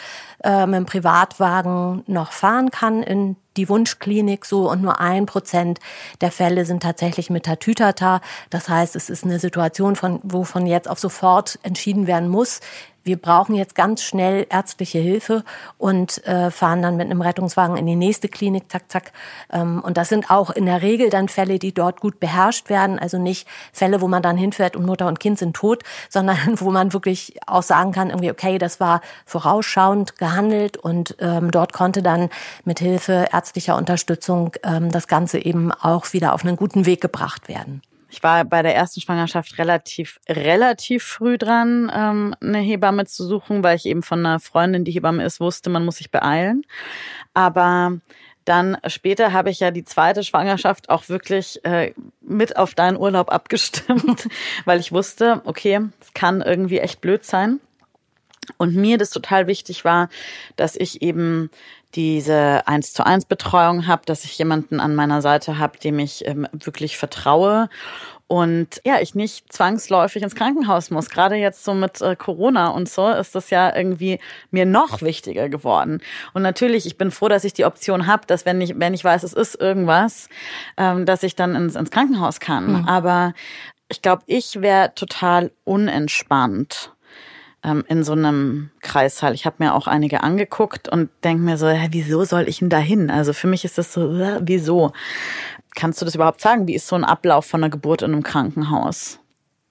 äh, 0.42 0.66
mit 0.66 0.76
dem 0.76 0.86
Privatwagen 0.86 2.02
noch 2.06 2.32
fahren 2.32 2.70
kann 2.70 3.02
in 3.02 3.36
die 3.56 3.68
Wunschklinik 3.68 4.44
so 4.44 4.70
und 4.70 4.82
nur 4.82 5.00
ein 5.00 5.26
Prozent 5.26 5.78
der 6.20 6.32
Fälle 6.32 6.64
sind 6.64 6.82
tatsächlich 6.82 7.30
mit 7.30 7.44
Tatütata. 7.44 8.20
Das 8.50 8.68
heißt, 8.68 8.96
es 8.96 9.10
ist 9.10 9.24
eine 9.24 9.38
Situation, 9.38 9.96
von, 9.96 10.20
wo 10.22 10.44
von 10.44 10.66
jetzt 10.66 10.88
auf 10.88 10.98
sofort 10.98 11.58
entschieden 11.62 12.06
werden 12.06 12.28
muss, 12.28 12.60
wir 13.04 13.18
brauchen 13.18 13.54
jetzt 13.54 13.74
ganz 13.74 14.02
schnell 14.02 14.46
ärztliche 14.50 14.98
Hilfe 14.98 15.44
und 15.78 16.26
äh, 16.26 16.50
fahren 16.50 16.82
dann 16.82 16.96
mit 16.96 17.10
einem 17.10 17.20
Rettungswagen 17.20 17.76
in 17.76 17.86
die 17.86 17.96
nächste 17.96 18.28
Klinik, 18.28 18.70
zack, 18.70 18.90
zack. 18.90 19.12
Ähm, 19.52 19.82
und 19.84 19.96
das 19.96 20.08
sind 20.08 20.30
auch 20.30 20.50
in 20.50 20.66
der 20.66 20.82
Regel 20.82 21.10
dann 21.10 21.28
Fälle, 21.28 21.58
die 21.58 21.72
dort 21.72 22.00
gut 22.00 22.18
beherrscht 22.18 22.70
werden. 22.70 22.98
Also 22.98 23.18
nicht 23.18 23.46
Fälle, 23.72 24.00
wo 24.00 24.08
man 24.08 24.22
dann 24.22 24.36
hinfährt 24.36 24.74
und 24.74 24.86
Mutter 24.86 25.06
und 25.06 25.20
Kind 25.20 25.38
sind 25.38 25.54
tot, 25.54 25.82
sondern 26.08 26.38
wo 26.60 26.70
man 26.70 26.92
wirklich 26.92 27.36
auch 27.46 27.62
sagen 27.62 27.92
kann, 27.92 28.08
irgendwie, 28.08 28.30
okay, 28.30 28.58
das 28.58 28.80
war 28.80 29.00
vorausschauend 29.26 30.18
gehandelt 30.18 30.76
und 30.76 31.16
ähm, 31.20 31.50
dort 31.50 31.72
konnte 31.72 32.02
dann 32.02 32.30
mit 32.64 32.78
Hilfe 32.78 33.26
ärztlicher 33.32 33.76
Unterstützung 33.76 34.52
ähm, 34.62 34.90
das 34.90 35.08
Ganze 35.08 35.38
eben 35.38 35.72
auch 35.72 36.12
wieder 36.12 36.32
auf 36.32 36.44
einen 36.44 36.56
guten 36.56 36.86
Weg 36.86 37.00
gebracht 37.00 37.48
werden. 37.48 37.82
Ich 38.14 38.22
war 38.22 38.44
bei 38.44 38.62
der 38.62 38.76
ersten 38.76 39.00
Schwangerschaft 39.00 39.58
relativ, 39.58 40.20
relativ 40.28 41.02
früh 41.02 41.36
dran, 41.36 41.90
ähm, 41.92 42.36
eine 42.40 42.58
Hebamme 42.58 43.06
zu 43.06 43.26
suchen, 43.26 43.64
weil 43.64 43.74
ich 43.74 43.86
eben 43.86 44.04
von 44.04 44.24
einer 44.24 44.38
Freundin, 44.38 44.84
die 44.84 44.92
Hebamme 44.92 45.24
ist, 45.24 45.40
wusste, 45.40 45.68
man 45.68 45.84
muss 45.84 45.96
sich 45.96 46.12
beeilen. 46.12 46.62
Aber 47.34 47.98
dann 48.44 48.76
später 48.86 49.32
habe 49.32 49.50
ich 49.50 49.58
ja 49.58 49.72
die 49.72 49.82
zweite 49.82 50.22
Schwangerschaft 50.22 50.90
auch 50.90 51.08
wirklich 51.08 51.64
äh, 51.64 51.92
mit 52.20 52.56
auf 52.56 52.76
deinen 52.76 52.98
Urlaub 52.98 53.32
abgestimmt, 53.32 54.28
weil 54.64 54.78
ich 54.78 54.92
wusste, 54.92 55.42
okay, 55.44 55.80
es 56.00 56.14
kann 56.14 56.40
irgendwie 56.40 56.78
echt 56.78 57.00
blöd 57.00 57.24
sein. 57.24 57.58
Und 58.58 58.76
mir 58.76 58.96
das 58.96 59.10
total 59.10 59.48
wichtig 59.48 59.84
war, 59.84 60.08
dass 60.54 60.76
ich 60.76 61.02
eben 61.02 61.50
diese 61.94 62.66
eins 62.66 62.92
zu 62.92 63.06
eins 63.06 63.24
Betreuung 63.24 63.86
habe, 63.86 64.02
dass 64.06 64.24
ich 64.24 64.36
jemanden 64.38 64.80
an 64.80 64.94
meiner 64.94 65.22
Seite 65.22 65.58
habe, 65.58 65.78
dem 65.78 65.98
ich 65.98 66.26
ähm, 66.26 66.46
wirklich 66.52 66.98
vertraue 66.98 67.68
und 68.26 68.80
ja, 68.84 69.00
ich 69.00 69.14
nicht 69.14 69.52
zwangsläufig 69.52 70.22
ins 70.22 70.34
Krankenhaus 70.34 70.90
muss. 70.90 71.10
Gerade 71.10 71.36
jetzt 71.36 71.62
so 71.62 71.74
mit 71.74 72.00
äh, 72.00 72.16
Corona 72.16 72.68
und 72.68 72.88
so 72.88 73.10
ist 73.10 73.34
das 73.34 73.50
ja 73.50 73.74
irgendwie 73.74 74.18
mir 74.50 74.64
noch 74.64 75.02
wichtiger 75.02 75.48
geworden. 75.48 76.00
Und 76.32 76.42
natürlich, 76.42 76.86
ich 76.86 76.96
bin 76.96 77.10
froh, 77.10 77.28
dass 77.28 77.44
ich 77.44 77.52
die 77.52 77.66
Option 77.66 78.06
habe, 78.06 78.26
dass 78.26 78.46
wenn 78.46 78.60
ich, 78.60 78.78
wenn 78.78 78.94
ich 78.94 79.04
weiß, 79.04 79.22
es 79.24 79.34
ist 79.34 79.60
irgendwas, 79.60 80.28
ähm, 80.78 81.04
dass 81.04 81.22
ich 81.22 81.36
dann 81.36 81.54
ins, 81.54 81.76
ins 81.76 81.90
Krankenhaus 81.90 82.40
kann. 82.40 82.80
Mhm. 82.80 82.88
Aber 82.88 83.34
ich 83.88 84.00
glaube, 84.00 84.22
ich 84.26 84.62
wäre 84.62 84.94
total 84.94 85.52
unentspannt 85.64 86.93
ähm, 87.64 87.84
in 87.88 88.04
so 88.04 88.12
einem 88.12 88.70
Kreissaal. 88.80 89.34
Ich 89.34 89.46
habe 89.46 89.56
mir 89.58 89.74
auch 89.74 89.86
einige 89.86 90.22
angeguckt 90.22 90.88
und 90.88 91.10
denke 91.24 91.42
mir 91.42 91.56
so, 91.56 91.68
hä, 91.68 91.88
wieso 91.90 92.24
soll 92.24 92.48
ich 92.48 92.58
denn 92.58 92.68
da 92.68 92.78
hin? 92.78 93.10
Also 93.10 93.32
für 93.32 93.46
mich 93.46 93.64
ist 93.64 93.78
das 93.78 93.92
so, 93.92 94.10
wieso? 94.42 94.92
Kannst 95.74 96.00
du 96.00 96.04
das 96.04 96.14
überhaupt 96.14 96.40
sagen? 96.40 96.68
Wie 96.68 96.74
ist 96.74 96.86
so 96.86 96.94
ein 96.94 97.04
Ablauf 97.04 97.46
von 97.46 97.62
einer 97.62 97.70
Geburt 97.70 98.02
in 98.02 98.12
einem 98.12 98.22
Krankenhaus? 98.22 99.18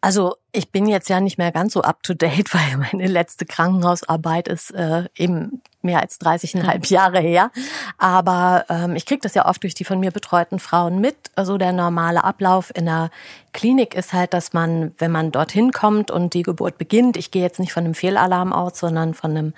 Also 0.02 0.36
ich 0.52 0.70
bin 0.70 0.88
jetzt 0.88 1.10
ja 1.10 1.22
nicht 1.22 1.38
mehr 1.38 1.54
ganz 1.54 1.74
so 1.74 1.82
up 1.82 2.04
to 2.04 2.14
date, 2.14 2.54
weil 2.54 2.78
meine 2.78 3.08
letzte 3.08 3.46
Krankenhausarbeit 3.46 4.48
ist 4.48 4.72
äh, 4.72 5.06
eben 5.16 5.62
mehr 5.84 6.02
als 6.02 6.20
30,5 6.20 6.92
Jahre 6.92 7.20
her. 7.20 7.52
Aber 7.98 8.66
ähm, 8.70 8.96
ich 8.96 9.06
kriege 9.06 9.22
das 9.22 9.34
ja 9.36 9.46
oft 9.48 9.64
durch 9.64 9.74
die 9.74 9.86
von 9.86 10.00
mir 10.00 10.12
betreuten 10.12 10.60
Frauen 10.60 11.00
mit. 11.00 11.16
Also 11.36 11.58
der 11.58 11.74
normale 11.74 12.24
Ablauf 12.24 12.72
in 12.76 12.86
der 12.86 13.10
Klinik 13.54 13.94
ist 13.94 14.14
halt, 14.14 14.34
dass 14.34 14.54
man, 14.54 14.94
wenn 14.98 15.12
man 15.12 15.32
dorthin 15.32 15.72
kommt 15.72 16.10
und 16.10 16.34
die 16.34 16.42
Geburt 16.42 16.80
beginnt, 16.80 17.18
ich 17.18 17.30
gehe 17.30 17.44
jetzt 17.44 17.60
nicht 17.60 17.72
von 17.72 17.86
einem 17.86 17.94
Fehlalarm 17.94 18.52
aus, 18.52 18.80
sondern 18.80 19.14
von 19.14 19.32
einem 19.32 19.54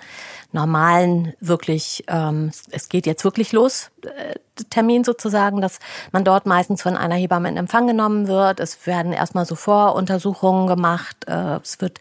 normalen, 0.52 1.32
wirklich, 1.40 2.04
ähm, 2.08 2.50
es 2.70 2.88
geht 2.90 3.06
jetzt 3.06 3.24
wirklich 3.24 3.52
los, 3.52 3.90
äh, 4.02 4.34
Termin 4.70 5.04
sozusagen, 5.04 5.60
dass 5.60 5.80
man 6.12 6.24
dort 6.24 6.46
meistens 6.46 6.82
von 6.82 6.96
einer 6.96 7.14
Hebamme 7.14 7.48
in 7.48 7.56
Empfang 7.56 7.86
genommen 7.86 8.26
wird. 8.28 8.60
Es 8.60 8.86
werden 8.86 9.12
erstmal 9.12 9.44
so 9.44 9.54
Voruntersuchungen 9.54 10.66
gemacht. 10.66 11.16
Äh, 11.26 11.58
es 11.62 11.80
wird 11.80 12.00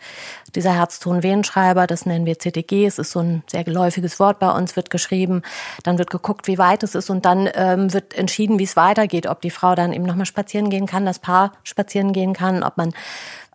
dieser 0.55 0.73
Herzton-Venenschreiber, 0.73 1.87
das 1.87 2.05
nennen 2.05 2.25
wir 2.25 2.39
CTG, 2.39 2.85
es 2.85 2.99
ist 2.99 3.11
so 3.11 3.19
ein 3.19 3.43
sehr 3.47 3.63
geläufiges 3.63 4.14
Wort 4.19 4.39
bei 4.39 4.49
uns, 4.51 4.75
wird 4.75 4.89
geschrieben. 4.89 5.41
Dann 5.83 5.97
wird 5.97 6.09
geguckt, 6.09 6.47
wie 6.47 6.57
weit 6.57 6.83
es 6.83 6.95
ist 6.95 7.09
und 7.09 7.25
dann 7.25 7.49
ähm, 7.53 7.93
wird 7.93 8.13
entschieden, 8.13 8.59
wie 8.59 8.63
es 8.63 8.75
weitergeht, 8.75 9.27
ob 9.27 9.41
die 9.41 9.49
Frau 9.49 9.75
dann 9.75 9.93
eben 9.93 10.05
nochmal 10.05 10.25
spazieren 10.25 10.69
gehen 10.69 10.85
kann, 10.85 11.05
das 11.05 11.19
Paar 11.19 11.51
spazieren 11.63 12.13
gehen 12.13 12.33
kann, 12.33 12.63
ob 12.63 12.77
man 12.77 12.93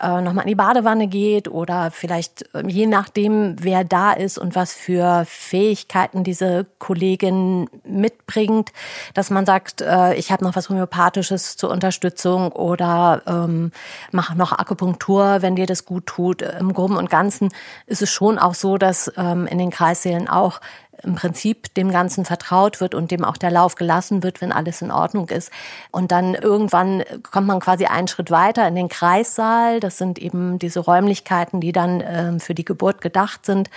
äh, 0.00 0.20
nochmal 0.20 0.44
in 0.44 0.48
die 0.48 0.54
Badewanne 0.54 1.06
geht 1.06 1.48
oder 1.48 1.90
vielleicht 1.90 2.54
äh, 2.54 2.66
je 2.66 2.86
nachdem, 2.86 3.56
wer 3.60 3.84
da 3.84 4.12
ist 4.12 4.38
und 4.38 4.54
was 4.54 4.72
für 4.72 5.24
Fähigkeiten 5.26 6.24
diese 6.24 6.66
Kollegin 6.78 7.68
mitbringt, 7.84 8.70
dass 9.14 9.30
man 9.30 9.46
sagt, 9.46 9.80
äh, 9.80 10.14
ich 10.14 10.32
habe 10.32 10.44
noch 10.44 10.56
was 10.56 10.68
Homöopathisches 10.68 11.56
zur 11.56 11.70
Unterstützung 11.70 12.52
oder 12.52 13.22
ähm, 13.26 13.72
mache 14.12 14.36
noch 14.36 14.52
Akupunktur, 14.52 15.38
wenn 15.40 15.56
dir 15.56 15.66
das 15.66 15.84
gut 15.84 16.06
tut. 16.06 16.42
Im 16.42 16.72
Groben 16.72 16.96
und 16.96 17.10
Ganzen 17.10 17.50
ist 17.86 18.02
es 18.02 18.10
schon 18.10 18.38
auch 18.38 18.54
so, 18.54 18.78
dass 18.78 19.12
ähm, 19.16 19.46
in 19.46 19.58
den 19.58 19.70
Kreissälen 19.70 20.28
auch 20.28 20.60
im 21.02 21.14
Prinzip 21.14 21.72
dem 21.74 21.90
Ganzen 21.90 22.24
vertraut 22.24 22.80
wird 22.80 22.94
und 22.94 23.10
dem 23.10 23.24
auch 23.24 23.36
der 23.36 23.50
Lauf 23.50 23.74
gelassen 23.74 24.22
wird, 24.22 24.40
wenn 24.40 24.52
alles 24.52 24.82
in 24.82 24.90
Ordnung 24.90 25.28
ist. 25.28 25.50
Und 25.90 26.12
dann 26.12 26.34
irgendwann 26.34 27.02
kommt 27.30 27.46
man 27.46 27.60
quasi 27.60 27.86
einen 27.86 28.08
Schritt 28.08 28.30
weiter 28.30 28.66
in 28.66 28.74
den 28.74 28.88
Kreissaal. 28.88 29.80
Das 29.80 29.98
sind 29.98 30.18
eben 30.18 30.58
diese 30.58 30.80
Räumlichkeiten, 30.80 31.60
die 31.60 31.72
dann 31.72 32.02
ähm, 32.04 32.40
für 32.40 32.54
die 32.54 32.64
Geburt 32.64 33.00
gedacht 33.00 33.46
sind, 33.46 33.70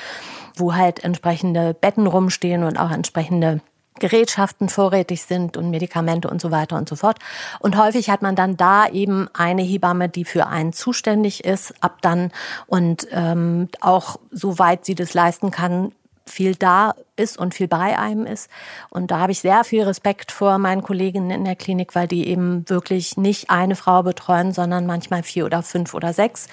wo 0.55 0.75
halt 0.75 1.03
entsprechende 1.03 1.73
Betten 1.73 2.07
rumstehen 2.07 2.63
und 2.63 2.77
auch 2.77 2.91
entsprechende 2.91 3.61
Gerätschaften 3.99 4.69
vorrätig 4.69 5.23
sind 5.23 5.55
und 5.55 5.69
Medikamente 5.69 6.29
und 6.29 6.41
so 6.41 6.51
weiter 6.51 6.77
und 6.77 6.89
so 6.89 6.95
fort. 6.95 7.19
Und 7.59 7.77
häufig 7.77 8.09
hat 8.09 8.21
man 8.21 8.35
dann 8.35 8.57
da 8.57 8.87
eben 8.87 9.27
eine 9.33 9.61
Hebamme, 9.61 10.09
die 10.09 10.25
für 10.25 10.47
einen 10.47 10.73
zuständig 10.73 11.43
ist, 11.43 11.73
ab 11.81 11.99
dann 12.01 12.31
und 12.67 13.07
ähm, 13.11 13.69
auch 13.81 14.17
soweit 14.31 14.85
sie 14.85 14.95
das 14.95 15.13
leisten 15.13 15.51
kann, 15.51 15.91
viel 16.25 16.55
da 16.55 16.93
ist 17.15 17.37
und 17.37 17.53
viel 17.53 17.67
bei 17.67 17.97
einem 17.97 18.25
ist. 18.25 18.49
Und 18.89 19.11
da 19.11 19.19
habe 19.19 19.31
ich 19.31 19.39
sehr 19.39 19.63
viel 19.63 19.83
Respekt 19.83 20.31
vor 20.31 20.57
meinen 20.57 20.81
Kolleginnen 20.81 21.29
in 21.29 21.45
der 21.45 21.55
Klinik, 21.55 21.93
weil 21.93 22.07
die 22.07 22.27
eben 22.27 22.67
wirklich 22.69 23.17
nicht 23.17 23.49
eine 23.49 23.75
Frau 23.75 24.01
betreuen, 24.01 24.51
sondern 24.51 24.87
manchmal 24.87 25.21
vier 25.21 25.45
oder 25.45 25.61
fünf 25.61 25.93
oder 25.93 26.11
sechs 26.13 26.47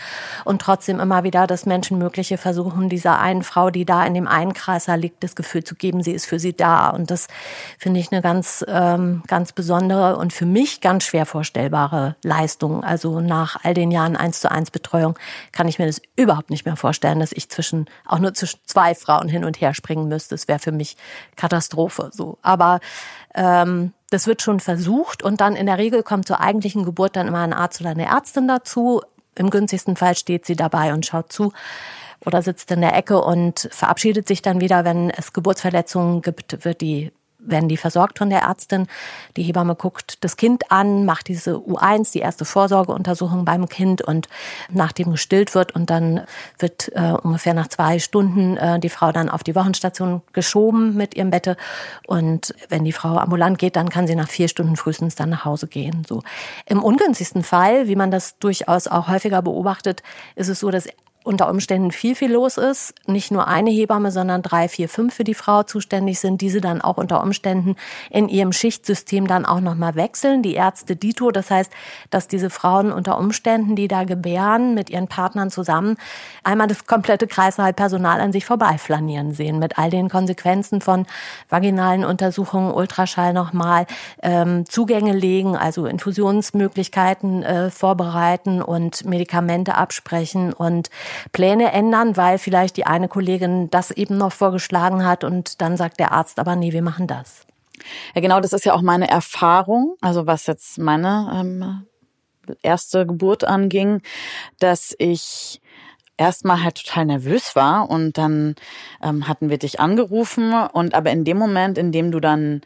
und 0.44 0.60
trotzdem 0.60 1.00
immer 1.00 1.24
wieder 1.24 1.46
das 1.46 1.64
Menschenmögliche 1.64 2.36
versuchen, 2.36 2.88
dieser 2.88 3.20
einen 3.20 3.42
Frau, 3.42 3.70
die 3.70 3.86
da 3.86 4.04
in 4.04 4.12
dem 4.12 4.28
einen 4.28 4.52
Kreiser 4.52 4.96
liegt, 4.96 5.24
das 5.24 5.34
Gefühl 5.34 5.64
zu 5.64 5.74
geben, 5.74 6.02
sie 6.02 6.12
ist 6.12 6.26
für 6.26 6.38
sie 6.38 6.54
da. 6.54 6.90
Und 6.90 7.10
das 7.10 7.28
finde 7.78 8.00
ich 8.00 8.12
eine 8.12 8.20
ganz, 8.20 8.64
ähm, 8.68 9.22
ganz 9.28 9.52
besondere 9.52 10.16
und 10.16 10.32
für 10.32 10.46
mich 10.46 10.80
ganz 10.82 11.04
schwer 11.04 11.24
vorstellbare 11.24 12.16
Leistung. 12.22 12.84
Also 12.84 13.20
nach 13.20 13.56
all 13.62 13.72
den 13.72 13.90
Jahren 13.90 14.16
eins 14.16 14.40
zu 14.40 14.50
eins 14.50 14.70
Betreuung 14.70 15.18
kann 15.52 15.68
ich 15.68 15.78
mir 15.78 15.86
das 15.86 16.02
überhaupt 16.16 16.50
nicht 16.50 16.66
mehr 16.66 16.76
vorstellen, 16.76 17.20
dass 17.20 17.32
ich 17.32 17.48
zwischen, 17.48 17.86
auch 18.04 18.18
nur 18.18 18.34
zwischen 18.34 18.60
zwei 18.66 18.94
Frauen 18.94 19.28
hin 19.28 19.44
und 19.44 19.59
her 19.59 19.59
springen 19.74 20.08
müsste 20.08 20.36
wäre 20.48 20.58
für 20.58 20.72
mich 20.72 20.96
Katastrophe. 21.36 22.11
So, 22.12 22.38
aber 22.42 22.80
ähm, 23.34 23.92
das 24.11 24.26
wird 24.26 24.42
schon 24.42 24.61
versucht 24.61 25.22
und 25.22 25.40
dann 25.40 25.56
in 25.56 25.66
der 25.66 25.78
Regel 25.78 26.02
kommt 26.02 26.26
zur 26.26 26.40
eigentlichen 26.40 26.84
Geburt 26.84 27.16
dann 27.16 27.28
immer 27.28 27.40
ein 27.40 27.52
Arzt 27.52 27.80
oder 27.80 27.90
eine 27.90 28.06
Ärztin 28.06 28.48
dazu. 28.48 29.02
Im 29.36 29.50
günstigsten 29.50 29.96
Fall 29.96 30.16
steht 30.16 30.44
sie 30.44 30.56
dabei 30.56 30.92
und 30.92 31.06
schaut 31.06 31.32
zu 31.32 31.52
oder 32.24 32.42
sitzt 32.42 32.70
in 32.70 32.80
der 32.80 32.94
Ecke 32.94 33.22
und 33.22 33.68
verabschiedet 33.70 34.28
sich 34.28 34.42
dann 34.42 34.61
wieder, 34.61 34.84
wenn 34.84 35.11
es 35.11 35.32
Geburtsverletzungen 35.32 36.22
gibt, 36.22 36.64
wird 36.64 36.80
die 36.80 37.12
werden 37.43 37.68
die 37.68 37.76
versorgt 37.76 38.18
von 38.18 38.30
der 38.30 38.41
Ärztin. 38.41 38.86
Die 39.36 39.43
Hebamme 39.43 39.74
guckt 39.74 40.22
das 40.24 40.36
Kind 40.36 40.70
an, 40.70 41.05
macht 41.05 41.28
diese 41.28 41.55
U1, 41.55 42.12
die 42.12 42.20
erste 42.20 42.45
Vorsorgeuntersuchung 42.45 43.45
beim 43.45 43.68
Kind 43.68 44.03
und 44.03 44.28
nachdem 44.70 45.12
gestillt 45.12 45.55
wird 45.55 45.72
und 45.74 45.91
dann 45.91 46.22
wird 46.59 46.91
äh, 46.95 47.12
ungefähr 47.12 47.55
nach 47.55 47.68
zwei 47.68 47.99
Stunden 47.99 48.57
äh, 48.57 48.78
die 48.80 48.88
Frau 48.88 49.12
dann 49.12 49.28
auf 49.28 49.43
die 49.43 49.55
Wochenstation 49.55 50.22
geschoben 50.32 50.95
mit 50.97 51.14
ihrem 51.14 51.30
Bette 51.30 51.57
und 52.07 52.55
wenn 52.68 52.84
die 52.84 52.93
Frau 52.93 53.18
ambulant 53.18 53.59
geht, 53.59 53.76
dann 53.76 53.88
kann 53.88 54.07
sie 54.07 54.14
nach 54.14 54.28
vier 54.28 54.49
Stunden 54.49 54.76
frühestens 54.76 55.14
dann 55.14 55.30
nach 55.30 55.45
Hause 55.45 55.66
gehen. 55.66 56.05
So 56.09 56.22
im 56.66 56.82
ungünstigsten 56.82 57.43
Fall, 57.43 57.88
wie 57.88 57.97
man 57.97 58.11
das 58.11 58.38
durchaus 58.38 58.86
auch 58.86 59.09
häufiger 59.09 59.43
beobachtet, 59.43 60.03
ist 60.36 60.49
es 60.49 60.61
so, 60.61 60.70
dass 60.70 60.86
unter 61.30 61.48
Umständen 61.48 61.92
viel, 61.92 62.16
viel 62.16 62.32
los 62.32 62.56
ist, 62.56 62.92
nicht 63.06 63.30
nur 63.30 63.46
eine 63.46 63.70
Hebamme, 63.70 64.10
sondern 64.10 64.42
drei, 64.42 64.68
vier, 64.68 64.88
fünf 64.88 65.14
für 65.14 65.22
die 65.22 65.34
Frau 65.34 65.62
zuständig 65.62 66.18
sind, 66.18 66.40
diese 66.40 66.60
dann 66.60 66.80
auch 66.80 66.96
unter 66.96 67.22
Umständen 67.22 67.76
in 68.10 68.28
ihrem 68.28 68.52
Schichtsystem 68.52 69.28
dann 69.28 69.46
auch 69.46 69.60
nochmal 69.60 69.94
wechseln, 69.94 70.42
die 70.42 70.54
Ärzte 70.54 70.96
Dito. 70.96 71.30
Das 71.30 71.48
heißt, 71.48 71.72
dass 72.10 72.26
diese 72.26 72.50
Frauen 72.50 72.90
unter 72.90 73.16
Umständen, 73.16 73.76
die 73.76 73.86
da 73.86 74.02
gebären, 74.02 74.74
mit 74.74 74.90
ihren 74.90 75.06
Partnern 75.06 75.52
zusammen, 75.52 75.96
einmal 76.42 76.66
das 76.66 76.86
komplette 76.86 77.28
Kreißsaalpersonal 77.28 78.20
an 78.20 78.32
sich 78.32 78.44
vorbeiflanieren 78.44 79.32
sehen, 79.32 79.60
mit 79.60 79.78
all 79.78 79.90
den 79.90 80.08
Konsequenzen 80.08 80.80
von 80.80 81.06
vaginalen 81.48 82.04
Untersuchungen, 82.04 82.72
Ultraschall 82.72 83.32
nochmal, 83.32 83.86
ähm, 84.20 84.64
Zugänge 84.68 85.12
legen, 85.12 85.56
also 85.56 85.86
Infusionsmöglichkeiten 85.86 87.44
äh, 87.44 87.70
vorbereiten 87.70 88.60
und 88.60 89.04
Medikamente 89.04 89.76
absprechen 89.76 90.52
und 90.52 90.90
Pläne 91.32 91.72
ändern, 91.72 92.16
weil 92.16 92.38
vielleicht 92.38 92.76
die 92.76 92.86
eine 92.86 93.08
Kollegin 93.08 93.70
das 93.70 93.90
eben 93.90 94.16
noch 94.16 94.32
vorgeschlagen 94.32 95.04
hat 95.04 95.24
und 95.24 95.60
dann 95.60 95.76
sagt 95.76 96.00
der 96.00 96.12
Arzt 96.12 96.38
aber, 96.38 96.56
nee, 96.56 96.72
wir 96.72 96.82
machen 96.82 97.06
das. 97.06 97.46
Ja, 98.14 98.20
genau, 98.20 98.40
das 98.40 98.52
ist 98.52 98.64
ja 98.64 98.74
auch 98.74 98.82
meine 98.82 99.08
Erfahrung, 99.08 99.96
also 100.00 100.26
was 100.26 100.46
jetzt 100.46 100.78
meine 100.78 101.30
ähm, 101.34 101.86
erste 102.62 103.06
Geburt 103.06 103.44
anging, 103.44 104.02
dass 104.58 104.94
ich 104.98 105.60
erstmal 106.16 106.62
halt 106.62 106.84
total 106.84 107.06
nervös 107.06 107.56
war 107.56 107.88
und 107.88 108.18
dann 108.18 108.54
ähm, 109.02 109.26
hatten 109.26 109.48
wir 109.48 109.58
dich 109.58 109.80
angerufen 109.80 110.52
und 110.52 110.94
aber 110.94 111.10
in 111.10 111.24
dem 111.24 111.38
Moment, 111.38 111.78
in 111.78 111.92
dem 111.92 112.12
du 112.12 112.20
dann 112.20 112.60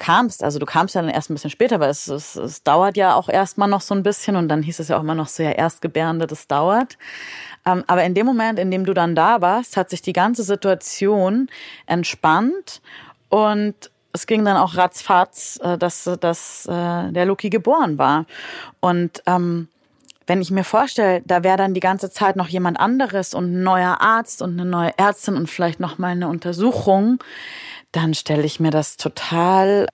kamst, 0.00 0.42
also 0.42 0.58
du 0.58 0.66
kamst 0.66 0.96
ja 0.96 1.02
dann 1.02 1.10
erst 1.10 1.30
ein 1.30 1.34
bisschen 1.34 1.50
später, 1.50 1.78
weil 1.78 1.90
es, 1.90 2.08
es, 2.08 2.34
es 2.34 2.64
dauert 2.64 2.96
ja 2.96 3.14
auch 3.14 3.28
erstmal 3.28 3.68
noch 3.68 3.82
so 3.82 3.94
ein 3.94 4.02
bisschen 4.02 4.34
und 4.34 4.48
dann 4.48 4.62
hieß 4.62 4.80
es 4.80 4.88
ja 4.88 4.96
auch 4.96 5.02
immer 5.02 5.14
noch 5.14 5.28
so, 5.28 5.44
ja, 5.44 5.52
Erstgebärende, 5.52 6.26
das 6.26 6.48
dauert. 6.48 6.98
Ähm, 7.64 7.84
aber 7.86 8.02
in 8.02 8.14
dem 8.14 8.26
Moment, 8.26 8.58
in 8.58 8.70
dem 8.70 8.84
du 8.84 8.94
dann 8.94 9.14
da 9.14 9.40
warst, 9.40 9.76
hat 9.76 9.90
sich 9.90 10.02
die 10.02 10.14
ganze 10.14 10.42
Situation 10.42 11.48
entspannt 11.86 12.80
und 13.28 13.74
es 14.12 14.26
ging 14.26 14.44
dann 14.44 14.56
auch 14.56 14.76
ratzfatz, 14.76 15.60
äh, 15.62 15.78
dass, 15.78 16.10
dass 16.20 16.66
äh, 16.66 17.12
der 17.12 17.26
Luki 17.26 17.50
geboren 17.50 17.98
war. 17.98 18.24
Und 18.80 19.22
ähm, 19.26 19.68
wenn 20.26 20.40
ich 20.40 20.50
mir 20.50 20.64
vorstelle, 20.64 21.22
da 21.26 21.44
wäre 21.44 21.56
dann 21.56 21.74
die 21.74 21.80
ganze 21.80 22.10
Zeit 22.10 22.36
noch 22.36 22.48
jemand 22.48 22.80
anderes 22.80 23.34
und 23.34 23.52
ein 23.52 23.62
neuer 23.62 24.00
Arzt 24.00 24.42
und 24.42 24.58
eine 24.58 24.68
neue 24.68 24.96
Ärztin 24.96 25.36
und 25.36 25.50
vielleicht 25.50 25.78
noch 25.78 25.98
mal 25.98 26.08
eine 26.08 26.28
Untersuchung, 26.28 27.22
dann 27.92 28.14
stelle 28.14 28.44
ich 28.44 28.60
mir 28.60 28.70
das 28.70 28.96
total 28.96 29.86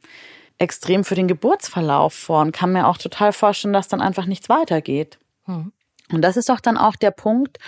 extrem 0.58 1.04
für 1.04 1.14
den 1.14 1.28
Geburtsverlauf 1.28 2.14
vor 2.14 2.40
und 2.40 2.52
kann 2.52 2.72
mir 2.72 2.86
auch 2.86 2.98
total 2.98 3.32
vorstellen, 3.32 3.74
dass 3.74 3.88
dann 3.88 4.00
einfach 4.00 4.26
nichts 4.26 4.48
weitergeht. 4.48 5.18
Hm. 5.44 5.72
Und 6.12 6.22
das 6.22 6.36
ist 6.36 6.48
doch 6.48 6.60
dann 6.60 6.76
auch 6.76 6.96
der 6.96 7.10
Punkt, 7.10 7.58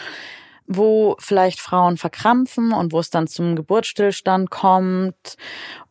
wo 0.66 1.16
vielleicht 1.18 1.60
Frauen 1.60 1.96
verkrampfen 1.96 2.72
und 2.72 2.92
wo 2.92 3.00
es 3.00 3.10
dann 3.10 3.26
zum 3.26 3.56
Geburtsstillstand 3.56 4.50
kommt 4.50 5.36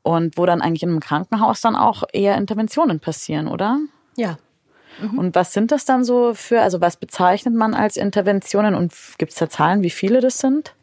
und 0.03 0.37
wo 0.37 0.45
dann 0.45 0.61
eigentlich 0.61 0.83
in 0.83 0.89
einem 0.89 0.99
Krankenhaus 0.99 1.61
dann 1.61 1.75
auch 1.75 2.03
eher 2.13 2.37
Interventionen 2.37 2.99
passieren, 2.99 3.47
oder? 3.47 3.79
Ja. 4.15 4.37
Mhm. 5.01 5.17
Und 5.17 5.35
was 5.35 5.53
sind 5.53 5.71
das 5.71 5.85
dann 5.85 6.03
so 6.03 6.33
für, 6.33 6.61
also 6.61 6.79
was 6.79 6.97
bezeichnet 6.97 7.55
man 7.55 7.73
als 7.73 7.97
Interventionen 7.97 8.75
und 8.75 8.93
gibt 9.17 9.31
es 9.31 9.37
da 9.37 9.49
Zahlen, 9.49 9.81
wie 9.81 9.89
viele 9.89 10.21
das 10.21 10.37
sind? 10.37 10.75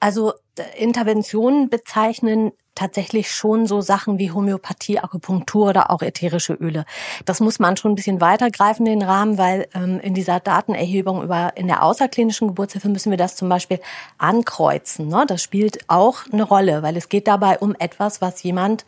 Also 0.00 0.32
äh, 0.58 0.82
Interventionen 0.82 1.70
bezeichnen 1.70 2.52
tatsächlich 2.74 3.30
schon 3.30 3.66
so 3.66 3.80
Sachen 3.80 4.18
wie 4.18 4.30
Homöopathie, 4.32 4.98
Akupunktur 4.98 5.68
oder 5.68 5.90
auch 5.90 6.02
ätherische 6.02 6.54
Öle. 6.54 6.84
Das 7.24 7.40
muss 7.40 7.58
man 7.58 7.76
schon 7.76 7.92
ein 7.92 7.94
bisschen 7.96 8.20
weitergreifen, 8.20 8.84
den 8.84 9.02
Rahmen, 9.02 9.38
weil 9.38 9.68
ähm, 9.74 10.00
in 10.00 10.14
dieser 10.14 10.40
Datenerhebung 10.40 11.22
über 11.22 11.56
in 11.56 11.66
der 11.66 11.82
außerklinischen 11.82 12.48
Geburtshilfe 12.48 12.88
müssen 12.88 13.10
wir 13.10 13.18
das 13.18 13.36
zum 13.36 13.48
Beispiel 13.48 13.80
ankreuzen. 14.18 15.08
Ne? 15.08 15.24
Das 15.26 15.42
spielt 15.42 15.88
auch 15.88 16.20
eine 16.32 16.44
Rolle, 16.44 16.82
weil 16.82 16.96
es 16.96 17.08
geht 17.08 17.28
dabei 17.28 17.58
um 17.58 17.74
etwas, 17.78 18.20
was 18.20 18.42
jemand 18.42 18.84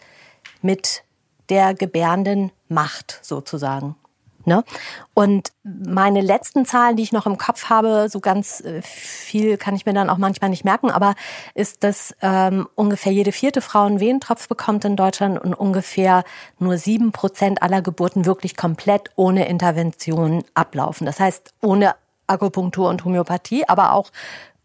mit 0.62 1.02
der 1.50 1.74
Gebärenden 1.74 2.52
macht, 2.68 3.18
sozusagen. 3.22 3.96
Ne? 4.46 4.64
Und 5.14 5.52
meine 5.62 6.20
letzten 6.20 6.66
Zahlen, 6.66 6.96
die 6.96 7.02
ich 7.02 7.12
noch 7.12 7.26
im 7.26 7.38
Kopf 7.38 7.70
habe, 7.70 8.08
so 8.08 8.20
ganz 8.20 8.60
äh, 8.60 8.82
viel 8.82 9.56
kann 9.56 9.74
ich 9.74 9.86
mir 9.86 9.94
dann 9.94 10.10
auch 10.10 10.18
manchmal 10.18 10.50
nicht 10.50 10.64
merken, 10.64 10.90
aber 10.90 11.14
ist, 11.54 11.84
dass 11.84 12.14
ähm, 12.20 12.68
ungefähr 12.74 13.12
jede 13.12 13.32
vierte 13.32 13.60
Frau 13.60 13.84
einen 13.84 14.00
Wehentropf 14.00 14.48
bekommt 14.48 14.84
in 14.84 14.96
Deutschland 14.96 15.38
und 15.38 15.54
ungefähr 15.54 16.24
nur 16.58 16.76
sieben 16.78 17.12
Prozent 17.12 17.62
aller 17.62 17.82
Geburten 17.82 18.26
wirklich 18.26 18.56
komplett 18.56 19.10
ohne 19.16 19.48
Intervention 19.48 20.44
ablaufen. 20.54 21.06
Das 21.06 21.20
heißt, 21.20 21.54
ohne 21.62 21.94
Akupunktur 22.26 22.88
und 22.88 23.04
Homöopathie, 23.04 23.68
aber 23.68 23.92
auch 23.92 24.10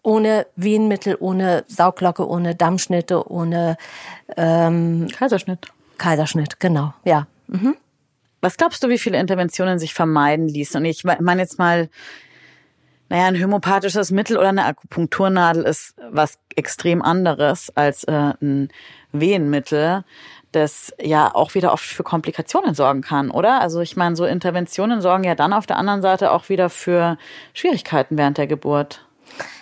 ohne 0.01 0.47
Wehenmittel, 0.55 1.17
ohne 1.19 1.63
Sauglocke, 1.67 2.27
ohne 2.27 2.55
Dammschnitte, 2.55 3.29
ohne 3.29 3.77
ähm, 4.37 5.07
Kaiserschnitt. 5.15 5.67
Kaiserschnitt, 5.97 6.59
genau, 6.59 6.93
ja. 7.03 7.27
Mhm. 7.47 7.75
Was 8.41 8.57
glaubst 8.57 8.83
du, 8.83 8.89
wie 8.89 8.97
viele 8.97 9.19
Interventionen 9.19 9.79
sich 9.79 9.93
vermeiden 9.93 10.47
ließen? 10.47 10.79
Und 10.79 10.85
ich 10.85 11.03
meine 11.03 11.41
jetzt 11.41 11.59
mal, 11.59 11.89
naja, 13.09 13.25
ein 13.25 13.41
homöopathisches 13.41 14.11
Mittel 14.11 14.37
oder 14.37 14.49
eine 14.49 14.65
Akupunkturnadel 14.65 15.63
ist 15.63 15.95
was 16.11 16.37
extrem 16.55 17.01
anderes 17.01 17.71
als 17.75 18.03
äh, 18.03 18.33
ein 18.39 18.69
Wehenmittel, 19.11 20.03
das 20.51 20.93
ja 21.01 21.33
auch 21.33 21.55
wieder 21.55 21.73
oft 21.73 21.85
für 21.85 22.03
Komplikationen 22.03 22.75
sorgen 22.75 23.01
kann, 23.01 23.31
oder? 23.31 23.61
Also 23.61 23.81
ich 23.81 23.97
meine, 23.97 24.15
so 24.15 24.25
Interventionen 24.25 25.01
sorgen 25.01 25.23
ja 25.23 25.35
dann 25.35 25.53
auf 25.53 25.65
der 25.65 25.77
anderen 25.77 26.01
Seite 26.01 26.31
auch 26.31 26.49
wieder 26.49 26.69
für 26.69 27.17
Schwierigkeiten 27.53 28.17
während 28.17 28.37
der 28.37 28.47
Geburt. 28.47 29.05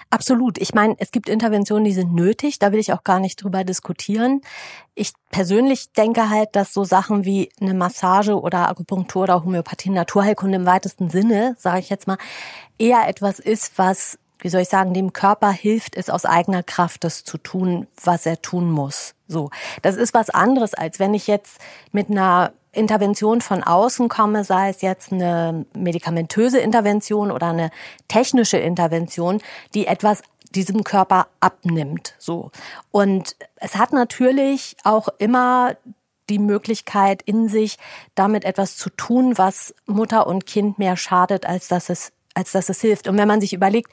Absolut. 0.09 0.57
Ich 0.57 0.73
meine, 0.73 0.95
es 0.99 1.11
gibt 1.11 1.27
Interventionen, 1.27 1.83
die 1.83 1.93
sind 1.93 2.13
nötig. 2.13 2.59
Da 2.59 2.71
will 2.71 2.79
ich 2.79 2.93
auch 2.93 3.03
gar 3.03 3.19
nicht 3.19 3.43
drüber 3.43 3.63
diskutieren. 3.63 4.41
Ich 4.95 5.11
persönlich 5.31 5.91
denke 5.91 6.29
halt, 6.29 6.55
dass 6.55 6.73
so 6.73 6.85
Sachen 6.85 7.25
wie 7.25 7.49
eine 7.59 7.73
Massage 7.73 8.39
oder 8.39 8.69
Akupunktur 8.69 9.23
oder 9.23 9.43
Homöopathie, 9.43 9.89
Naturheilkunde 9.89 10.57
im 10.57 10.65
weitesten 10.65 11.09
Sinne, 11.09 11.55
sage 11.57 11.79
ich 11.79 11.89
jetzt 11.89 12.07
mal, 12.07 12.17
eher 12.77 13.07
etwas 13.07 13.39
ist, 13.39 13.77
was 13.77 14.17
wie 14.39 14.49
soll 14.49 14.61
ich 14.61 14.69
sagen, 14.69 14.93
dem 14.93 15.13
Körper 15.13 15.51
hilft 15.51 15.95
es 15.95 16.09
aus 16.09 16.25
eigener 16.25 16.63
Kraft, 16.63 17.03
das 17.03 17.23
zu 17.23 17.37
tun, 17.37 17.87
was 18.03 18.25
er 18.25 18.41
tun 18.41 18.69
muss. 18.69 19.15
So. 19.27 19.49
Das 19.81 19.95
ist 19.95 20.13
was 20.13 20.29
anderes, 20.29 20.73
als 20.73 20.99
wenn 20.99 21.13
ich 21.13 21.27
jetzt 21.27 21.59
mit 21.91 22.09
einer 22.09 22.53
Intervention 22.77 23.41
von 23.41 23.63
außen 23.63 24.09
komme, 24.09 24.43
sei 24.43 24.69
es 24.69 24.81
jetzt 24.81 25.11
eine 25.11 25.65
medikamentöse 25.75 26.59
Intervention 26.59 27.31
oder 27.31 27.47
eine 27.47 27.71
technische 28.07 28.57
Intervention, 28.57 29.41
die 29.73 29.87
etwas 29.87 30.21
diesem 30.55 30.83
Körper 30.83 31.27
abnimmt, 31.41 32.15
so. 32.19 32.51
Und 32.91 33.35
es 33.57 33.75
hat 33.75 33.91
natürlich 33.91 34.77
auch 34.83 35.09
immer 35.17 35.75
die 36.29 36.39
Möglichkeit 36.39 37.21
in 37.21 37.49
sich, 37.49 37.77
damit 38.15 38.45
etwas 38.45 38.77
zu 38.77 38.89
tun, 38.89 39.37
was 39.37 39.75
Mutter 39.85 40.27
und 40.27 40.45
Kind 40.45 40.79
mehr 40.79 40.95
schadet, 40.95 41.45
als 41.45 41.67
dass 41.67 41.89
es 41.89 42.11
als 42.37 42.51
dass 42.51 42.69
es 42.69 42.79
hilft. 42.79 43.07
Und 43.07 43.17
wenn 43.17 43.27
man 43.27 43.41
sich 43.41 43.53
überlegt, 43.53 43.91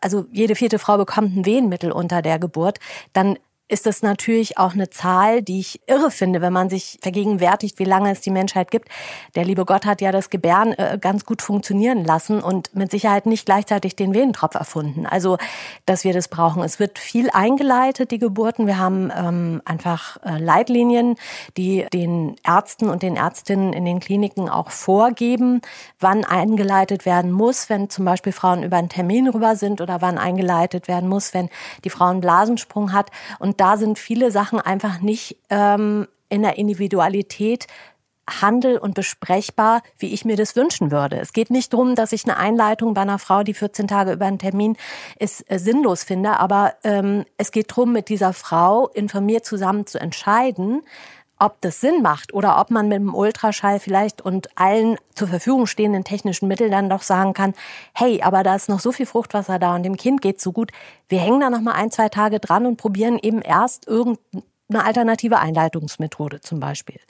also 0.00 0.26
jede 0.32 0.56
vierte 0.56 0.78
Frau 0.78 0.98
bekommt 0.98 1.36
ein 1.36 1.46
Wehenmittel 1.46 1.92
unter 1.92 2.20
der 2.20 2.38
Geburt, 2.38 2.80
dann 3.12 3.38
ist 3.70 3.86
das 3.86 4.02
natürlich 4.02 4.58
auch 4.58 4.74
eine 4.74 4.90
Zahl, 4.90 5.42
die 5.42 5.60
ich 5.60 5.80
irre 5.86 6.10
finde, 6.10 6.40
wenn 6.40 6.52
man 6.52 6.68
sich 6.68 6.98
vergegenwärtigt, 7.02 7.78
wie 7.78 7.84
lange 7.84 8.10
es 8.10 8.20
die 8.20 8.30
Menschheit 8.30 8.70
gibt. 8.70 8.88
Der 9.36 9.44
liebe 9.44 9.64
Gott 9.64 9.86
hat 9.86 10.00
ja 10.00 10.10
das 10.10 10.28
Gebären 10.28 10.72
äh, 10.72 10.98
ganz 11.00 11.24
gut 11.24 11.40
funktionieren 11.40 12.04
lassen 12.04 12.42
und 12.42 12.74
mit 12.74 12.90
Sicherheit 12.90 13.26
nicht 13.26 13.46
gleichzeitig 13.46 13.94
den 13.94 14.12
Venentropf 14.12 14.56
erfunden. 14.56 15.06
Also, 15.06 15.38
dass 15.86 16.02
wir 16.02 16.12
das 16.12 16.26
brauchen. 16.28 16.64
Es 16.64 16.80
wird 16.80 16.98
viel 16.98 17.30
eingeleitet, 17.30 18.10
die 18.10 18.18
Geburten. 18.18 18.66
Wir 18.66 18.78
haben 18.78 19.12
ähm, 19.16 19.62
einfach 19.64 20.16
äh, 20.24 20.38
Leitlinien, 20.38 21.14
die 21.56 21.86
den 21.92 22.36
Ärzten 22.44 22.88
und 22.88 23.02
den 23.02 23.16
Ärztinnen 23.16 23.72
in 23.72 23.84
den 23.84 24.00
Kliniken 24.00 24.48
auch 24.48 24.70
vorgeben, 24.70 25.60
wann 26.00 26.24
eingeleitet 26.24 27.06
werden 27.06 27.30
muss, 27.30 27.70
wenn 27.70 27.88
zum 27.88 28.04
Beispiel 28.04 28.32
Frauen 28.32 28.64
über 28.64 28.78
einen 28.78 28.88
Termin 28.88 29.28
rüber 29.28 29.54
sind 29.54 29.80
oder 29.80 30.00
wann 30.00 30.18
eingeleitet 30.18 30.88
werden 30.88 31.08
muss, 31.08 31.34
wenn 31.34 31.48
die 31.84 31.90
Frau 31.90 32.06
einen 32.06 32.20
Blasensprung 32.20 32.92
hat. 32.92 33.10
Und 33.38 33.59
da 33.60 33.76
sind 33.76 33.98
viele 33.98 34.30
Sachen 34.30 34.58
einfach 34.58 35.00
nicht 35.00 35.36
ähm, 35.50 36.08
in 36.30 36.42
der 36.42 36.56
Individualität 36.56 37.66
handel- 38.40 38.78
und 38.78 38.94
besprechbar, 38.94 39.82
wie 39.98 40.14
ich 40.14 40.24
mir 40.24 40.36
das 40.36 40.56
wünschen 40.56 40.90
würde. 40.90 41.18
Es 41.18 41.32
geht 41.32 41.50
nicht 41.50 41.72
darum, 41.72 41.94
dass 41.94 42.12
ich 42.12 42.24
eine 42.24 42.36
Einleitung 42.36 42.94
bei 42.94 43.02
einer 43.02 43.18
Frau, 43.18 43.42
die 43.42 43.54
14 43.54 43.88
Tage 43.88 44.12
über 44.12 44.26
einen 44.26 44.38
Termin 44.38 44.76
ist, 45.18 45.44
äh, 45.50 45.58
sinnlos 45.58 46.04
finde, 46.04 46.38
aber 46.38 46.74
ähm, 46.84 47.24
es 47.36 47.50
geht 47.50 47.70
darum, 47.70 47.92
mit 47.92 48.08
dieser 48.08 48.32
Frau 48.32 48.88
informiert 48.88 49.44
zusammen 49.44 49.86
zu 49.86 50.00
entscheiden, 50.00 50.82
ob 51.40 51.60
das 51.62 51.80
Sinn 51.80 52.02
macht 52.02 52.32
oder 52.34 52.60
ob 52.60 52.70
man 52.70 52.88
mit 52.88 52.98
dem 52.98 53.14
Ultraschall 53.14 53.80
vielleicht 53.80 54.20
und 54.20 54.48
allen 54.56 54.96
zur 55.14 55.28
Verfügung 55.28 55.66
stehenden 55.66 56.04
technischen 56.04 56.46
Mitteln 56.46 56.70
dann 56.70 56.90
doch 56.90 57.02
sagen 57.02 57.32
kann, 57.32 57.54
hey, 57.94 58.22
aber 58.22 58.42
da 58.42 58.54
ist 58.54 58.68
noch 58.68 58.80
so 58.80 58.92
viel 58.92 59.06
Fruchtwasser 59.06 59.58
da 59.58 59.74
und 59.74 59.82
dem 59.82 59.96
Kind 59.96 60.20
geht 60.20 60.40
so 60.40 60.52
gut, 60.52 60.70
wir 61.08 61.18
hängen 61.18 61.40
da 61.40 61.50
noch 61.50 61.62
mal 61.62 61.72
ein, 61.72 61.90
zwei 61.90 62.08
Tage 62.08 62.38
dran 62.38 62.66
und 62.66 62.76
probieren 62.76 63.18
eben 63.20 63.40
erst 63.42 63.88
irgendeine 63.88 64.84
alternative 64.84 65.38
Einleitungsmethode 65.38 66.40
zum 66.42 66.60
Beispiel. 66.60 67.00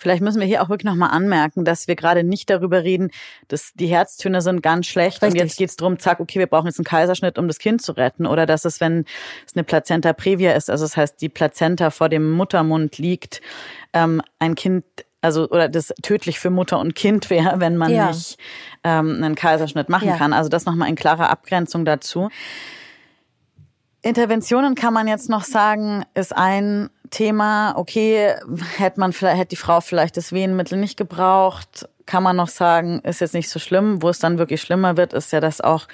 Vielleicht 0.00 0.22
müssen 0.22 0.40
wir 0.40 0.46
hier 0.46 0.62
auch 0.62 0.70
wirklich 0.70 0.90
nochmal 0.90 1.10
anmerken, 1.10 1.64
dass 1.64 1.86
wir 1.86 1.94
gerade 1.94 2.24
nicht 2.24 2.48
darüber 2.48 2.82
reden, 2.82 3.10
dass 3.48 3.72
die 3.74 3.86
Herztöne 3.86 4.40
sind 4.40 4.62
ganz 4.62 4.86
schlecht 4.86 5.22
Richtig. 5.22 5.40
und 5.40 5.46
jetzt 5.46 5.58
geht's 5.58 5.76
drum, 5.76 5.98
zack, 5.98 6.20
okay, 6.20 6.38
wir 6.38 6.46
brauchen 6.46 6.66
jetzt 6.66 6.78
einen 6.78 6.84
Kaiserschnitt, 6.84 7.38
um 7.38 7.48
das 7.48 7.58
Kind 7.58 7.82
zu 7.82 7.92
retten. 7.92 8.26
Oder 8.26 8.46
dass 8.46 8.64
es, 8.64 8.80
wenn 8.80 9.04
es 9.46 9.54
eine 9.54 9.64
Plazenta 9.64 10.14
previa 10.14 10.52
ist, 10.52 10.70
also 10.70 10.84
das 10.84 10.96
heißt, 10.96 11.20
die 11.20 11.28
Plazenta 11.28 11.90
vor 11.90 12.08
dem 12.08 12.30
Muttermund 12.30 12.98
liegt, 12.98 13.42
ähm, 13.92 14.22
ein 14.38 14.54
Kind 14.54 14.84
also 15.22 15.48
oder 15.50 15.68
das 15.68 15.92
tödlich 16.02 16.38
für 16.38 16.48
Mutter 16.48 16.78
und 16.78 16.94
Kind 16.94 17.28
wäre, 17.28 17.60
wenn 17.60 17.76
man 17.76 17.92
ja. 17.92 18.08
nicht 18.08 18.38
ähm, 18.84 19.22
einen 19.22 19.34
Kaiserschnitt 19.34 19.90
machen 19.90 20.08
ja. 20.08 20.16
kann. 20.16 20.32
Also 20.32 20.48
das 20.48 20.64
nochmal 20.64 20.88
in 20.88 20.94
klarer 20.94 21.28
Abgrenzung 21.28 21.84
dazu. 21.84 22.30
Interventionen 24.02 24.74
kann 24.74 24.94
man 24.94 25.06
jetzt 25.08 25.28
noch 25.28 25.44
sagen, 25.44 26.04
ist 26.14 26.34
ein 26.34 26.88
Thema, 27.10 27.74
okay, 27.76 28.34
hätte 28.76 29.00
man 29.00 29.12
vielleicht, 29.12 29.38
hätte 29.38 29.48
die 29.48 29.56
Frau 29.56 29.80
vielleicht 29.80 30.16
das 30.16 30.32
Wehenmittel 30.32 30.78
nicht 30.78 30.96
gebraucht, 30.96 31.88
kann 32.06 32.22
man 32.22 32.36
noch 32.36 32.48
sagen, 32.48 33.00
ist 33.00 33.20
jetzt 33.20 33.34
nicht 33.34 33.48
so 33.48 33.58
schlimm. 33.58 34.02
Wo 34.02 34.08
es 34.08 34.18
dann 34.18 34.38
wirklich 34.38 34.60
schlimmer 34.60 34.96
wird, 34.96 35.12
ist 35.12 35.32
ja, 35.32 35.40
dass 35.40 35.60
auch 35.60 35.86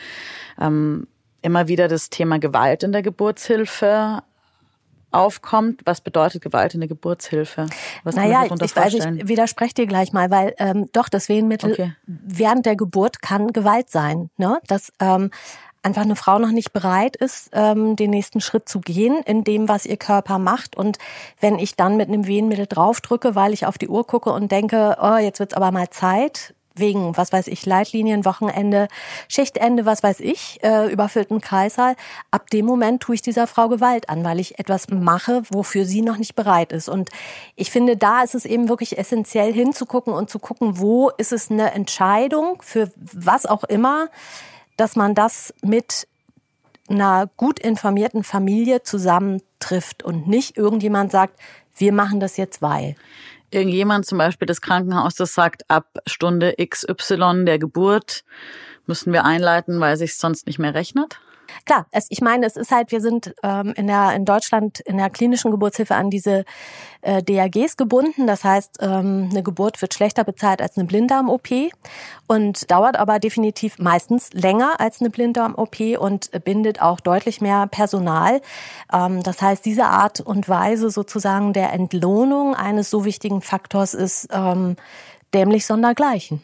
ähm, 0.61 1.07
immer 1.43 1.69
wieder 1.69 1.89
das 1.89 2.11
Thema 2.11 2.39
Gewalt 2.39 2.83
in 2.83 2.93
der 2.93 3.03
Geburtshilfe 3.03 4.23
aufkommt. 5.11 5.83
Was 5.85 6.01
bedeutet 6.01 6.43
Gewalt 6.43 6.75
in 6.75 6.81
der 6.81 6.89
Geburtshilfe? 6.89 7.67
Was 8.05 8.17
naja, 8.17 8.45
ich, 8.45 8.53
ich, 8.53 8.77
also 8.77 8.99
ich 8.99 9.29
widerspreche 9.29 9.75
dir 9.75 9.87
gleich 9.87 10.13
mal, 10.13 10.31
weil 10.31 10.55
ähm, 10.59 10.89
doch 10.93 11.09
das 11.09 11.29
Wehenmittel 11.29 11.73
okay. 11.73 11.93
während 12.07 12.67
der 12.67 12.77
Geburt 12.77 13.23
kann 13.23 13.53
Gewalt 13.53 13.91
sein. 13.91 14.31
Ne? 14.37 14.59
Das 14.67 14.93
ähm, 15.01 15.31
einfach 15.87 16.03
eine 16.03 16.17
Frau 16.17 16.39
noch 16.39 16.51
nicht 16.51 16.73
bereit 16.73 17.15
ist, 17.15 17.51
ähm, 17.53 17.95
den 17.95 18.11
nächsten 18.11 18.41
Schritt 18.41 18.69
zu 18.69 18.81
gehen 18.81 19.23
in 19.25 19.45
dem, 19.45 19.69
was 19.69 19.87
ihr 19.87 19.97
Körper 19.97 20.39
macht. 20.39 20.77
Und 20.77 20.99
wenn 21.41 21.59
ich 21.61 21.77
dann 21.77 21.97
mit 21.97 22.09
einem 22.09 22.27
Wehenmittel 22.27 22.67
draufdrücke, 22.67 23.37
weil 23.37 23.53
ich 23.53 23.67
auf 23.67 23.79
die 23.79 23.89
Uhr 23.89 24.05
gucke 24.05 24.33
und 24.33 24.51
denke, 24.51 24.99
oh, 25.01 25.17
jetzt 25.17 25.39
wird's 25.39 25.55
aber 25.55 25.71
mal 25.71 25.89
Zeit, 25.91 26.55
wegen, 26.75 27.17
was 27.17 27.33
weiß 27.33 27.47
ich, 27.47 27.65
Leitlinien, 27.65 28.25
Wochenende, 28.25 28.89
Schichtende, 29.29 29.87
was 29.87 30.03
weiß 30.03 30.21
ich, 30.21 30.63
äh, 30.63 30.93
überfüllten 30.93 31.41
Kreißsaal. 31.41 31.95
Ab 32.31 32.51
dem 32.51 32.67
Moment 32.67 33.03
tue 33.03 33.15
ich 33.15 33.23
dieser 33.23 33.47
Frau 33.47 33.69
Gewalt 33.69 34.09
an, 34.11 34.25
weil 34.25 34.41
ich 34.41 34.59
etwas 34.59 34.89
mache, 34.91 35.43
wofür 35.51 35.87
sie 35.87 36.03
noch 36.03 36.19
nicht 36.19 36.35
bereit 36.35 36.73
ist. 36.73 36.89
Und 36.89 37.11
ich 37.55 37.71
finde, 37.71 37.97
da 37.97 38.23
ist 38.23 38.35
es 38.35 38.45
eben 38.45 38.69
wirklich 38.69 38.99
essentiell 38.99 39.53
hinzugucken 39.53 40.13
und 40.13 40.29
zu 40.29 40.39
gucken, 40.39 40.79
wo 40.79 41.11
ist 41.17 41.33
es 41.33 41.51
eine 41.51 41.73
Entscheidung 41.73 42.61
für 42.61 42.91
was 42.97 43.47
auch 43.47 43.65
immer, 43.65 44.09
dass 44.77 44.97
man 44.97 45.15
das 45.15 45.55
mit 45.63 46.07
einer 46.89 47.29
gut 47.37 47.59
informierten 47.59 48.23
Familie 48.23 48.83
zusammentrifft 48.83 50.03
und 50.03 50.29
nicht 50.29 50.57
irgendjemand 50.57 51.11
sagt, 51.11 51.39
wir 51.77 51.93
machen 51.93 52.21
das 52.21 52.37
jetzt 52.37 52.63
weil. 52.63 52.97
Irgendjemand, 53.51 54.07
zum 54.07 54.19
Beispiel 54.19 54.47
das 54.47 54.61
Krankenhaus, 54.61 55.15
das 55.15 55.35
sagt, 55.35 55.69
ab 55.69 55.99
Stunde 56.07 56.55
XY 56.59 57.45
der 57.45 57.59
Geburt 57.59 58.25
müssen 58.87 59.13
wir 59.13 59.25
einleiten, 59.25 59.81
weil 59.81 59.97
sich 59.97 60.17
sonst 60.17 60.47
nicht 60.47 60.59
mehr 60.59 60.75
rechnet? 60.75 61.21
Klar, 61.65 61.87
es, 61.91 62.07
ich 62.11 62.21
meine, 62.21 62.47
es 62.47 62.57
ist 62.57 62.71
halt, 62.71 62.93
wir 62.93 63.01
sind 63.01 63.35
ähm, 63.43 63.73
in, 63.77 63.87
der, 63.87 64.15
in 64.15 64.25
Deutschland 64.25 64.81
in 64.81 64.99
der 64.99 65.11
klinischen 65.11 65.51
Geburtshilfe 65.51 65.95
an 65.95 66.11
diese 66.11 66.45
äh, 67.03 67.23
DRGs 67.23 67.77
gebunden. 67.77 68.27
Das 68.27 68.45
heißt, 68.45 68.79
ähm, 68.81 69.29
eine 69.31 69.43
Geburt 69.43 69.81
wird 69.83 69.95
schlechter 69.95 70.25
bezahlt 70.25 70.61
als 70.61 70.77
eine 70.77 70.87
Blinddarm-OP 70.87 71.49
und 72.27 72.71
dauert 72.71 72.97
aber 72.97 73.19
definitiv 73.19 73.79
meistens 73.79 74.33
länger 74.33 74.81
als 74.81 75.01
eine 75.01 75.11
Blinddarm-OP 75.11 75.99
und 75.99 76.31
bindet 76.45 76.83
auch 76.83 77.01
deutlich 77.01 77.41
mehr 77.41 77.67
Personal. 77.67 78.41
Ähm, 78.93 79.23
das 79.23 79.43
heißt, 79.43 79.65
diese 79.65 79.87
Art 79.87 80.21
und 80.21 80.49
Weise 80.49 80.91
sozusagen 80.91 81.53
der 81.53 81.73
Entlohnung 81.73 82.55
eines 82.55 82.91
so 82.91 83.05
wichtigen 83.05 83.41
Faktors 83.41 83.95
ist 83.95 84.29
ähm, 84.33 84.77
dämlich 85.35 85.67
sondergleichen. 85.67 86.43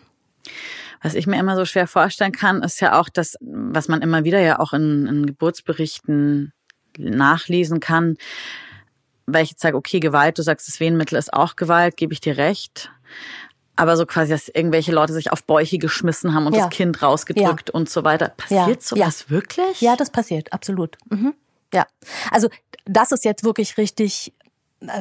Was 1.02 1.14
ich 1.14 1.26
mir 1.26 1.38
immer 1.38 1.56
so 1.56 1.64
schwer 1.64 1.86
vorstellen 1.86 2.32
kann, 2.32 2.62
ist 2.62 2.80
ja 2.80 2.98
auch 2.98 3.08
das, 3.08 3.36
was 3.40 3.88
man 3.88 4.02
immer 4.02 4.24
wieder 4.24 4.40
ja 4.40 4.60
auch 4.60 4.72
in, 4.72 5.06
in 5.06 5.26
Geburtsberichten 5.26 6.52
nachlesen 6.96 7.80
kann, 7.80 8.16
weil 9.26 9.44
ich 9.44 9.50
jetzt 9.50 9.62
sage, 9.62 9.76
okay, 9.76 10.00
Gewalt, 10.00 10.38
du 10.38 10.42
sagst, 10.42 10.68
das 10.68 10.80
Wehenmittel 10.80 11.18
ist 11.18 11.32
auch 11.32 11.56
Gewalt, 11.56 11.96
gebe 11.96 12.12
ich 12.12 12.20
dir 12.20 12.36
recht. 12.36 12.90
Aber 13.74 13.96
so 13.96 14.04
quasi, 14.04 14.30
dass 14.30 14.48
irgendwelche 14.48 14.92
Leute 14.92 15.12
sich 15.12 15.32
auf 15.32 15.44
Bäuche 15.44 15.78
geschmissen 15.78 16.34
haben 16.34 16.46
und 16.46 16.54
ja. 16.54 16.64
das 16.64 16.70
Kind 16.70 17.02
rausgedrückt 17.02 17.70
ja. 17.70 17.74
und 17.74 17.88
so 17.88 18.04
weiter. 18.04 18.28
Passiert 18.36 18.68
ja. 18.68 18.80
sowas 18.80 19.30
wirklich? 19.30 19.80
Ja, 19.80 19.96
das 19.96 20.10
passiert, 20.10 20.52
absolut. 20.52 20.98
Mhm. 21.08 21.34
Ja. 21.72 21.86
Also 22.30 22.48
das 22.84 23.12
ist 23.12 23.24
jetzt 23.24 23.44
wirklich 23.44 23.78
richtig 23.78 24.32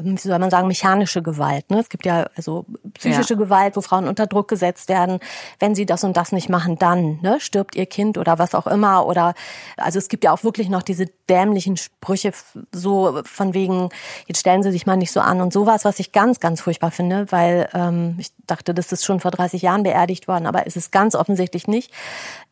wie 0.03 0.17
soll 0.17 0.39
man 0.39 0.49
sagen, 0.49 0.67
mechanische 0.67 1.21
Gewalt. 1.21 1.69
Ne? 1.69 1.79
Es 1.79 1.89
gibt 1.89 2.05
ja 2.05 2.27
also 2.35 2.65
psychische 2.93 3.33
ja. 3.33 3.39
Gewalt, 3.39 3.75
wo 3.75 3.81
Frauen 3.81 4.07
unter 4.07 4.27
Druck 4.27 4.47
gesetzt 4.47 4.89
werden. 4.89 5.19
Wenn 5.59 5.75
sie 5.75 5.85
das 5.85 6.03
und 6.03 6.17
das 6.17 6.31
nicht 6.31 6.49
machen, 6.49 6.77
dann 6.77 7.19
ne, 7.21 7.39
stirbt 7.39 7.75
ihr 7.75 7.85
Kind 7.85 8.17
oder 8.17 8.39
was 8.39 8.55
auch 8.55 8.67
immer. 8.67 9.05
Oder 9.05 9.33
also 9.77 9.97
es 9.97 10.07
gibt 10.07 10.23
ja 10.23 10.31
auch 10.31 10.43
wirklich 10.43 10.69
noch 10.69 10.83
diese 10.83 11.07
dämlichen 11.29 11.77
Sprüche 11.77 12.31
so 12.71 13.21
von 13.23 13.53
wegen, 13.53 13.89
jetzt 14.27 14.39
stellen 14.39 14.63
Sie 14.63 14.71
sich 14.71 14.85
mal 14.85 14.97
nicht 14.97 15.11
so 15.11 15.19
an 15.19 15.41
und 15.41 15.53
sowas, 15.53 15.85
was 15.85 15.99
ich 15.99 16.11
ganz, 16.11 16.39
ganz 16.39 16.61
furchtbar 16.61 16.91
finde, 16.91 17.31
weil 17.31 17.69
ähm, 17.73 18.15
ich 18.19 18.31
dachte, 18.51 18.73
das 18.73 18.91
ist 18.91 19.05
schon 19.05 19.19
vor 19.19 19.31
30 19.31 19.61
Jahren 19.61 19.83
beerdigt 19.83 20.27
worden, 20.27 20.45
aber 20.45 20.67
es 20.67 20.75
ist 20.75 20.91
ganz 20.91 21.15
offensichtlich 21.15 21.67
nicht. 21.67 21.91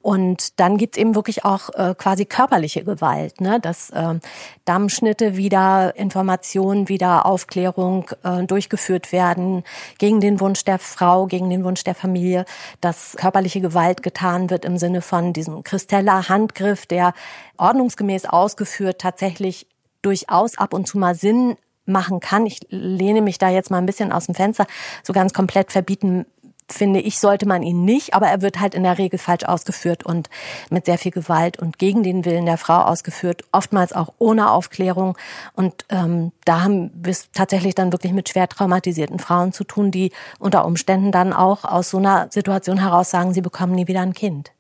Und 0.02 0.60
dann 0.60 0.78
gibt's 0.78 0.98
eben 0.98 1.14
wirklich 1.14 1.44
auch 1.44 1.70
äh, 1.74 1.94
quasi 1.96 2.26
körperliche 2.26 2.86
Gewalt, 2.86 3.42
ne? 3.42 3.60
dass 3.60 3.90
äh, 3.90 4.16
Dammschnitte 4.64 5.36
wieder, 5.36 5.96
Informationen 5.98 6.88
wieder, 6.88 7.26
Aufklärung 7.26 8.10
äh, 8.24 8.44
durchgeführt 8.44 9.12
werden 9.12 9.64
gegen 9.98 10.22
den 10.22 10.40
Wunsch 10.40 10.64
der 10.64 10.80
Frau, 10.80 11.28
gegen 11.28 11.50
den 11.50 11.66
Wunsch 11.66 11.84
der 11.84 11.96
Familie, 11.96 12.46
dass 12.80 13.18
körperliche 13.18 13.60
Gewalt 13.60 14.02
getan 14.02 14.50
wird 14.50 14.64
im 14.64 14.78
Sinne 14.78 15.02
von 15.02 15.34
diesem 15.34 15.64
Christella-Handgriff, 15.64 16.86
der 16.86 17.14
ordnungsgemäß 17.58 18.26
ausgeführt 18.26 19.02
tatsächlich 19.02 19.68
durchaus 20.02 20.58
ab 20.58 20.74
und 20.74 20.88
zu 20.88 20.98
mal 20.98 21.16
Sinn 21.16 21.58
machen 21.90 22.20
kann. 22.20 22.46
Ich 22.46 22.60
lehne 22.70 23.22
mich 23.22 23.38
da 23.38 23.50
jetzt 23.50 23.72
mal 23.72 23.78
ein 23.78 23.86
bisschen 23.86 24.12
aus 24.12 24.28
dem 24.28 24.36
Fenster. 24.36 24.66
So 25.04 25.14
ganz 25.14 25.34
komplett 25.34 25.72
verbieten 25.72 26.26
finde 26.72 27.00
ich, 27.00 27.20
sollte 27.20 27.48
man 27.48 27.64
ihn 27.64 27.84
nicht, 27.84 28.14
aber 28.14 28.28
er 28.28 28.42
wird 28.42 28.60
halt 28.60 28.76
in 28.76 28.84
der 28.84 28.98
Regel 28.98 29.18
falsch 29.18 29.44
ausgeführt 29.44 30.06
und 30.06 30.30
mit 30.70 30.86
sehr 30.86 30.98
viel 30.98 31.12
Gewalt 31.12 31.58
und 31.60 31.80
gegen 31.80 32.04
den 32.04 32.26
Willen 32.26 32.46
der 32.46 32.58
Frau 32.58 32.82
ausgeführt, 32.82 33.44
oftmals 33.52 33.94
auch 33.94 34.14
ohne 34.18 34.52
Aufklärung. 34.52 35.18
Und 35.54 35.86
ähm, 35.90 36.32
da 36.46 36.62
haben 36.62 36.92
wir 36.94 37.12
es 37.12 37.32
tatsächlich 37.32 37.76
dann 37.76 37.92
wirklich 37.92 38.14
mit 38.14 38.30
schwer 38.30 38.48
traumatisierten 38.48 39.20
Frauen 39.20 39.52
zu 39.52 39.64
tun, 39.64 39.92
die 39.92 40.12
unter 40.40 40.66
Umständen 40.66 41.12
dann 41.12 41.34
auch 41.34 41.66
aus 41.66 41.90
so 41.90 41.98
einer 41.98 42.28
Situation 42.32 42.80
heraus 42.80 43.10
sagen, 43.10 43.34
sie 43.34 43.42
bekommen 43.42 43.74
nie 43.74 43.88
wieder 43.88 44.02
ein 44.02 44.14
Kind. 44.14 44.52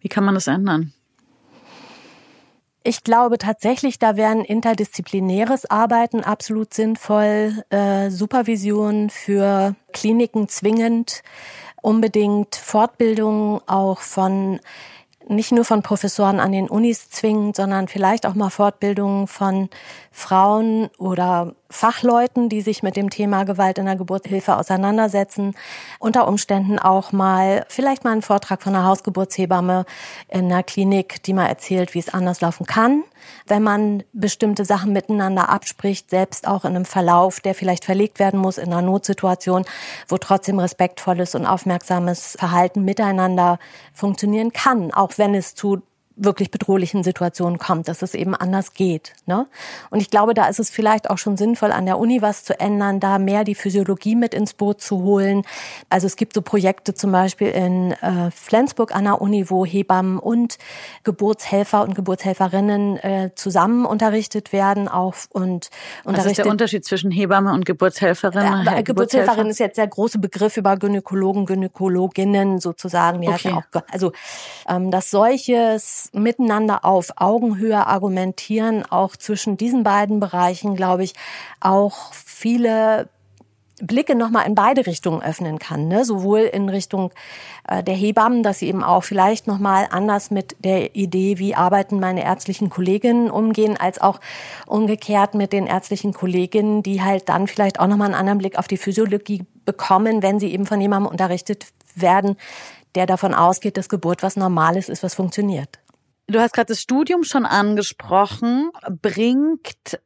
Wie 0.00 0.08
kann 0.08 0.24
man 0.24 0.34
das 0.34 0.46
ändern? 0.46 0.92
Ich 2.84 3.04
glaube 3.04 3.38
tatsächlich, 3.38 3.98
da 3.98 4.16
wären 4.16 4.44
interdisziplinäres 4.44 5.66
Arbeiten 5.66 6.22
absolut 6.22 6.72
sinnvoll, 6.72 7.64
äh, 7.70 8.08
Supervision 8.08 9.10
für 9.10 9.74
Kliniken 9.92 10.48
zwingend, 10.48 11.22
unbedingt 11.82 12.54
Fortbildung 12.54 13.60
auch 13.66 14.00
von 14.00 14.60
nicht 15.28 15.52
nur 15.52 15.64
von 15.64 15.82
Professoren 15.82 16.40
an 16.40 16.52
den 16.52 16.68
Unis 16.68 17.10
zwingend, 17.10 17.56
sondern 17.56 17.88
vielleicht 17.88 18.26
auch 18.26 18.34
mal 18.34 18.50
Fortbildungen 18.50 19.26
von 19.26 19.68
Frauen 20.10 20.88
oder 20.98 21.54
Fachleuten, 21.70 22.48
die 22.48 22.62
sich 22.62 22.82
mit 22.82 22.96
dem 22.96 23.10
Thema 23.10 23.44
Gewalt 23.44 23.78
in 23.78 23.84
der 23.84 23.96
Geburtshilfe 23.96 24.56
auseinandersetzen. 24.56 25.54
Unter 25.98 26.26
Umständen 26.26 26.78
auch 26.78 27.12
mal, 27.12 27.66
vielleicht 27.68 28.04
mal 28.04 28.12
einen 28.12 28.22
Vortrag 28.22 28.62
von 28.62 28.74
einer 28.74 28.86
Hausgeburtshebamme 28.86 29.84
in 30.28 30.46
einer 30.46 30.62
Klinik, 30.62 31.22
die 31.24 31.34
mal 31.34 31.46
erzählt, 31.46 31.94
wie 31.94 31.98
es 31.98 32.12
anders 32.12 32.40
laufen 32.40 32.64
kann, 32.66 33.04
wenn 33.46 33.62
man 33.62 34.02
bestimmte 34.12 34.64
Sachen 34.64 34.92
miteinander 34.92 35.48
abspricht, 35.48 36.10
selbst 36.10 36.46
auch 36.46 36.64
in 36.64 36.74
einem 36.76 36.84
Verlauf, 36.84 37.40
der 37.40 37.54
vielleicht 37.54 37.84
verlegt 37.84 38.18
werden 38.18 38.40
muss 38.40 38.58
in 38.58 38.72
einer 38.72 38.82
Notsituation, 38.82 39.64
wo 40.08 40.18
trotzdem 40.18 40.58
respektvolles 40.58 41.34
und 41.34 41.46
aufmerksames 41.46 42.36
Verhalten 42.38 42.84
miteinander 42.84 43.58
funktionieren 43.92 44.52
kann, 44.52 44.92
auch 44.92 45.12
wenn 45.16 45.34
es 45.34 45.54
zu 45.54 45.82
wirklich 46.18 46.50
bedrohlichen 46.50 47.02
Situationen 47.02 47.58
kommt, 47.58 47.88
dass 47.88 48.02
es 48.02 48.14
eben 48.14 48.34
anders 48.34 48.74
geht. 48.74 49.14
Ne? 49.26 49.46
Und 49.90 50.00
ich 50.00 50.10
glaube, 50.10 50.34
da 50.34 50.46
ist 50.48 50.58
es 50.58 50.70
vielleicht 50.70 51.08
auch 51.10 51.18
schon 51.18 51.36
sinnvoll, 51.36 51.72
an 51.72 51.86
der 51.86 51.98
Uni 51.98 52.20
was 52.20 52.44
zu 52.44 52.58
ändern, 52.58 53.00
da 53.00 53.18
mehr 53.18 53.44
die 53.44 53.54
Physiologie 53.54 54.16
mit 54.16 54.34
ins 54.34 54.54
Boot 54.54 54.80
zu 54.80 55.02
holen. 55.02 55.42
Also 55.88 56.06
es 56.06 56.16
gibt 56.16 56.34
so 56.34 56.42
Projekte 56.42 56.94
zum 56.94 57.12
Beispiel 57.12 57.48
in 57.48 57.92
äh, 57.92 58.30
Flensburg 58.30 58.94
an 58.94 59.04
der 59.04 59.20
Uni, 59.20 59.48
wo 59.48 59.64
Hebammen 59.64 60.18
und 60.18 60.58
Geburtshelfer 61.04 61.82
und 61.82 61.94
Geburtshelferinnen 61.94 62.96
äh, 62.98 63.30
zusammen 63.34 63.86
unterrichtet 63.86 64.52
werden. 64.52 64.88
Auch 64.88 65.14
und 65.30 65.70
unterrichtet. 66.04 66.16
Was 66.24 66.26
ist 66.26 66.38
der 66.38 66.46
Unterschied 66.46 66.84
zwischen 66.84 67.10
Hebamme 67.10 67.52
und 67.52 67.64
Geburtshelferin? 67.64 68.66
Äh, 68.66 68.82
Geburtshelferin 68.82 69.46
ist 69.48 69.60
jetzt 69.60 69.78
der 69.78 69.86
große 69.86 70.18
Begriff 70.18 70.56
über 70.56 70.76
Gynäkologen, 70.76 71.46
Gynäkologinnen 71.46 72.58
sozusagen. 72.58 73.20
Die 73.20 73.28
okay. 73.28 73.52
auch, 73.52 73.82
also 73.90 74.12
ähm, 74.68 74.90
dass 74.90 75.10
solches 75.10 76.07
miteinander 76.12 76.84
auf 76.84 77.12
Augenhöhe 77.16 77.86
argumentieren, 77.86 78.84
auch 78.88 79.16
zwischen 79.16 79.56
diesen 79.56 79.82
beiden 79.82 80.20
Bereichen, 80.20 80.74
glaube 80.74 81.04
ich, 81.04 81.14
auch 81.60 82.12
viele 82.12 83.08
Blicke 83.80 84.14
nochmal 84.14 84.46
in 84.46 84.54
beide 84.54 84.86
Richtungen 84.86 85.22
öffnen 85.22 85.58
kann, 85.58 85.88
ne? 85.88 86.04
sowohl 86.04 86.40
in 86.40 86.68
Richtung 86.68 87.12
äh, 87.68 87.82
der 87.82 87.94
Hebammen, 87.94 88.42
dass 88.42 88.58
sie 88.58 88.68
eben 88.68 88.82
auch 88.82 89.04
vielleicht 89.04 89.46
nochmal 89.46 89.86
anders 89.90 90.30
mit 90.30 90.56
der 90.64 90.96
Idee, 90.96 91.38
wie 91.38 91.54
arbeiten 91.54 92.00
meine 92.00 92.24
ärztlichen 92.24 92.70
Kolleginnen 92.70 93.30
umgehen, 93.30 93.76
als 93.76 94.00
auch 94.00 94.20
umgekehrt 94.66 95.34
mit 95.34 95.52
den 95.52 95.66
ärztlichen 95.66 96.12
Kolleginnen, 96.12 96.82
die 96.82 97.02
halt 97.02 97.28
dann 97.28 97.46
vielleicht 97.46 97.80
auch 97.80 97.86
nochmal 97.86 98.06
einen 98.06 98.16
anderen 98.16 98.38
Blick 98.38 98.58
auf 98.58 98.66
die 98.66 98.78
Physiologie 98.78 99.44
bekommen, 99.64 100.22
wenn 100.22 100.40
sie 100.40 100.52
eben 100.52 100.66
von 100.66 100.80
jemandem 100.80 101.10
unterrichtet 101.10 101.66
werden, 101.94 102.36
der 102.94 103.06
davon 103.06 103.34
ausgeht, 103.34 103.76
dass 103.76 103.88
Geburt 103.88 104.22
was 104.22 104.36
Normales 104.36 104.88
ist, 104.88 105.02
was 105.02 105.14
funktioniert. 105.14 105.78
Du 106.30 106.40
hast 106.40 106.52
gerade 106.52 106.66
das 106.66 106.80
Studium 106.80 107.24
schon 107.24 107.46
angesprochen. 107.46 108.70
Bringt 109.00 109.98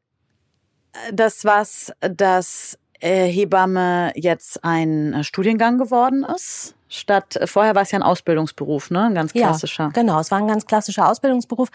das 1.13 1.45
was, 1.45 1.93
dass 2.01 2.79
äh, 3.01 3.27
Hebamme 3.27 4.13
jetzt 4.15 4.63
ein 4.63 5.13
äh, 5.15 5.25
Studiengang 5.25 5.79
geworden 5.79 6.25
ist? 6.25 6.77
Statt 6.89 7.37
äh, 7.37 7.47
vorher 7.49 7.75
war 7.75 7.83
es 7.83 7.91
ja 7.91 7.99
ein 7.99 8.05
Ausbildungsberuf, 8.05 8.91
ne? 8.91 9.07
Ein 9.07 9.15
ganz 9.15 9.33
klassischer. 9.33 9.85
Ja, 9.85 9.91
genau, 9.91 10.21
es 10.21 10.31
war 10.31 10.39
ein 10.39 10.47
ganz 10.47 10.67
klassischer 10.67 11.09
Ausbildungsberuf. 11.09 11.69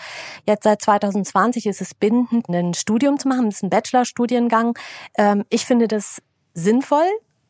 Jetzt 0.45 0.63
seit 0.63 0.81
2020 0.81 1.65
ist 1.65 1.81
es 1.81 1.93
bindend, 1.93 2.47
ein 2.47 2.73
Studium 2.73 3.19
zu 3.19 3.27
machen. 3.27 3.45
Das 3.45 3.55
ist 3.55 3.63
ein 3.63 3.69
Bachelorstudiengang. 3.69 4.77
Ähm, 5.17 5.43
ich 5.49 5.65
finde 5.65 5.89
das 5.89 6.21
sinnvoll, 6.53 7.07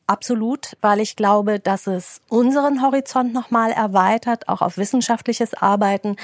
Absolut, 0.08 0.78
weil 0.80 1.02
ich 1.02 1.18
glaube, 1.18 1.60
dass 1.60 1.86
es 1.86 2.22
unseren 2.30 2.82
Horizont 2.82 3.34
nochmal 3.34 3.72
erweitert, 3.72 4.48
auch 4.48 4.62
auf 4.62 4.78
wissenschaftliches 4.78 5.54
Arbeiten, 5.54 6.16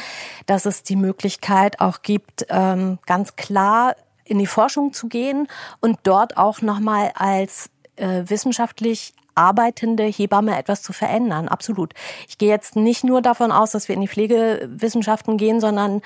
dass 0.46 0.66
es 0.66 0.84
die 0.84 0.96
Möglichkeit 0.96 1.82
auch 1.82 2.02
gibt, 2.02 2.46
ähm, 2.50 3.00
ganz 3.06 3.36
klar 3.36 3.98
in 4.24 4.40
die 4.40 4.48
Forschung 4.48 4.94
zu 4.94 5.10
gehen 5.10 5.50
und 5.82 6.00
dort 6.04 6.38
auch 6.38 6.62
nochmal 6.62 7.12
als 7.16 7.70
äh, 7.98 8.24
wissenschaftlich 8.26 9.14
arbeitende 9.36 10.04
Hebamme 10.04 10.58
etwas 10.58 10.82
zu 10.82 10.94
verändern. 10.94 11.48
Absolut. 11.48 11.94
Ich 12.28 12.38
gehe 12.38 12.50
jetzt 12.50 12.76
nicht 12.76 13.04
nur 13.04 13.22
davon 13.22 13.52
aus, 13.52 13.72
dass 13.72 13.88
wir 13.88 13.96
in 13.96 14.02
die 14.02 14.08
Pflegewissenschaften 14.08 15.38
gehen, 15.38 15.60
sondern 15.60 16.02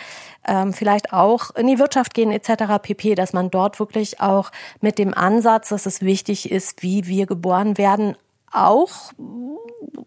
ähm, 0.45 0.73
vielleicht 0.73 1.13
auch 1.13 1.55
in 1.55 1.67
die 1.67 1.79
Wirtschaft 1.79 2.13
gehen 2.13 2.31
etc. 2.31 2.81
pp, 2.81 3.15
dass 3.15 3.33
man 3.33 3.49
dort 3.49 3.79
wirklich 3.79 4.21
auch 4.21 4.51
mit 4.81 4.97
dem 4.97 5.13
Ansatz, 5.13 5.69
dass 5.69 5.85
es 5.85 6.01
wichtig 6.01 6.51
ist, 6.51 6.83
wie 6.83 7.07
wir 7.07 7.25
geboren 7.25 7.77
werden, 7.77 8.15
auch 8.51 9.11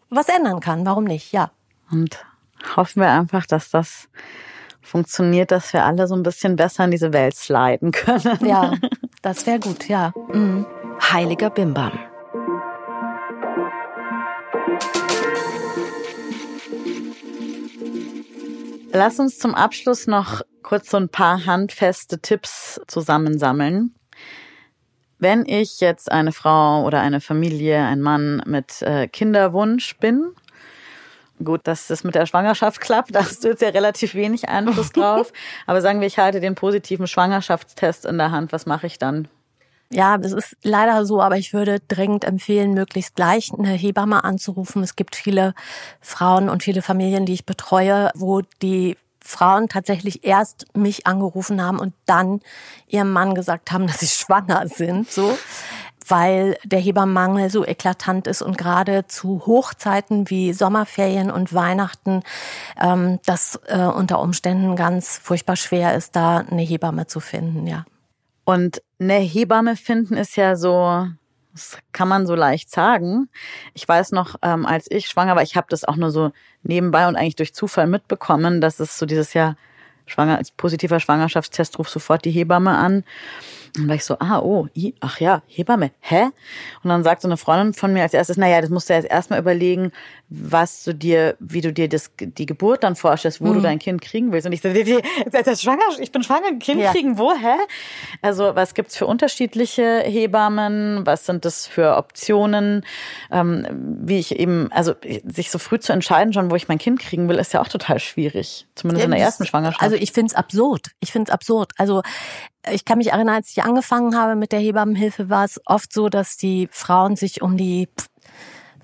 was 0.08 0.28
ändern 0.28 0.60
kann. 0.60 0.86
Warum 0.86 1.04
nicht? 1.04 1.32
Ja. 1.32 1.50
Und 1.90 2.24
hoffen 2.76 3.02
wir 3.02 3.10
einfach, 3.10 3.46
dass 3.46 3.70
das 3.70 4.08
funktioniert, 4.82 5.50
dass 5.50 5.72
wir 5.72 5.84
alle 5.84 6.06
so 6.06 6.14
ein 6.14 6.22
bisschen 6.22 6.56
besser 6.56 6.84
in 6.84 6.90
diese 6.90 7.12
Welt 7.12 7.36
sliden 7.36 7.92
können. 7.92 8.38
Ja, 8.44 8.74
das 9.22 9.46
wäre 9.46 9.60
gut, 9.60 9.88
ja. 9.88 10.12
Mhm. 10.32 10.66
Heiliger 11.12 11.50
Bimbam. 11.50 11.92
Lass 18.92 19.20
uns 19.20 19.38
zum 19.38 19.54
Abschluss 19.54 20.08
noch 20.08 20.42
kurz 20.62 20.90
so 20.90 20.96
ein 20.96 21.08
paar 21.08 21.46
handfeste 21.46 22.20
Tipps 22.20 22.80
zusammensammeln. 22.88 23.94
Wenn 25.18 25.46
ich 25.46 25.80
jetzt 25.80 26.10
eine 26.10 26.32
Frau 26.32 26.84
oder 26.84 27.00
eine 27.00 27.20
Familie, 27.20 27.84
ein 27.84 28.00
Mann 28.00 28.42
mit 28.46 28.82
äh, 28.82 29.06
Kinderwunsch 29.06 29.96
bin, 29.98 30.32
gut, 31.44 31.60
dass 31.64 31.86
das 31.86 32.02
mit 32.02 32.16
der 32.16 32.26
Schwangerschaft 32.26 32.80
klappt, 32.80 33.14
da 33.14 33.20
hast 33.20 33.44
du 33.44 33.48
jetzt 33.48 33.62
ja 33.62 33.68
relativ 33.68 34.14
wenig 34.14 34.48
Einfluss 34.48 34.90
drauf, 34.90 35.32
aber 35.66 35.82
sagen 35.82 36.00
wir, 36.00 36.08
ich 36.08 36.18
halte 36.18 36.40
den 36.40 36.56
positiven 36.56 37.06
Schwangerschaftstest 37.06 38.06
in 38.06 38.18
der 38.18 38.32
Hand, 38.32 38.52
was 38.52 38.66
mache 38.66 38.88
ich 38.88 38.98
dann? 38.98 39.28
Ja, 39.92 40.18
das 40.18 40.32
ist 40.32 40.56
leider 40.62 41.04
so, 41.04 41.20
aber 41.20 41.36
ich 41.36 41.52
würde 41.52 41.80
dringend 41.80 42.24
empfehlen, 42.24 42.74
möglichst 42.74 43.16
gleich 43.16 43.50
eine 43.52 43.70
Hebamme 43.70 44.22
anzurufen. 44.22 44.84
Es 44.84 44.94
gibt 44.94 45.16
viele 45.16 45.52
Frauen 46.00 46.48
und 46.48 46.62
viele 46.62 46.80
Familien, 46.80 47.26
die 47.26 47.34
ich 47.34 47.44
betreue, 47.44 48.12
wo 48.14 48.42
die 48.62 48.96
Frauen 49.20 49.68
tatsächlich 49.68 50.24
erst 50.24 50.66
mich 50.76 51.08
angerufen 51.08 51.62
haben 51.62 51.80
und 51.80 51.92
dann 52.06 52.40
ihrem 52.86 53.10
Mann 53.12 53.34
gesagt 53.34 53.72
haben, 53.72 53.86
dass 53.88 54.00
sie 54.00 54.06
schwanger 54.06 54.68
sind, 54.68 55.10
so, 55.10 55.36
weil 56.06 56.56
der 56.64 56.78
Hebammenmangel 56.80 57.50
so 57.50 57.66
eklatant 57.66 58.28
ist 58.28 58.42
und 58.42 58.58
gerade 58.58 59.08
zu 59.08 59.42
Hochzeiten 59.44 60.30
wie 60.30 60.52
Sommerferien 60.52 61.32
und 61.32 61.52
Weihnachten 61.52 62.22
ähm, 62.80 63.18
das 63.26 63.60
äh, 63.66 63.78
unter 63.78 64.20
Umständen 64.20 64.76
ganz 64.76 65.18
furchtbar 65.18 65.56
schwer 65.56 65.96
ist, 65.96 66.14
da 66.14 66.38
eine 66.38 66.62
Hebamme 66.62 67.08
zu 67.08 67.18
finden, 67.18 67.66
ja. 67.66 67.84
Und 68.50 68.82
eine 68.98 69.18
Hebamme 69.18 69.76
finden 69.76 70.16
ist 70.16 70.34
ja 70.34 70.56
so, 70.56 71.06
das 71.52 71.78
kann 71.92 72.08
man 72.08 72.26
so 72.26 72.34
leicht 72.34 72.68
sagen. 72.68 73.28
Ich 73.74 73.86
weiß 73.86 74.10
noch, 74.10 74.34
ähm, 74.42 74.66
als 74.66 74.90
ich 74.90 75.06
schwanger 75.06 75.36
war, 75.36 75.44
ich 75.44 75.54
habe 75.54 75.68
das 75.70 75.84
auch 75.84 75.94
nur 75.94 76.10
so 76.10 76.32
nebenbei 76.64 77.06
und 77.06 77.14
eigentlich 77.14 77.36
durch 77.36 77.54
Zufall 77.54 77.86
mitbekommen, 77.86 78.60
dass 78.60 78.80
es 78.80 78.98
so 78.98 79.06
dieses 79.06 79.34
Jahr 79.34 79.56
schwanger, 80.06 80.36
als 80.36 80.50
positiver 80.50 80.98
Schwangerschaftstest 80.98 81.78
ruft 81.78 81.92
sofort 81.92 82.24
die 82.24 82.32
Hebamme 82.32 82.76
an. 82.76 83.04
Und 83.76 83.82
dann 83.82 83.88
war 83.88 83.94
ich 83.96 84.04
so, 84.04 84.16
ah, 84.18 84.40
oh, 84.40 84.68
i, 84.76 84.94
ach 85.00 85.20
ja, 85.20 85.42
Hebamme, 85.46 85.90
hä? 86.00 86.24
Und 86.82 86.90
dann 86.90 87.02
sagt 87.02 87.22
so 87.22 87.28
eine 87.28 87.36
Freundin 87.36 87.72
von 87.74 87.92
mir 87.92 88.02
als 88.02 88.14
erstes, 88.14 88.36
naja, 88.36 88.60
das 88.60 88.70
musst 88.70 88.90
du 88.90 88.94
jetzt 88.94 89.10
erstmal 89.10 89.38
überlegen, 89.38 89.92
was 90.28 90.84
du 90.84 90.94
dir, 90.94 91.36
wie 91.40 91.60
du 91.60 91.72
dir 91.72 91.88
das, 91.88 92.12
die 92.20 92.46
Geburt 92.46 92.84
dann 92.84 92.94
vorstellst, 92.94 93.40
wo 93.40 93.48
mhm. 93.48 93.54
du 93.54 93.60
dein 93.60 93.78
Kind 93.80 94.00
kriegen 94.00 94.32
willst. 94.32 94.46
Und 94.46 94.52
ich 94.52 94.60
so, 94.60 94.72
die, 94.72 94.84
die, 94.84 95.00
das 95.32 95.60
schwanger, 95.62 95.82
ich 95.98 96.12
bin 96.12 96.22
schwanger, 96.22 96.46
ein 96.46 96.60
Kind 96.60 96.80
ja. 96.80 96.92
kriegen, 96.92 97.18
wo, 97.18 97.32
hä? 97.32 97.56
Also, 98.22 98.54
was 98.54 98.74
gibt's 98.74 98.96
für 98.96 99.06
unterschiedliche 99.06 100.02
Hebammen? 100.04 101.04
Was 101.04 101.26
sind 101.26 101.44
das 101.44 101.66
für 101.66 101.96
Optionen? 101.96 102.84
Ähm, 103.30 103.66
wie 104.02 104.18
ich 104.18 104.38
eben, 104.38 104.70
also, 104.72 104.94
sich 105.24 105.50
so 105.50 105.58
früh 105.58 105.80
zu 105.80 105.92
entscheiden 105.92 106.32
schon, 106.32 106.50
wo 106.50 106.54
ich 106.54 106.68
mein 106.68 106.78
Kind 106.78 107.00
kriegen 107.00 107.28
will, 107.28 107.36
ist 107.36 107.52
ja 107.52 107.60
auch 107.60 107.68
total 107.68 107.98
schwierig. 107.98 108.68
Zumindest 108.76 109.02
ja, 109.02 109.04
in 109.06 109.10
der 109.10 109.20
ersten 109.20 109.46
Schwangerschaft. 109.46 109.82
Also, 109.82 109.96
ich 109.96 110.12
find's 110.12 110.34
absurd. 110.34 110.92
Ich 111.00 111.10
find's 111.10 111.30
absurd. 111.30 111.72
Also, 111.76 112.02
ich 112.70 112.84
kann 112.84 112.98
mich 112.98 113.12
erinnern, 113.12 113.36
als 113.36 113.50
ich 113.50 113.62
angefangen 113.62 114.16
habe 114.16 114.36
mit 114.36 114.52
der 114.52 114.60
Hebammenhilfe, 114.60 115.30
war 115.30 115.44
es 115.44 115.60
oft 115.64 115.92
so, 115.92 116.08
dass 116.08 116.36
die 116.36 116.68
Frauen 116.70 117.16
sich 117.16 117.42
um 117.42 117.56
die 117.56 117.88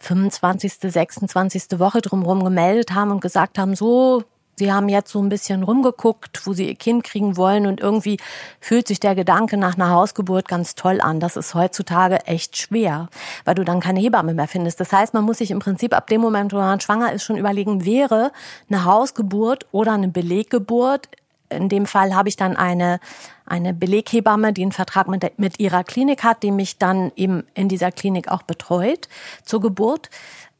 25., 0.00 0.74
26. 0.74 1.78
Woche 1.78 2.00
drumherum 2.00 2.44
gemeldet 2.44 2.94
haben 2.94 3.10
und 3.10 3.20
gesagt 3.20 3.58
haben, 3.58 3.74
so, 3.74 4.24
Sie 4.58 4.72
haben 4.72 4.88
jetzt 4.88 5.12
so 5.12 5.20
ein 5.20 5.28
bisschen 5.28 5.62
rumgeguckt, 5.62 6.46
wo 6.46 6.54
Sie 6.54 6.68
Ihr 6.68 6.76
Kind 6.76 7.04
kriegen 7.04 7.36
wollen 7.36 7.66
und 7.66 7.80
irgendwie 7.80 8.16
fühlt 8.58 8.88
sich 8.88 9.00
der 9.00 9.14
Gedanke 9.14 9.58
nach 9.58 9.74
einer 9.74 9.90
Hausgeburt 9.90 10.48
ganz 10.48 10.74
toll 10.74 11.02
an. 11.02 11.20
Das 11.20 11.36
ist 11.36 11.54
heutzutage 11.54 12.24
echt 12.26 12.56
schwer, 12.56 13.10
weil 13.44 13.54
du 13.54 13.64
dann 13.64 13.80
keine 13.80 14.00
Hebamme 14.00 14.32
mehr 14.32 14.48
findest. 14.48 14.80
Das 14.80 14.92
heißt, 14.92 15.12
man 15.12 15.24
muss 15.24 15.38
sich 15.38 15.50
im 15.50 15.58
Prinzip 15.58 15.94
ab 15.94 16.06
dem 16.06 16.22
Moment, 16.22 16.54
wo 16.54 16.56
man 16.56 16.80
schwanger 16.80 17.12
ist, 17.12 17.22
schon 17.22 17.36
überlegen, 17.36 17.84
wäre 17.84 18.32
eine 18.70 18.86
Hausgeburt 18.86 19.66
oder 19.72 19.92
eine 19.92 20.08
Beleggeburt. 20.08 21.08
In 21.49 21.68
dem 21.68 21.86
Fall 21.86 22.14
habe 22.14 22.28
ich 22.28 22.36
dann 22.36 22.57
eine, 22.57 23.01
eine 23.44 23.74
Beleghebamme, 23.74 24.53
die 24.53 24.62
einen 24.62 24.72
Vertrag 24.72 25.09
mit, 25.09 25.38
mit 25.38 25.59
ihrer 25.61 25.84
Klinik 25.84 26.24
hat, 26.24 26.42
die 26.42 26.51
mich 26.51 26.78
dann 26.78 27.12
eben 27.16 27.44
in 27.55 27.68
dieser 27.68 27.92
Klinik 27.92 28.28
auch 28.28 28.42
betreut 28.42 29.09
zur 29.44 29.61
Geburt 29.61 30.11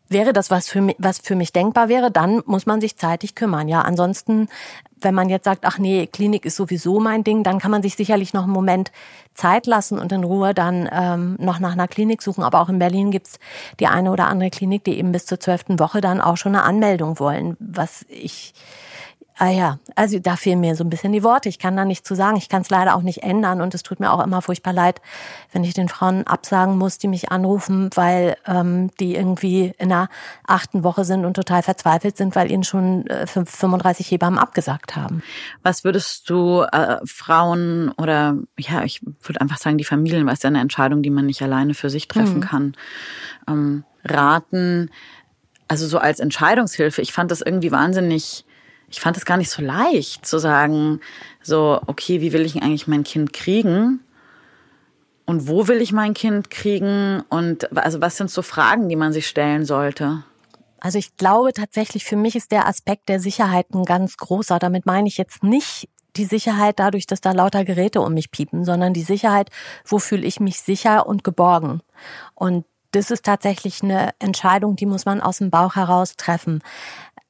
wäre 0.09 0.32
das 0.32 0.51
was 0.51 0.68
für 0.68 0.80
mich, 0.80 0.97
was 0.99 1.18
für 1.18 1.34
mich 1.34 1.53
denkbar 1.53 1.89
wäre, 1.89 2.11
dann 2.11 2.43
muss 2.47 2.66
man 2.66 2.80
sich 2.80 2.97
zeitig 2.97 3.34
kümmern. 3.34 3.68
Ja, 3.68 3.82
ansonsten, 3.82 4.49
wenn 5.01 5.14
man 5.14 5.28
jetzt 5.28 5.45
sagt, 5.45 5.64
ach 5.64 5.78
nee, 5.78 6.07
Klinik 6.07 6.45
ist 6.45 6.57
sowieso 6.57 7.01
mein 7.01 7.24
Ding, 7.24 7.43
dann 7.43 7.59
kann 7.59 7.70
man 7.70 7.82
sich 7.82 7.97
sicherlich 7.97 8.32
noch 8.32 8.45
einen 8.45 8.53
Moment 8.53 8.93
Zeit 9.34 9.66
lassen 9.66 9.99
und 9.99 10.12
in 10.12 10.24
Ruhe 10.24 10.55
dann 10.55 10.89
ähm, 10.93 11.37
noch 11.39 11.59
nach 11.59 11.72
einer 11.72 11.89
Klinik 11.89 12.22
suchen. 12.22 12.45
Aber 12.45 12.61
auch 12.61 12.68
in 12.68 12.78
Berlin 12.78 13.11
gibt's 13.11 13.39
die 13.80 13.89
eine 13.89 14.11
oder 14.11 14.28
andere 14.28 14.51
Klinik, 14.51 14.84
die 14.84 14.99
eben 14.99 15.12
bis 15.12 15.26
zur 15.26 15.41
zwölften 15.41 15.78
Woche 15.78 16.01
dann 16.01 16.20
auch 16.20 16.37
schon 16.37 16.55
eine 16.55 16.64
Anmeldung 16.64 17.18
wollen, 17.18 17.57
was 17.59 18.07
ich 18.09 18.55
Ah 19.39 19.51
ja, 19.51 19.78
also 19.97 20.18
da 20.18 20.34
fehlen 20.34 20.61
mir 20.61 20.74
so 20.76 20.84
ein 20.84 20.89
bisschen 20.89 21.12
die 21.12 21.22
Worte. 21.22 21.51
Ich 21.51 21.59
kann 21.59 21.76
da 21.76 21.84
nichts 21.84 22.09
zu 22.09 22.14
sagen. 22.14 22.39
Ich 22.39 22.49
kann 22.49 22.62
es 22.62 22.70
leider 22.70 22.97
auch 22.97 23.03
nicht 23.03 23.22
ändern 23.22 23.61
und 23.61 23.74
es 23.74 23.82
tut 23.82 24.01
mir 24.01 24.11
auch 24.11 24.24
immer 24.24 24.41
furchtbar 24.41 24.72
leid, 24.72 25.03
wenn 25.53 25.62
ich 25.62 25.74
den 25.74 25.91
Frauen 25.91 26.26
absagen 26.26 26.78
muss, 26.78 26.97
die 26.97 27.07
mich 27.07 27.30
anrufen, 27.30 27.91
weil 27.95 28.39
ähm, 28.47 28.91
die 28.99 29.14
irgendwie 29.14 29.74
in 29.76 29.91
der 29.91 30.09
achten 30.47 30.84
Woche 30.84 31.05
sind 31.05 31.26
und 31.26 31.34
total 31.34 31.62
verzweifelt 31.62 32.16
sind, 32.16 32.34
weil 32.34 32.51
ihnen 32.51 32.64
schon 32.64 33.07
äh, 33.09 33.26
35 33.26 34.11
Hebammen 34.11 34.39
abgesagt 34.39 34.97
haben. 34.97 35.22
Was 35.62 35.84
würdest 35.84 36.30
du 36.30 36.62
äh, 36.62 36.97
Frauen 37.05 37.91
oder 37.99 38.39
ja, 38.59 38.84
ich 38.84 39.03
würde 39.20 39.43
einfach 39.43 39.59
sagen 39.59 39.76
die 39.76 39.84
Familien, 39.84 40.24
weil 40.24 40.34
es 40.34 40.43
ja 40.43 40.49
eine 40.49 40.61
Entscheidung, 40.61 41.03
die 41.03 41.11
man 41.11 41.26
nicht 41.26 41.43
alleine 41.43 41.74
für 41.74 41.91
sich 41.91 42.09
treffen 42.09 42.37
mhm. 42.37 42.41
kann, 42.41 42.76
ähm, 43.47 43.84
raten? 44.03 44.91
Also 45.68 45.87
so 45.87 45.99
als 45.99 46.20
Entscheidungshilfe. 46.20 47.03
Ich 47.03 47.12
fand 47.12 47.30
das 47.30 47.43
irgendwie 47.43 47.72
wahnsinnig 47.72 48.45
ich 48.97 49.01
fand 49.03 49.18
es 49.18 49.26
gar 49.26 49.36
nicht 49.36 49.51
so 49.51 49.61
leicht 49.61 50.24
zu 50.24 50.38
sagen, 50.38 51.01
so, 51.42 51.78
okay, 51.86 52.22
wie 52.22 52.32
will 52.32 52.47
ich 52.47 52.62
eigentlich 52.62 52.86
mein 52.86 53.05
Kind 53.05 53.34
kriegen? 53.34 54.01
Und 55.26 55.49
wo 55.49 55.68
will 55.68 55.82
ich 55.82 55.92
mein 55.92 56.14
Kind 56.14 56.49
kriegen? 56.49 57.22
Und 57.28 57.76
also 57.76 58.01
was 58.01 58.16
sind 58.16 58.30
so 58.30 58.40
Fragen, 58.40 58.88
die 58.88 58.97
man 58.97 59.12
sich 59.12 59.26
stellen 59.26 59.66
sollte? 59.66 60.24
Also 60.80 60.97
ich 60.97 61.14
glaube 61.18 61.53
tatsächlich, 61.53 62.07
für 62.07 62.16
mich 62.16 62.36
ist 62.36 62.53
der 62.53 62.66
Aspekt 62.66 63.11
der 63.11 63.20
Sicherheit 63.20 63.66
ein 63.74 63.84
ganz 63.84 64.16
großer. 64.16 64.59
Damit 64.59 64.86
meine 64.86 65.09
ich 65.09 65.18
jetzt 65.18 65.44
nicht 65.44 65.90
die 66.16 66.24
Sicherheit 66.24 66.78
dadurch, 66.78 67.07
dass 67.07 67.20
da 67.20 67.32
lauter 67.32 67.66
Geräte 67.66 68.01
um 68.01 68.14
mich 68.14 68.30
piepen, 68.30 68.64
sondern 68.64 68.94
die 68.94 69.03
Sicherheit, 69.03 69.51
wo 69.84 69.99
fühle 69.99 70.26
ich 70.26 70.40
mich 70.40 70.62
sicher 70.62 71.07
und 71.07 71.22
geborgen. 71.22 71.82
Und 72.34 72.64
das 72.92 73.11
ist 73.11 73.26
tatsächlich 73.26 73.82
eine 73.82 74.14
Entscheidung, 74.20 74.74
die 74.74 74.86
muss 74.86 75.05
man 75.05 75.20
aus 75.20 75.36
dem 75.36 75.51
Bauch 75.51 75.76
heraus 75.76 76.16
treffen 76.16 76.62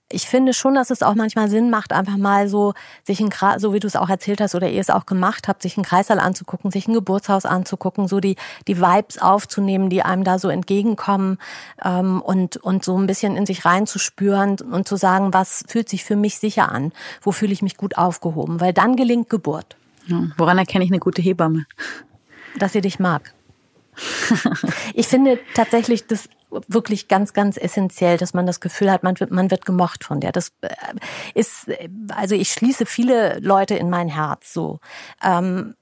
ich 0.09 0.29
finde 0.29 0.53
schon, 0.55 0.75
dass 0.75 0.91
es 0.91 1.03
auch 1.03 1.15
manchmal 1.15 1.49
Sinn 1.49 1.69
macht, 1.69 1.93
einfach 1.93 2.17
mal 2.17 2.49
so 2.49 2.75
sich 3.03 3.21
ein 3.21 3.31
so 3.59 3.73
wie 3.75 3.81
du 3.81 3.89
es 3.89 3.97
auch 3.97 4.09
erzählt 4.09 4.41
hast 4.41 4.55
oder 4.55 4.69
ihr 4.69 4.81
es 4.81 4.91
auch 4.91 5.05
gemacht 5.05 5.49
habt, 5.49 5.63
sich 5.63 5.77
einen 5.77 5.85
Kreissaal 5.85 6.21
anzugucken, 6.21 6.71
sich 6.71 6.87
ein 6.87 6.95
Geburtshaus 6.95 7.45
anzugucken, 7.45 8.07
so 8.07 8.21
die 8.21 8.37
die 8.69 8.81
Vibes 8.81 9.19
aufzunehmen, 9.19 9.91
die 9.91 10.03
einem 10.03 10.23
da 10.23 10.39
so 10.39 10.49
entgegenkommen 10.49 11.39
ähm, 11.85 12.23
und 12.23 12.57
und 12.59 12.85
so 12.85 12.97
ein 12.97 13.07
bisschen 13.07 13.37
in 13.37 13.47
sich 13.47 13.65
reinzuspüren 13.65 14.61
und 14.61 14.87
zu 14.87 14.97
sagen, 14.97 15.35
was 15.35 15.65
fühlt 15.67 15.89
sich 15.89 16.05
für 16.05 16.17
mich 16.17 16.39
sicher 16.39 16.71
an, 16.71 16.93
wo 17.21 17.33
fühle 17.33 17.53
ich 17.53 17.63
mich 17.63 17.77
gut 17.77 17.99
aufgehoben, 17.99 18.61
weil 18.61 18.73
dann 18.73 18.95
gelingt 18.95 19.29
Geburt. 19.29 19.77
Woran 20.37 20.59
erkenne 20.59 20.85
ich 20.85 20.91
eine 20.91 21.01
gute 21.01 21.21
Hebamme? 21.21 21.67
Dass 22.59 22.73
sie 22.73 22.81
dich 22.81 23.01
mag. 23.01 23.35
ich 24.95 25.09
finde 25.09 25.41
tatsächlich 25.55 26.07
das 26.07 26.29
wirklich 26.51 27.09
ganz, 27.09 27.33
ganz 27.33 27.57
essentiell, 27.57 28.17
dass 28.17 28.35
man 28.35 28.47
das 28.47 28.61
Gefühl 28.61 28.91
hat, 28.91 29.03
man 29.03 29.19
wird, 29.19 29.31
man 29.31 29.51
wird 29.51 29.67
gemocht 29.67 30.05
von 30.05 30.21
der. 30.21 30.33
Das 30.33 30.53
äh, 30.61 30.69
ist, 31.35 31.71
also 32.09 32.35
ich 32.35 32.51
schließe 32.51 32.87
viele 32.87 33.39
Leute 33.41 33.75
in 33.75 33.91
mein 33.91 34.09
Herz 34.09 34.53
so. 34.53 34.81
Ähm, 35.23 35.75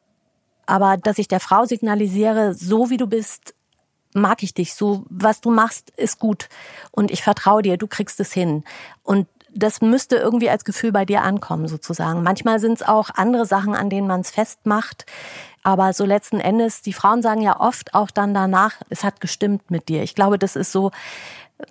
aber 0.66 0.96
dass 0.96 1.18
ich 1.18 1.28
der 1.28 1.40
Frau 1.40 1.64
signalisiere, 1.64 2.54
so 2.54 2.90
wie 2.90 2.96
du 2.96 3.06
bist, 3.06 3.54
mag 4.14 4.42
ich 4.42 4.54
dich. 4.54 4.74
So, 4.74 5.04
was 5.10 5.40
du 5.40 5.50
machst, 5.50 5.90
ist 5.96 6.18
gut. 6.18 6.48
Und 6.90 7.10
ich 7.10 7.22
vertraue 7.22 7.62
dir, 7.62 7.76
du 7.76 7.86
kriegst 7.86 8.20
es 8.20 8.32
hin. 8.32 8.64
Und 9.02 9.26
das 9.54 9.80
müsste 9.80 10.16
irgendwie 10.16 10.50
als 10.50 10.64
Gefühl 10.64 10.92
bei 10.92 11.04
dir 11.04 11.22
ankommen, 11.22 11.68
sozusagen. 11.68 12.22
Manchmal 12.22 12.58
sind 12.58 12.74
es 12.74 12.82
auch 12.82 13.10
andere 13.14 13.46
Sachen, 13.46 13.74
an 13.74 13.90
denen 13.90 14.06
man 14.06 14.20
es 14.20 14.30
festmacht. 14.30 15.06
Aber 15.62 15.92
so 15.92 16.04
letzten 16.04 16.40
Endes, 16.40 16.82
die 16.82 16.92
Frauen 16.92 17.22
sagen 17.22 17.40
ja 17.40 17.58
oft 17.58 17.94
auch 17.94 18.10
dann 18.10 18.34
danach, 18.34 18.74
es 18.90 19.04
hat 19.04 19.20
gestimmt 19.20 19.70
mit 19.70 19.88
dir. 19.88 20.02
Ich 20.02 20.14
glaube, 20.14 20.38
das 20.38 20.56
ist 20.56 20.72
so, 20.72 20.90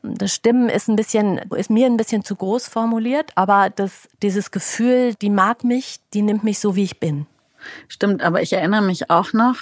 das 0.02 0.34
Stimmen 0.34 0.70
ist 0.70 0.88
ein 0.88 0.96
bisschen, 0.96 1.38
ist 1.56 1.70
mir 1.70 1.86
ein 1.86 1.98
bisschen 1.98 2.24
zu 2.24 2.36
groß 2.36 2.68
formuliert, 2.68 3.32
aber 3.36 3.70
das, 3.70 4.08
dieses 4.22 4.52
Gefühl, 4.52 5.14
die 5.16 5.30
mag 5.30 5.64
mich, 5.64 6.00
die 6.14 6.22
nimmt 6.22 6.44
mich 6.44 6.60
so, 6.60 6.76
wie 6.76 6.84
ich 6.84 7.00
bin. 7.00 7.28
Stimmt, 7.88 8.24
aber 8.24 8.42
ich 8.42 8.54
erinnere 8.54 8.82
mich 8.82 9.10
auch 9.10 9.34
noch, 9.34 9.58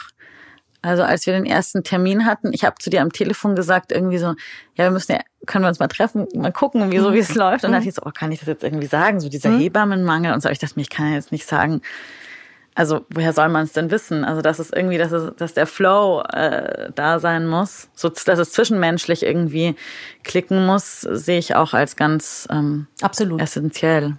also 0.82 1.04
als 1.04 1.26
wir 1.26 1.34
den 1.34 1.46
ersten 1.46 1.84
Termin 1.84 2.26
hatten, 2.26 2.54
ich 2.54 2.66
habe 2.66 2.76
zu 2.80 2.90
dir 2.90 3.02
am 3.02 3.12
Telefon 3.12 3.56
gesagt, 3.56 3.92
irgendwie 3.92 4.18
so, 4.18 4.28
ja, 4.76 4.86
wir 4.86 4.92
müssen 4.92 5.14
ja, 5.14 5.20
können 5.46 5.64
wir 5.64 5.70
uns 5.70 5.80
mal 5.80 5.88
treffen, 5.88 6.28
mal 6.34 6.52
gucken, 6.52 6.92
wie 6.92 6.98
so 6.98 7.14
wie 7.14 7.20
es 7.20 7.36
läuft. 7.36 7.64
Und 7.64 7.72
dann 7.72 7.80
dachte 7.80 7.90
ich 7.90 7.96
so, 7.96 8.02
oh, 8.04 8.12
kann 8.12 8.32
ich 8.32 8.40
das 8.40 8.48
jetzt 8.48 8.64
irgendwie 8.64 8.88
sagen? 8.88 9.20
So 9.20 9.30
dieser 9.30 9.50
mhm. 9.50 9.60
Hebammenmangel 9.60 10.34
und 10.34 10.42
so. 10.42 10.50
Ich 10.50 10.60
dachte 10.60 10.74
mir, 10.78 10.82
ich 10.82 10.90
kann 10.90 11.10
ja 11.10 11.14
jetzt 11.14 11.32
nicht 11.32 11.48
sagen, 11.48 11.82
also 12.74 13.06
woher 13.10 13.34
soll 13.34 13.50
man 13.50 13.66
es 13.66 13.74
denn 13.74 13.92
wissen? 13.92 14.24
Also 14.24 14.42
dass 14.42 14.58
es 14.58 14.72
irgendwie, 14.72 14.98
dass, 14.98 15.12
es, 15.12 15.36
dass 15.36 15.54
der 15.54 15.68
Flow 15.68 16.22
äh, 16.22 16.92
da 16.96 17.20
sein 17.20 17.48
muss, 17.48 17.90
so 17.94 18.10
dass 18.10 18.40
es 18.40 18.52
zwischenmenschlich 18.52 19.24
irgendwie 19.24 19.76
klicken 20.24 20.66
muss, 20.66 21.02
sehe 21.02 21.38
ich 21.38 21.56
auch 21.56 21.74
als 21.74 21.96
ganz 21.96 22.48
ähm, 22.50 22.88
absolut 23.02 23.42
essentiell. 23.42 24.16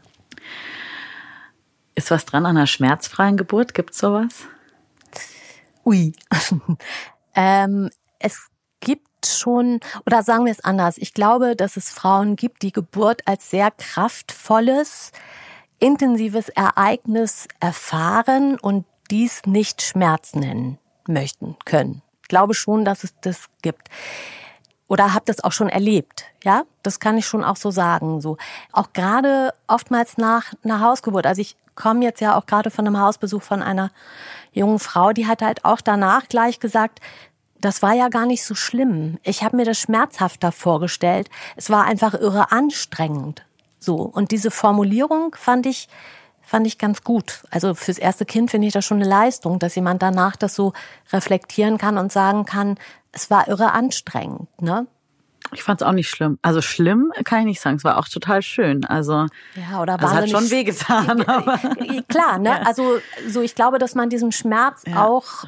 Ist 1.95 2.11
was 2.11 2.25
dran 2.25 2.47
an 2.47 2.57
einer 2.57 2.67
schmerzfreien 2.67 3.37
Geburt? 3.37 3.75
Gibt's 3.75 3.99
sowas? 3.99 4.47
Ui. 5.85 6.13
ähm, 7.35 7.91
es 8.19 8.49
gibt 8.81 9.27
schon, 9.27 9.81
oder 10.07 10.23
sagen 10.23 10.45
wir 10.45 10.53
es 10.53 10.65
anders, 10.65 10.99
ich 10.99 11.15
glaube, 11.15 11.57
dass 11.57 11.77
es 11.77 11.91
Frauen 11.91 12.37
gibt, 12.37 12.63
die 12.63 12.73
Geburt 12.73 13.23
als 13.27 13.51
sehr 13.51 13.71
kraftvolles, 13.71 15.13
intensives 15.79 16.49
Ereignis 16.49 17.49
erfahren 17.61 18.59
und 18.59 18.85
dies 19.11 19.43
nicht 19.47 19.83
Schmerz 19.83 20.35
nennen 20.35 20.79
möchten 21.07 21.57
können. 21.65 22.03
Ich 22.23 22.29
glaube 22.29 22.55
schon, 22.55 22.85
dass 22.85 23.05
es 23.05 23.15
das 23.21 23.47
gibt. 23.63 23.89
Oder 24.89 25.15
habe 25.15 25.25
das 25.25 25.43
auch 25.43 25.53
schon 25.53 25.69
erlebt, 25.69 26.25
ja? 26.45 26.65
Das 26.83 27.01
kann 27.01 27.17
ich 27.17 27.27
schon 27.27 27.45
auch 27.45 27.57
so 27.57 27.71
sagen. 27.71 28.21
So 28.21 28.37
auch 28.73 28.93
gerade 28.93 29.55
oftmals 29.67 30.19
nach 30.19 30.53
einer 30.63 30.81
Hausgeburt. 30.81 31.27
Also 31.27 31.41
ich 31.41 31.57
komme 31.75 32.05
jetzt 32.05 32.21
ja 32.21 32.37
auch 32.37 32.47
gerade 32.47 32.71
von 32.71 32.87
einem 32.87 33.01
Hausbesuch 33.01 33.43
von 33.43 33.63
einer 33.63 33.91
jungen 34.53 34.79
Frau, 34.79 35.13
die 35.13 35.27
hat 35.27 35.43
halt 35.43 35.65
auch 35.65 35.81
danach 35.81 36.29
gleich 36.29 36.61
gesagt, 36.61 37.01
das 37.61 37.81
war 37.81 37.95
ja 37.95 38.09
gar 38.09 38.27
nicht 38.27 38.45
so 38.45 38.55
schlimm. 38.55 39.19
Ich 39.23 39.43
habe 39.43 39.57
mir 39.57 39.65
das 39.65 39.79
schmerzhafter 39.79 40.53
vorgestellt. 40.53 41.31
Es 41.57 41.71
war 41.71 41.85
einfach 41.85 42.15
irre 42.15 42.51
anstrengend. 42.51 43.45
So. 43.79 43.97
Und 43.97 44.33
diese 44.33 44.51
Formulierung 44.51 45.35
fand 45.39 45.67
ich, 45.67 45.89
fand 46.41 46.67
ich 46.67 46.77
ganz 46.77 47.05
gut. 47.05 47.45
Also 47.51 47.75
fürs 47.75 47.99
erste 47.99 48.25
Kind 48.25 48.51
finde 48.51 48.67
ich 48.67 48.73
das 48.73 48.85
schon 48.85 49.01
eine 49.01 49.09
Leistung, 49.09 49.61
dass 49.61 49.77
jemand 49.77 50.03
danach 50.03 50.37
das 50.37 50.55
so 50.55 50.73
reflektieren 51.13 51.79
kann 51.79 51.99
und 51.99 52.11
sagen 52.11 52.45
kann, 52.45 52.79
es 53.13 53.31
war 53.31 53.47
irre 53.49 53.73
anstrengend, 53.73 54.49
ne? 54.61 54.87
Ich 55.53 55.63
fand 55.63 55.81
es 55.81 55.87
auch 55.87 55.93
nicht 55.93 56.09
schlimm. 56.09 56.39
Also 56.43 56.63
schlimm 56.63 57.13
kann 57.25 57.41
ich 57.41 57.45
nicht 57.47 57.61
sagen. 57.61 57.77
Es 57.77 57.85
war 57.85 57.99
auch 57.99 58.09
total 58.09 58.43
schön. 58.43 58.85
Also 58.85 59.27
ja, 59.55 59.81
oder 59.81 60.01
war 60.01 60.11
also 60.11 60.23
hat 60.23 60.31
schon 60.31 60.51
wehgetan. 60.51 61.23
Aber 61.27 61.59
Klar, 62.09 62.39
ne? 62.39 62.49
Ja. 62.53 62.63
Also 62.67 62.99
so 63.29 63.41
ich 63.41 63.55
glaube, 63.55 63.79
dass 63.79 63.95
man 63.95 64.11
diesen 64.11 64.33
Schmerz 64.33 64.83
ja. 64.87 65.05
auch 65.05 65.45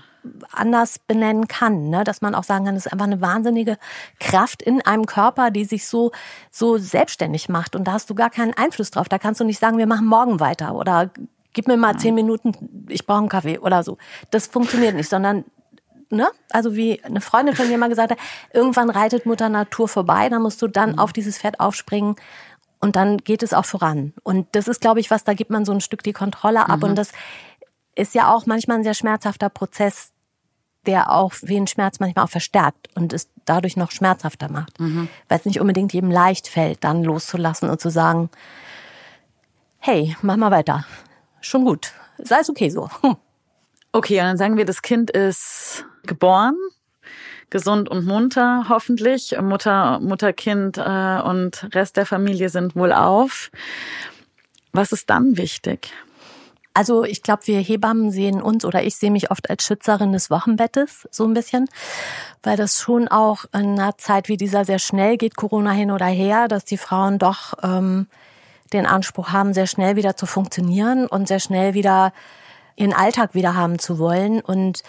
anders 0.52 0.98
benennen 0.98 1.48
kann, 1.48 1.90
ne? 1.90 2.02
dass 2.02 2.22
man 2.22 2.34
auch 2.34 2.44
sagen 2.44 2.64
kann, 2.64 2.76
es 2.76 2.86
ist 2.86 2.92
einfach 2.92 3.06
eine 3.06 3.20
wahnsinnige 3.20 3.76
Kraft 4.20 4.62
in 4.62 4.80
einem 4.80 5.04
Körper, 5.04 5.50
die 5.50 5.64
sich 5.64 5.86
so 5.86 6.12
so 6.50 6.78
selbstständig 6.78 7.50
macht 7.50 7.76
und 7.76 7.84
da 7.84 7.92
hast 7.92 8.08
du 8.08 8.14
gar 8.14 8.30
keinen 8.30 8.54
Einfluss 8.54 8.90
drauf. 8.90 9.08
Da 9.08 9.18
kannst 9.18 9.40
du 9.40 9.44
nicht 9.44 9.58
sagen, 9.58 9.76
wir 9.76 9.86
machen 9.86 10.06
morgen 10.06 10.40
weiter 10.40 10.74
oder 10.74 11.10
gib 11.52 11.68
mir 11.68 11.76
mal 11.76 11.98
zehn 11.98 12.14
Minuten, 12.14 12.86
ich 12.88 13.06
brauche 13.06 13.18
einen 13.18 13.28
Kaffee 13.28 13.58
oder 13.58 13.82
so. 13.82 13.98
Das 14.30 14.46
funktioniert 14.46 14.94
nicht, 14.94 15.08
sondern 15.08 15.44
ne? 16.10 16.28
Also 16.50 16.76
wie 16.76 17.02
eine 17.04 17.20
Freundin 17.20 17.56
von 17.56 17.68
mir 17.68 17.78
mal 17.78 17.88
gesagt 17.88 18.12
hat, 18.12 18.18
irgendwann 18.52 18.90
reitet 18.90 19.26
Mutter 19.26 19.48
Natur 19.48 19.88
vorbei, 19.88 20.28
dann 20.28 20.42
musst 20.42 20.60
du 20.62 20.68
dann 20.68 20.92
mhm. 20.92 20.98
auf 20.98 21.12
dieses 21.12 21.38
Pferd 21.38 21.60
aufspringen 21.60 22.16
und 22.80 22.96
dann 22.96 23.18
geht 23.18 23.42
es 23.42 23.52
auch 23.54 23.64
voran. 23.64 24.12
Und 24.22 24.46
das 24.52 24.68
ist, 24.68 24.80
glaube 24.80 25.00
ich, 25.00 25.10
was, 25.10 25.24
da 25.24 25.34
gibt 25.34 25.50
man 25.50 25.64
so 25.64 25.72
ein 25.72 25.80
Stück 25.80 26.02
die 26.02 26.12
Kontrolle 26.12 26.68
ab 26.68 26.78
mhm. 26.78 26.90
und 26.90 26.94
das 26.96 27.12
ist 27.94 28.14
ja 28.14 28.32
auch 28.32 28.46
manchmal 28.46 28.78
ein 28.78 28.84
sehr 28.84 28.94
schmerzhafter 28.94 29.48
Prozess, 29.48 30.10
der 30.86 31.10
auch 31.10 31.32
Wehenschmerz 31.40 32.00
manchmal 32.00 32.26
auch 32.26 32.30
verstärkt 32.30 32.88
und 32.94 33.12
es 33.12 33.28
dadurch 33.44 33.76
noch 33.76 33.90
schmerzhafter 33.90 34.50
macht. 34.50 34.78
Mhm. 34.80 35.08
Weil 35.28 35.38
es 35.38 35.44
nicht 35.44 35.60
unbedingt 35.60 35.92
jedem 35.92 36.10
leicht 36.10 36.48
fällt, 36.48 36.84
dann 36.84 37.04
loszulassen 37.04 37.70
und 37.70 37.80
zu 37.80 37.90
sagen, 37.90 38.28
hey, 39.78 40.16
mach 40.22 40.36
mal 40.36 40.50
weiter. 40.50 40.84
Schon 41.40 41.64
gut. 41.64 41.92
Sei 42.18 42.38
es 42.40 42.50
okay 42.50 42.70
so. 42.70 42.88
Hm. 43.02 43.16
Okay, 43.92 44.18
und 44.18 44.26
dann 44.26 44.36
sagen 44.36 44.56
wir, 44.56 44.64
das 44.64 44.82
Kind 44.82 45.10
ist 45.10 45.84
geboren, 46.06 46.56
gesund 47.50 47.88
und 47.88 48.06
munter, 48.06 48.66
hoffentlich. 48.68 49.36
Mutter, 49.40 50.00
Mutter, 50.00 50.32
Kind 50.32 50.78
äh, 50.78 51.20
und 51.20 51.68
Rest 51.74 51.96
der 51.96 52.06
Familie 52.06 52.48
sind 52.48 52.74
wohl 52.76 52.92
auf. 52.92 53.50
Was 54.72 54.92
ist 54.92 55.10
dann 55.10 55.36
wichtig? 55.36 55.92
Also 56.76 57.04
ich 57.04 57.22
glaube, 57.22 57.46
wir 57.46 57.60
Hebammen 57.60 58.10
sehen 58.10 58.42
uns 58.42 58.64
oder 58.64 58.82
ich 58.82 58.96
sehe 58.96 59.12
mich 59.12 59.30
oft 59.30 59.48
als 59.48 59.64
Schützerin 59.64 60.12
des 60.12 60.28
Wochenbettes, 60.28 61.06
so 61.12 61.24
ein 61.24 61.32
bisschen, 61.32 61.68
weil 62.42 62.56
das 62.56 62.80
schon 62.80 63.06
auch 63.06 63.44
in 63.52 63.78
einer 63.78 63.96
Zeit 63.96 64.28
wie 64.28 64.36
dieser 64.36 64.64
sehr 64.64 64.80
schnell 64.80 65.16
geht, 65.16 65.36
Corona 65.36 65.70
hin 65.70 65.92
oder 65.92 66.06
her, 66.06 66.48
dass 66.48 66.64
die 66.64 66.76
Frauen 66.76 67.20
doch 67.20 67.54
ähm, 67.62 68.08
den 68.72 68.86
Anspruch 68.86 69.30
haben, 69.30 69.54
sehr 69.54 69.68
schnell 69.68 69.94
wieder 69.94 70.16
zu 70.16 70.26
funktionieren 70.26 71.06
und 71.06 71.28
sehr 71.28 71.38
schnell 71.38 71.74
wieder 71.74 72.12
ihren 72.74 72.92
Alltag 72.92 73.34
wieder 73.34 73.54
haben 73.54 73.78
zu 73.78 74.00
wollen. 74.00 74.40
Und 74.40 74.82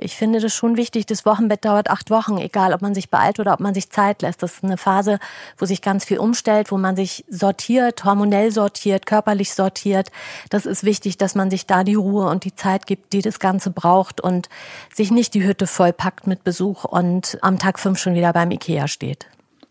ich 0.00 0.16
finde 0.16 0.40
das 0.40 0.54
schon 0.54 0.76
wichtig. 0.76 1.06
Das 1.06 1.24
Wochenbett 1.24 1.64
dauert 1.64 1.90
acht 1.90 2.10
Wochen, 2.10 2.38
egal 2.38 2.72
ob 2.72 2.82
man 2.82 2.94
sich 2.94 3.10
beeilt 3.10 3.40
oder 3.40 3.52
ob 3.52 3.60
man 3.60 3.74
sich 3.74 3.90
Zeit 3.90 4.22
lässt. 4.22 4.42
Das 4.42 4.54
ist 4.54 4.64
eine 4.64 4.76
Phase, 4.76 5.18
wo 5.56 5.66
sich 5.66 5.82
ganz 5.82 6.04
viel 6.04 6.18
umstellt, 6.18 6.70
wo 6.70 6.78
man 6.78 6.96
sich 6.96 7.24
sortiert, 7.28 8.04
hormonell 8.04 8.50
sortiert, 8.50 9.06
körperlich 9.06 9.54
sortiert. 9.54 10.10
Das 10.50 10.66
ist 10.66 10.84
wichtig, 10.84 11.18
dass 11.18 11.34
man 11.34 11.50
sich 11.50 11.66
da 11.66 11.84
die 11.84 11.94
Ruhe 11.94 12.28
und 12.28 12.44
die 12.44 12.54
Zeit 12.54 12.86
gibt, 12.86 13.12
die 13.12 13.22
das 13.22 13.38
Ganze 13.38 13.70
braucht 13.70 14.20
und 14.20 14.48
sich 14.94 15.10
nicht 15.10 15.34
die 15.34 15.44
Hütte 15.44 15.66
vollpackt 15.66 16.26
mit 16.26 16.44
Besuch 16.44 16.84
und 16.84 17.38
am 17.42 17.58
Tag 17.58 17.78
fünf 17.78 17.98
schon 17.98 18.14
wieder 18.14 18.32
beim 18.32 18.50
Ikea 18.50 18.88
steht. 18.88 19.26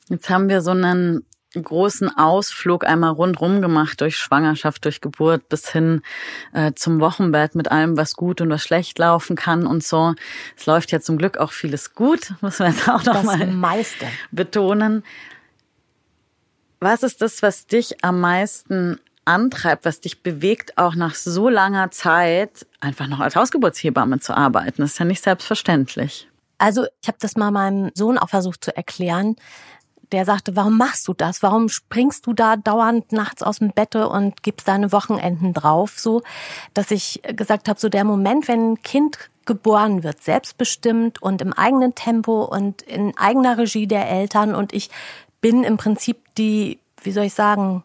Jetzt 0.09 0.29
haben 0.29 0.49
wir 0.49 0.61
so 0.61 0.71
einen 0.71 1.25
großen 1.53 2.15
Ausflug 2.17 2.85
einmal 2.85 3.11
rundrum 3.11 3.61
gemacht 3.61 4.01
durch 4.01 4.17
Schwangerschaft, 4.17 4.85
durch 4.85 5.01
Geburt 5.01 5.49
bis 5.49 5.69
hin 5.69 6.01
äh, 6.53 6.73
zum 6.73 6.99
Wochenbett 6.99 7.55
mit 7.55 7.71
allem, 7.71 7.97
was 7.97 8.15
gut 8.15 8.41
und 8.41 8.49
was 8.49 8.63
schlecht 8.63 8.99
laufen 8.99 9.35
kann 9.35 9.65
und 9.65 9.83
so. 9.83 10.13
Es 10.57 10.65
läuft 10.65 10.91
ja 10.91 10.99
zum 10.99 11.17
Glück 11.17 11.37
auch 11.37 11.51
vieles 11.51 11.93
gut, 11.93 12.33
muss 12.41 12.59
man 12.59 12.71
jetzt 12.71 12.89
auch 12.89 13.03
noch 13.03 13.23
mal 13.23 13.39
betonen. 14.31 15.03
Was 16.79 17.03
ist 17.03 17.21
das, 17.21 17.41
was 17.41 17.65
dich 17.65 18.03
am 18.03 18.19
meisten 18.19 18.99
antreibt, 19.25 19.85
was 19.85 19.99
dich 19.99 20.21
bewegt, 20.21 20.77
auch 20.77 20.95
nach 20.95 21.15
so 21.15 21.49
langer 21.49 21.91
Zeit 21.91 22.67
einfach 22.79 23.07
noch 23.07 23.19
als 23.19 23.35
Hausgeburtshebamme 23.35 24.19
zu 24.19 24.35
arbeiten? 24.35 24.81
Das 24.81 24.91
ist 24.91 24.99
ja 24.99 25.05
nicht 25.05 25.23
selbstverständlich. 25.23 26.27
Also 26.59 26.85
ich 27.01 27.07
habe 27.07 27.17
das 27.19 27.35
mal 27.35 27.51
meinem 27.51 27.91
Sohn 27.93 28.17
auch 28.17 28.29
versucht 28.29 28.63
zu 28.63 28.75
erklären 28.75 29.35
der 30.11 30.25
sagte, 30.25 30.55
warum 30.55 30.77
machst 30.77 31.07
du 31.07 31.13
das? 31.13 31.43
Warum 31.43 31.69
springst 31.69 32.25
du 32.27 32.33
da 32.33 32.55
dauernd 32.55 33.11
nachts 33.11 33.43
aus 33.43 33.59
dem 33.59 33.71
Bette 33.71 34.07
und 34.07 34.43
gibst 34.43 34.67
deine 34.67 34.91
Wochenenden 34.91 35.53
drauf? 35.53 35.99
So, 35.99 36.21
dass 36.73 36.91
ich 36.91 37.21
gesagt 37.35 37.67
habe, 37.67 37.79
so 37.79 37.89
der 37.89 38.03
Moment, 38.03 38.47
wenn 38.47 38.73
ein 38.73 38.81
Kind 38.81 39.17
geboren 39.45 40.03
wird, 40.03 40.23
selbstbestimmt 40.23 41.21
und 41.21 41.41
im 41.41 41.53
eigenen 41.53 41.95
Tempo 41.95 42.43
und 42.43 42.81
in 42.81 43.17
eigener 43.17 43.57
Regie 43.57 43.87
der 43.87 44.09
Eltern 44.09 44.53
und 44.53 44.73
ich 44.73 44.89
bin 45.41 45.63
im 45.63 45.77
Prinzip 45.77 46.17
die, 46.37 46.79
wie 47.01 47.11
soll 47.11 47.25
ich 47.25 47.33
sagen, 47.33 47.83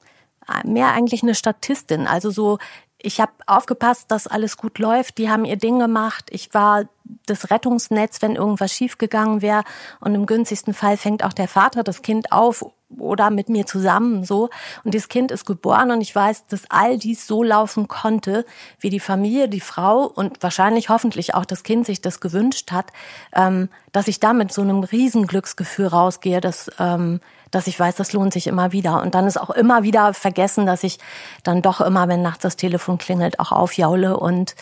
mehr 0.64 0.92
eigentlich 0.92 1.22
eine 1.22 1.34
Statistin. 1.34 2.06
Also 2.06 2.30
so, 2.30 2.58
ich 3.02 3.20
habe 3.20 3.32
aufgepasst, 3.46 4.10
dass 4.10 4.26
alles 4.26 4.56
gut 4.56 4.78
läuft. 4.78 5.18
Die 5.18 5.28
haben 5.28 5.44
ihr 5.44 5.56
Ding 5.56 5.78
gemacht. 5.78 6.26
Ich 6.30 6.54
war 6.54 6.84
das 7.26 7.50
Rettungsnetz, 7.50 8.22
wenn 8.22 8.36
irgendwas 8.36 8.72
schiefgegangen 8.72 9.42
wäre. 9.42 9.64
Und 10.00 10.14
im 10.14 10.26
günstigsten 10.26 10.74
Fall 10.74 10.96
fängt 10.96 11.24
auch 11.24 11.32
der 11.32 11.48
Vater 11.48 11.82
das 11.82 12.02
Kind 12.02 12.32
auf 12.32 12.64
oder 12.98 13.30
mit 13.30 13.48
mir 13.48 13.66
zusammen 13.66 14.24
so. 14.24 14.50
Und 14.84 14.94
das 14.94 15.08
Kind 15.08 15.30
ist 15.30 15.46
geboren 15.46 15.90
und 15.90 16.00
ich 16.00 16.14
weiß, 16.14 16.46
dass 16.46 16.70
all 16.70 16.98
dies 16.98 17.26
so 17.26 17.42
laufen 17.42 17.88
konnte, 17.88 18.44
wie 18.80 18.90
die 18.90 19.00
Familie, 19.00 19.48
die 19.48 19.60
Frau 19.60 20.04
und 20.04 20.42
wahrscheinlich 20.42 20.88
hoffentlich 20.88 21.34
auch 21.34 21.44
das 21.44 21.62
Kind 21.62 21.86
sich 21.86 22.00
das 22.00 22.20
gewünscht 22.20 22.70
hat, 22.70 22.92
ähm, 23.34 23.68
dass 23.92 24.08
ich 24.08 24.20
da 24.20 24.32
mit 24.32 24.52
so 24.52 24.62
einem 24.62 24.84
Riesenglücksgefühl 24.84 25.86
rausgehe, 25.86 26.40
dass 26.40 26.70
ähm, 26.78 27.20
dass 27.52 27.68
ich 27.68 27.78
weiß, 27.78 27.94
das 27.94 28.12
lohnt 28.12 28.32
sich 28.32 28.48
immer 28.48 28.72
wieder. 28.72 29.00
Und 29.00 29.14
dann 29.14 29.26
ist 29.26 29.40
auch 29.40 29.50
immer 29.50 29.84
wieder 29.84 30.12
vergessen, 30.14 30.66
dass 30.66 30.82
ich 30.82 30.98
dann 31.44 31.62
doch 31.62 31.80
immer, 31.80 32.08
wenn 32.08 32.22
nachts 32.22 32.42
das 32.42 32.56
Telefon 32.56 32.98
klingelt, 32.98 33.38
auch 33.38 33.52
aufjaule 33.52 34.16
und 34.16 34.56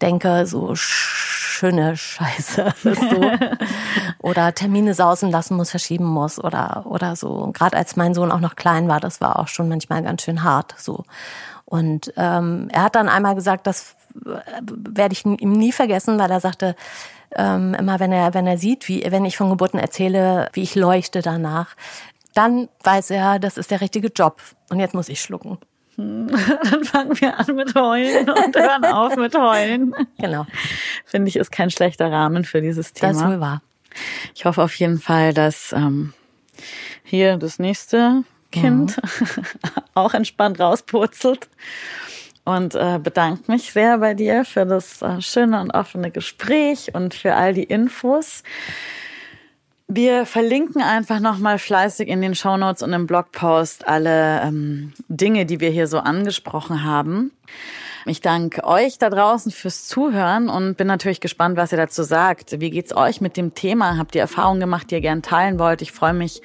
denke, 0.00 0.46
so 0.46 0.74
schöne 0.74 1.96
Scheiße. 1.96 2.72
So. 2.82 3.30
oder 4.20 4.54
Termine 4.54 4.94
sausen 4.94 5.30
lassen 5.30 5.56
muss, 5.56 5.70
verschieben 5.70 6.06
muss 6.06 6.42
oder, 6.42 6.84
oder 6.86 7.16
so. 7.16 7.50
Gerade 7.52 7.76
als 7.76 7.96
mein 7.96 8.14
Sohn 8.14 8.32
auch 8.32 8.40
noch 8.40 8.56
klein 8.56 8.88
war, 8.88 9.00
das 9.00 9.20
war 9.20 9.38
auch 9.38 9.48
schon 9.48 9.68
manchmal 9.68 10.02
ganz 10.02 10.22
schön 10.22 10.42
hart. 10.42 10.74
So. 10.78 11.04
Und 11.64 12.12
ähm, 12.16 12.68
er 12.72 12.84
hat 12.84 12.94
dann 12.94 13.08
einmal 13.08 13.34
gesagt, 13.34 13.66
das 13.66 13.96
werde 14.14 15.12
ich 15.12 15.26
ihm 15.26 15.52
nie 15.52 15.72
vergessen, 15.72 16.18
weil 16.18 16.30
er 16.30 16.40
sagte, 16.40 16.76
ähm, 17.34 17.74
immer 17.74 18.00
wenn 18.00 18.12
er 18.12 18.34
wenn 18.34 18.46
er 18.46 18.56
sieht, 18.56 18.88
wie 18.88 19.04
wenn 19.10 19.24
ich 19.24 19.36
von 19.36 19.50
Geburten 19.50 19.78
erzähle, 19.78 20.48
wie 20.52 20.62
ich 20.62 20.74
leuchte 20.74 21.22
danach, 21.22 21.74
dann 22.36 22.68
weiß 22.84 23.10
er, 23.10 23.38
das 23.38 23.56
ist 23.56 23.70
der 23.70 23.80
richtige 23.80 24.08
Job. 24.08 24.42
Und 24.68 24.78
jetzt 24.78 24.94
muss 24.94 25.08
ich 25.08 25.20
schlucken. 25.20 25.58
Dann 25.96 26.84
fangen 26.84 27.18
wir 27.18 27.38
an 27.38 27.56
mit 27.56 27.74
Heulen 27.74 28.28
und 28.28 28.54
hören 28.54 28.84
auf 28.84 29.16
mit 29.16 29.34
Heulen. 29.34 29.94
Genau. 30.18 30.46
Finde 31.06 31.30
ich, 31.30 31.36
ist 31.36 31.50
kein 31.50 31.70
schlechter 31.70 32.12
Rahmen 32.12 32.44
für 32.44 32.60
dieses 32.60 32.92
Thema. 32.92 33.12
Das 33.12 33.22
ist 33.22 33.26
wohl 33.26 33.40
wahr. 33.40 33.62
Ich 34.34 34.44
hoffe 34.44 34.62
auf 34.62 34.74
jeden 34.74 34.98
Fall, 34.98 35.32
dass 35.32 35.72
ähm, 35.72 36.12
hier 37.02 37.38
das 37.38 37.58
nächste 37.58 38.24
Kind 38.52 38.98
mhm. 38.98 39.44
auch 39.94 40.12
entspannt 40.12 40.60
rauspurzelt. 40.60 41.48
Und 42.44 42.74
äh, 42.74 43.00
bedanke 43.02 43.50
mich 43.50 43.72
sehr 43.72 43.96
bei 43.98 44.12
dir 44.12 44.44
für 44.44 44.66
das 44.66 45.00
äh, 45.00 45.22
schöne 45.22 45.60
und 45.62 45.70
offene 45.70 46.10
Gespräch 46.10 46.94
und 46.94 47.14
für 47.14 47.34
all 47.34 47.54
die 47.54 47.64
Infos. 47.64 48.42
Wir 49.88 50.26
verlinken 50.26 50.82
einfach 50.82 51.20
nochmal 51.20 51.58
fleißig 51.58 52.08
in 52.08 52.20
den 52.20 52.34
Shownotes 52.34 52.82
und 52.82 52.92
im 52.92 53.06
Blogpost 53.06 53.86
alle 53.86 54.42
ähm, 54.42 54.92
Dinge, 55.08 55.46
die 55.46 55.60
wir 55.60 55.70
hier 55.70 55.86
so 55.86 55.98
angesprochen 55.98 56.82
haben. 56.82 57.30
Ich 58.08 58.20
danke 58.20 58.62
euch 58.62 58.98
da 58.98 59.10
draußen 59.10 59.50
fürs 59.50 59.88
Zuhören 59.88 60.48
und 60.48 60.76
bin 60.76 60.86
natürlich 60.86 61.18
gespannt, 61.18 61.56
was 61.56 61.72
ihr 61.72 61.78
dazu 61.78 62.04
sagt. 62.04 62.60
Wie 62.60 62.70
geht's 62.70 62.96
euch 62.96 63.20
mit 63.20 63.36
dem 63.36 63.54
Thema? 63.54 63.98
Habt 63.98 64.14
ihr 64.14 64.20
Erfahrungen 64.20 64.60
gemacht, 64.60 64.88
die 64.88 64.94
ihr 64.94 65.00
gerne 65.00 65.22
teilen 65.22 65.58
wollt? 65.58 65.82
Ich 65.82 65.90
freue 65.90 66.14
mich 66.14 66.40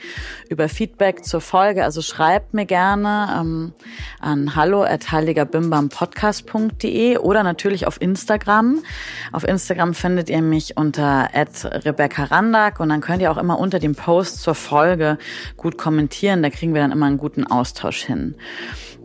über 0.49 0.69
Feedback 0.69 1.23
zur 1.23 1.39
Folge. 1.39 1.83
Also 1.83 2.01
schreibt 2.01 2.55
mir 2.55 2.65
gerne 2.65 3.37
ähm, 3.39 3.73
an 4.19 4.55
hallo 4.55 4.81
at 4.81 5.11
heiligerbimbampodcast.de 5.11 7.19
oder 7.19 7.43
natürlich 7.43 7.85
auf 7.85 8.01
Instagram. 8.01 8.81
Auf 9.31 9.43
Instagram 9.43 9.93
findet 9.93 10.31
ihr 10.31 10.41
mich 10.41 10.77
unter 10.77 11.29
at 11.31 11.85
Rebecca 11.85 12.23
Randak 12.23 12.79
und 12.79 12.89
dann 12.89 13.01
könnt 13.01 13.21
ihr 13.21 13.31
auch 13.31 13.37
immer 13.37 13.59
unter 13.59 13.77
dem 13.77 13.93
Post 13.93 14.41
zur 14.41 14.55
Folge 14.55 15.19
gut 15.57 15.77
kommentieren. 15.77 16.41
Da 16.41 16.49
kriegen 16.49 16.73
wir 16.73 16.81
dann 16.81 16.91
immer 16.91 17.05
einen 17.05 17.19
guten 17.19 17.45
Austausch 17.45 18.01
hin. 18.01 18.33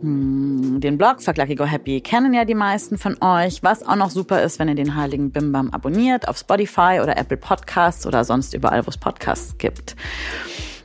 Hm, 0.01 0.79
den 0.79 0.97
Blog 0.97 1.21
Fuck 1.21 1.37
Lucky 1.37 1.55
Go 1.55 1.65
Happy 1.65 2.01
kennen 2.01 2.33
ja 2.33 2.45
die 2.45 2.55
meisten 2.55 2.97
von 2.97 3.17
euch. 3.21 3.63
Was 3.63 3.85
auch 3.85 3.95
noch 3.95 4.11
super 4.11 4.43
ist, 4.43 4.59
wenn 4.59 4.67
ihr 4.67 4.75
den 4.75 4.95
Heiligen 4.95 5.31
Bimbam 5.31 5.71
abonniert 5.71 6.27
auf 6.27 6.37
Spotify 6.37 6.99
oder 7.01 7.17
Apple 7.17 7.37
Podcasts 7.37 8.05
oder 8.05 8.23
sonst 8.23 8.53
überall, 8.53 8.85
wo 8.85 8.89
es 8.89 8.97
Podcasts 8.97 9.57
gibt. 9.57 9.95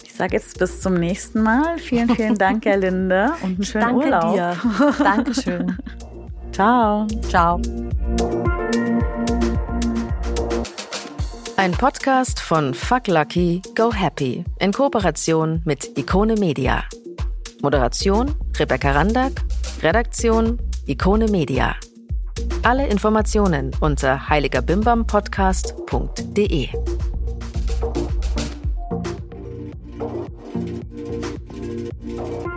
Ich 0.04 0.14
sage 0.14 0.34
jetzt 0.34 0.58
bis 0.58 0.80
zum 0.80 0.94
nächsten 0.94 1.42
Mal. 1.42 1.78
Vielen, 1.78 2.08
vielen 2.14 2.36
Dank, 2.36 2.64
Herr 2.64 2.76
Linde, 2.76 3.32
und 3.42 3.54
einen 3.54 3.64
schönen 3.64 3.86
Danke 3.86 4.04
Urlaub. 4.06 4.34
Dir. 4.34 4.56
Dankeschön. 4.98 5.78
Ciao. 6.52 7.06
Ciao. 7.28 7.60
Ein 11.56 11.72
Podcast 11.72 12.40
von 12.40 12.74
Fuck 12.74 13.08
Lucky, 13.08 13.62
Go 13.74 13.92
Happy 13.92 14.44
in 14.58 14.72
Kooperation 14.72 15.62
mit 15.64 15.96
Ikone 15.96 16.36
Media. 16.36 16.82
Moderation 17.62 18.34
Rebecca 18.58 18.92
Randack, 18.92 19.42
Redaktion 19.82 20.58
Ikone 20.86 21.28
Media. 21.28 21.76
Alle 22.62 22.86
Informationen 22.88 23.70
unter 23.80 24.28
heiligerbimbampodcast.de. 24.28 26.68
Thank 32.14 32.51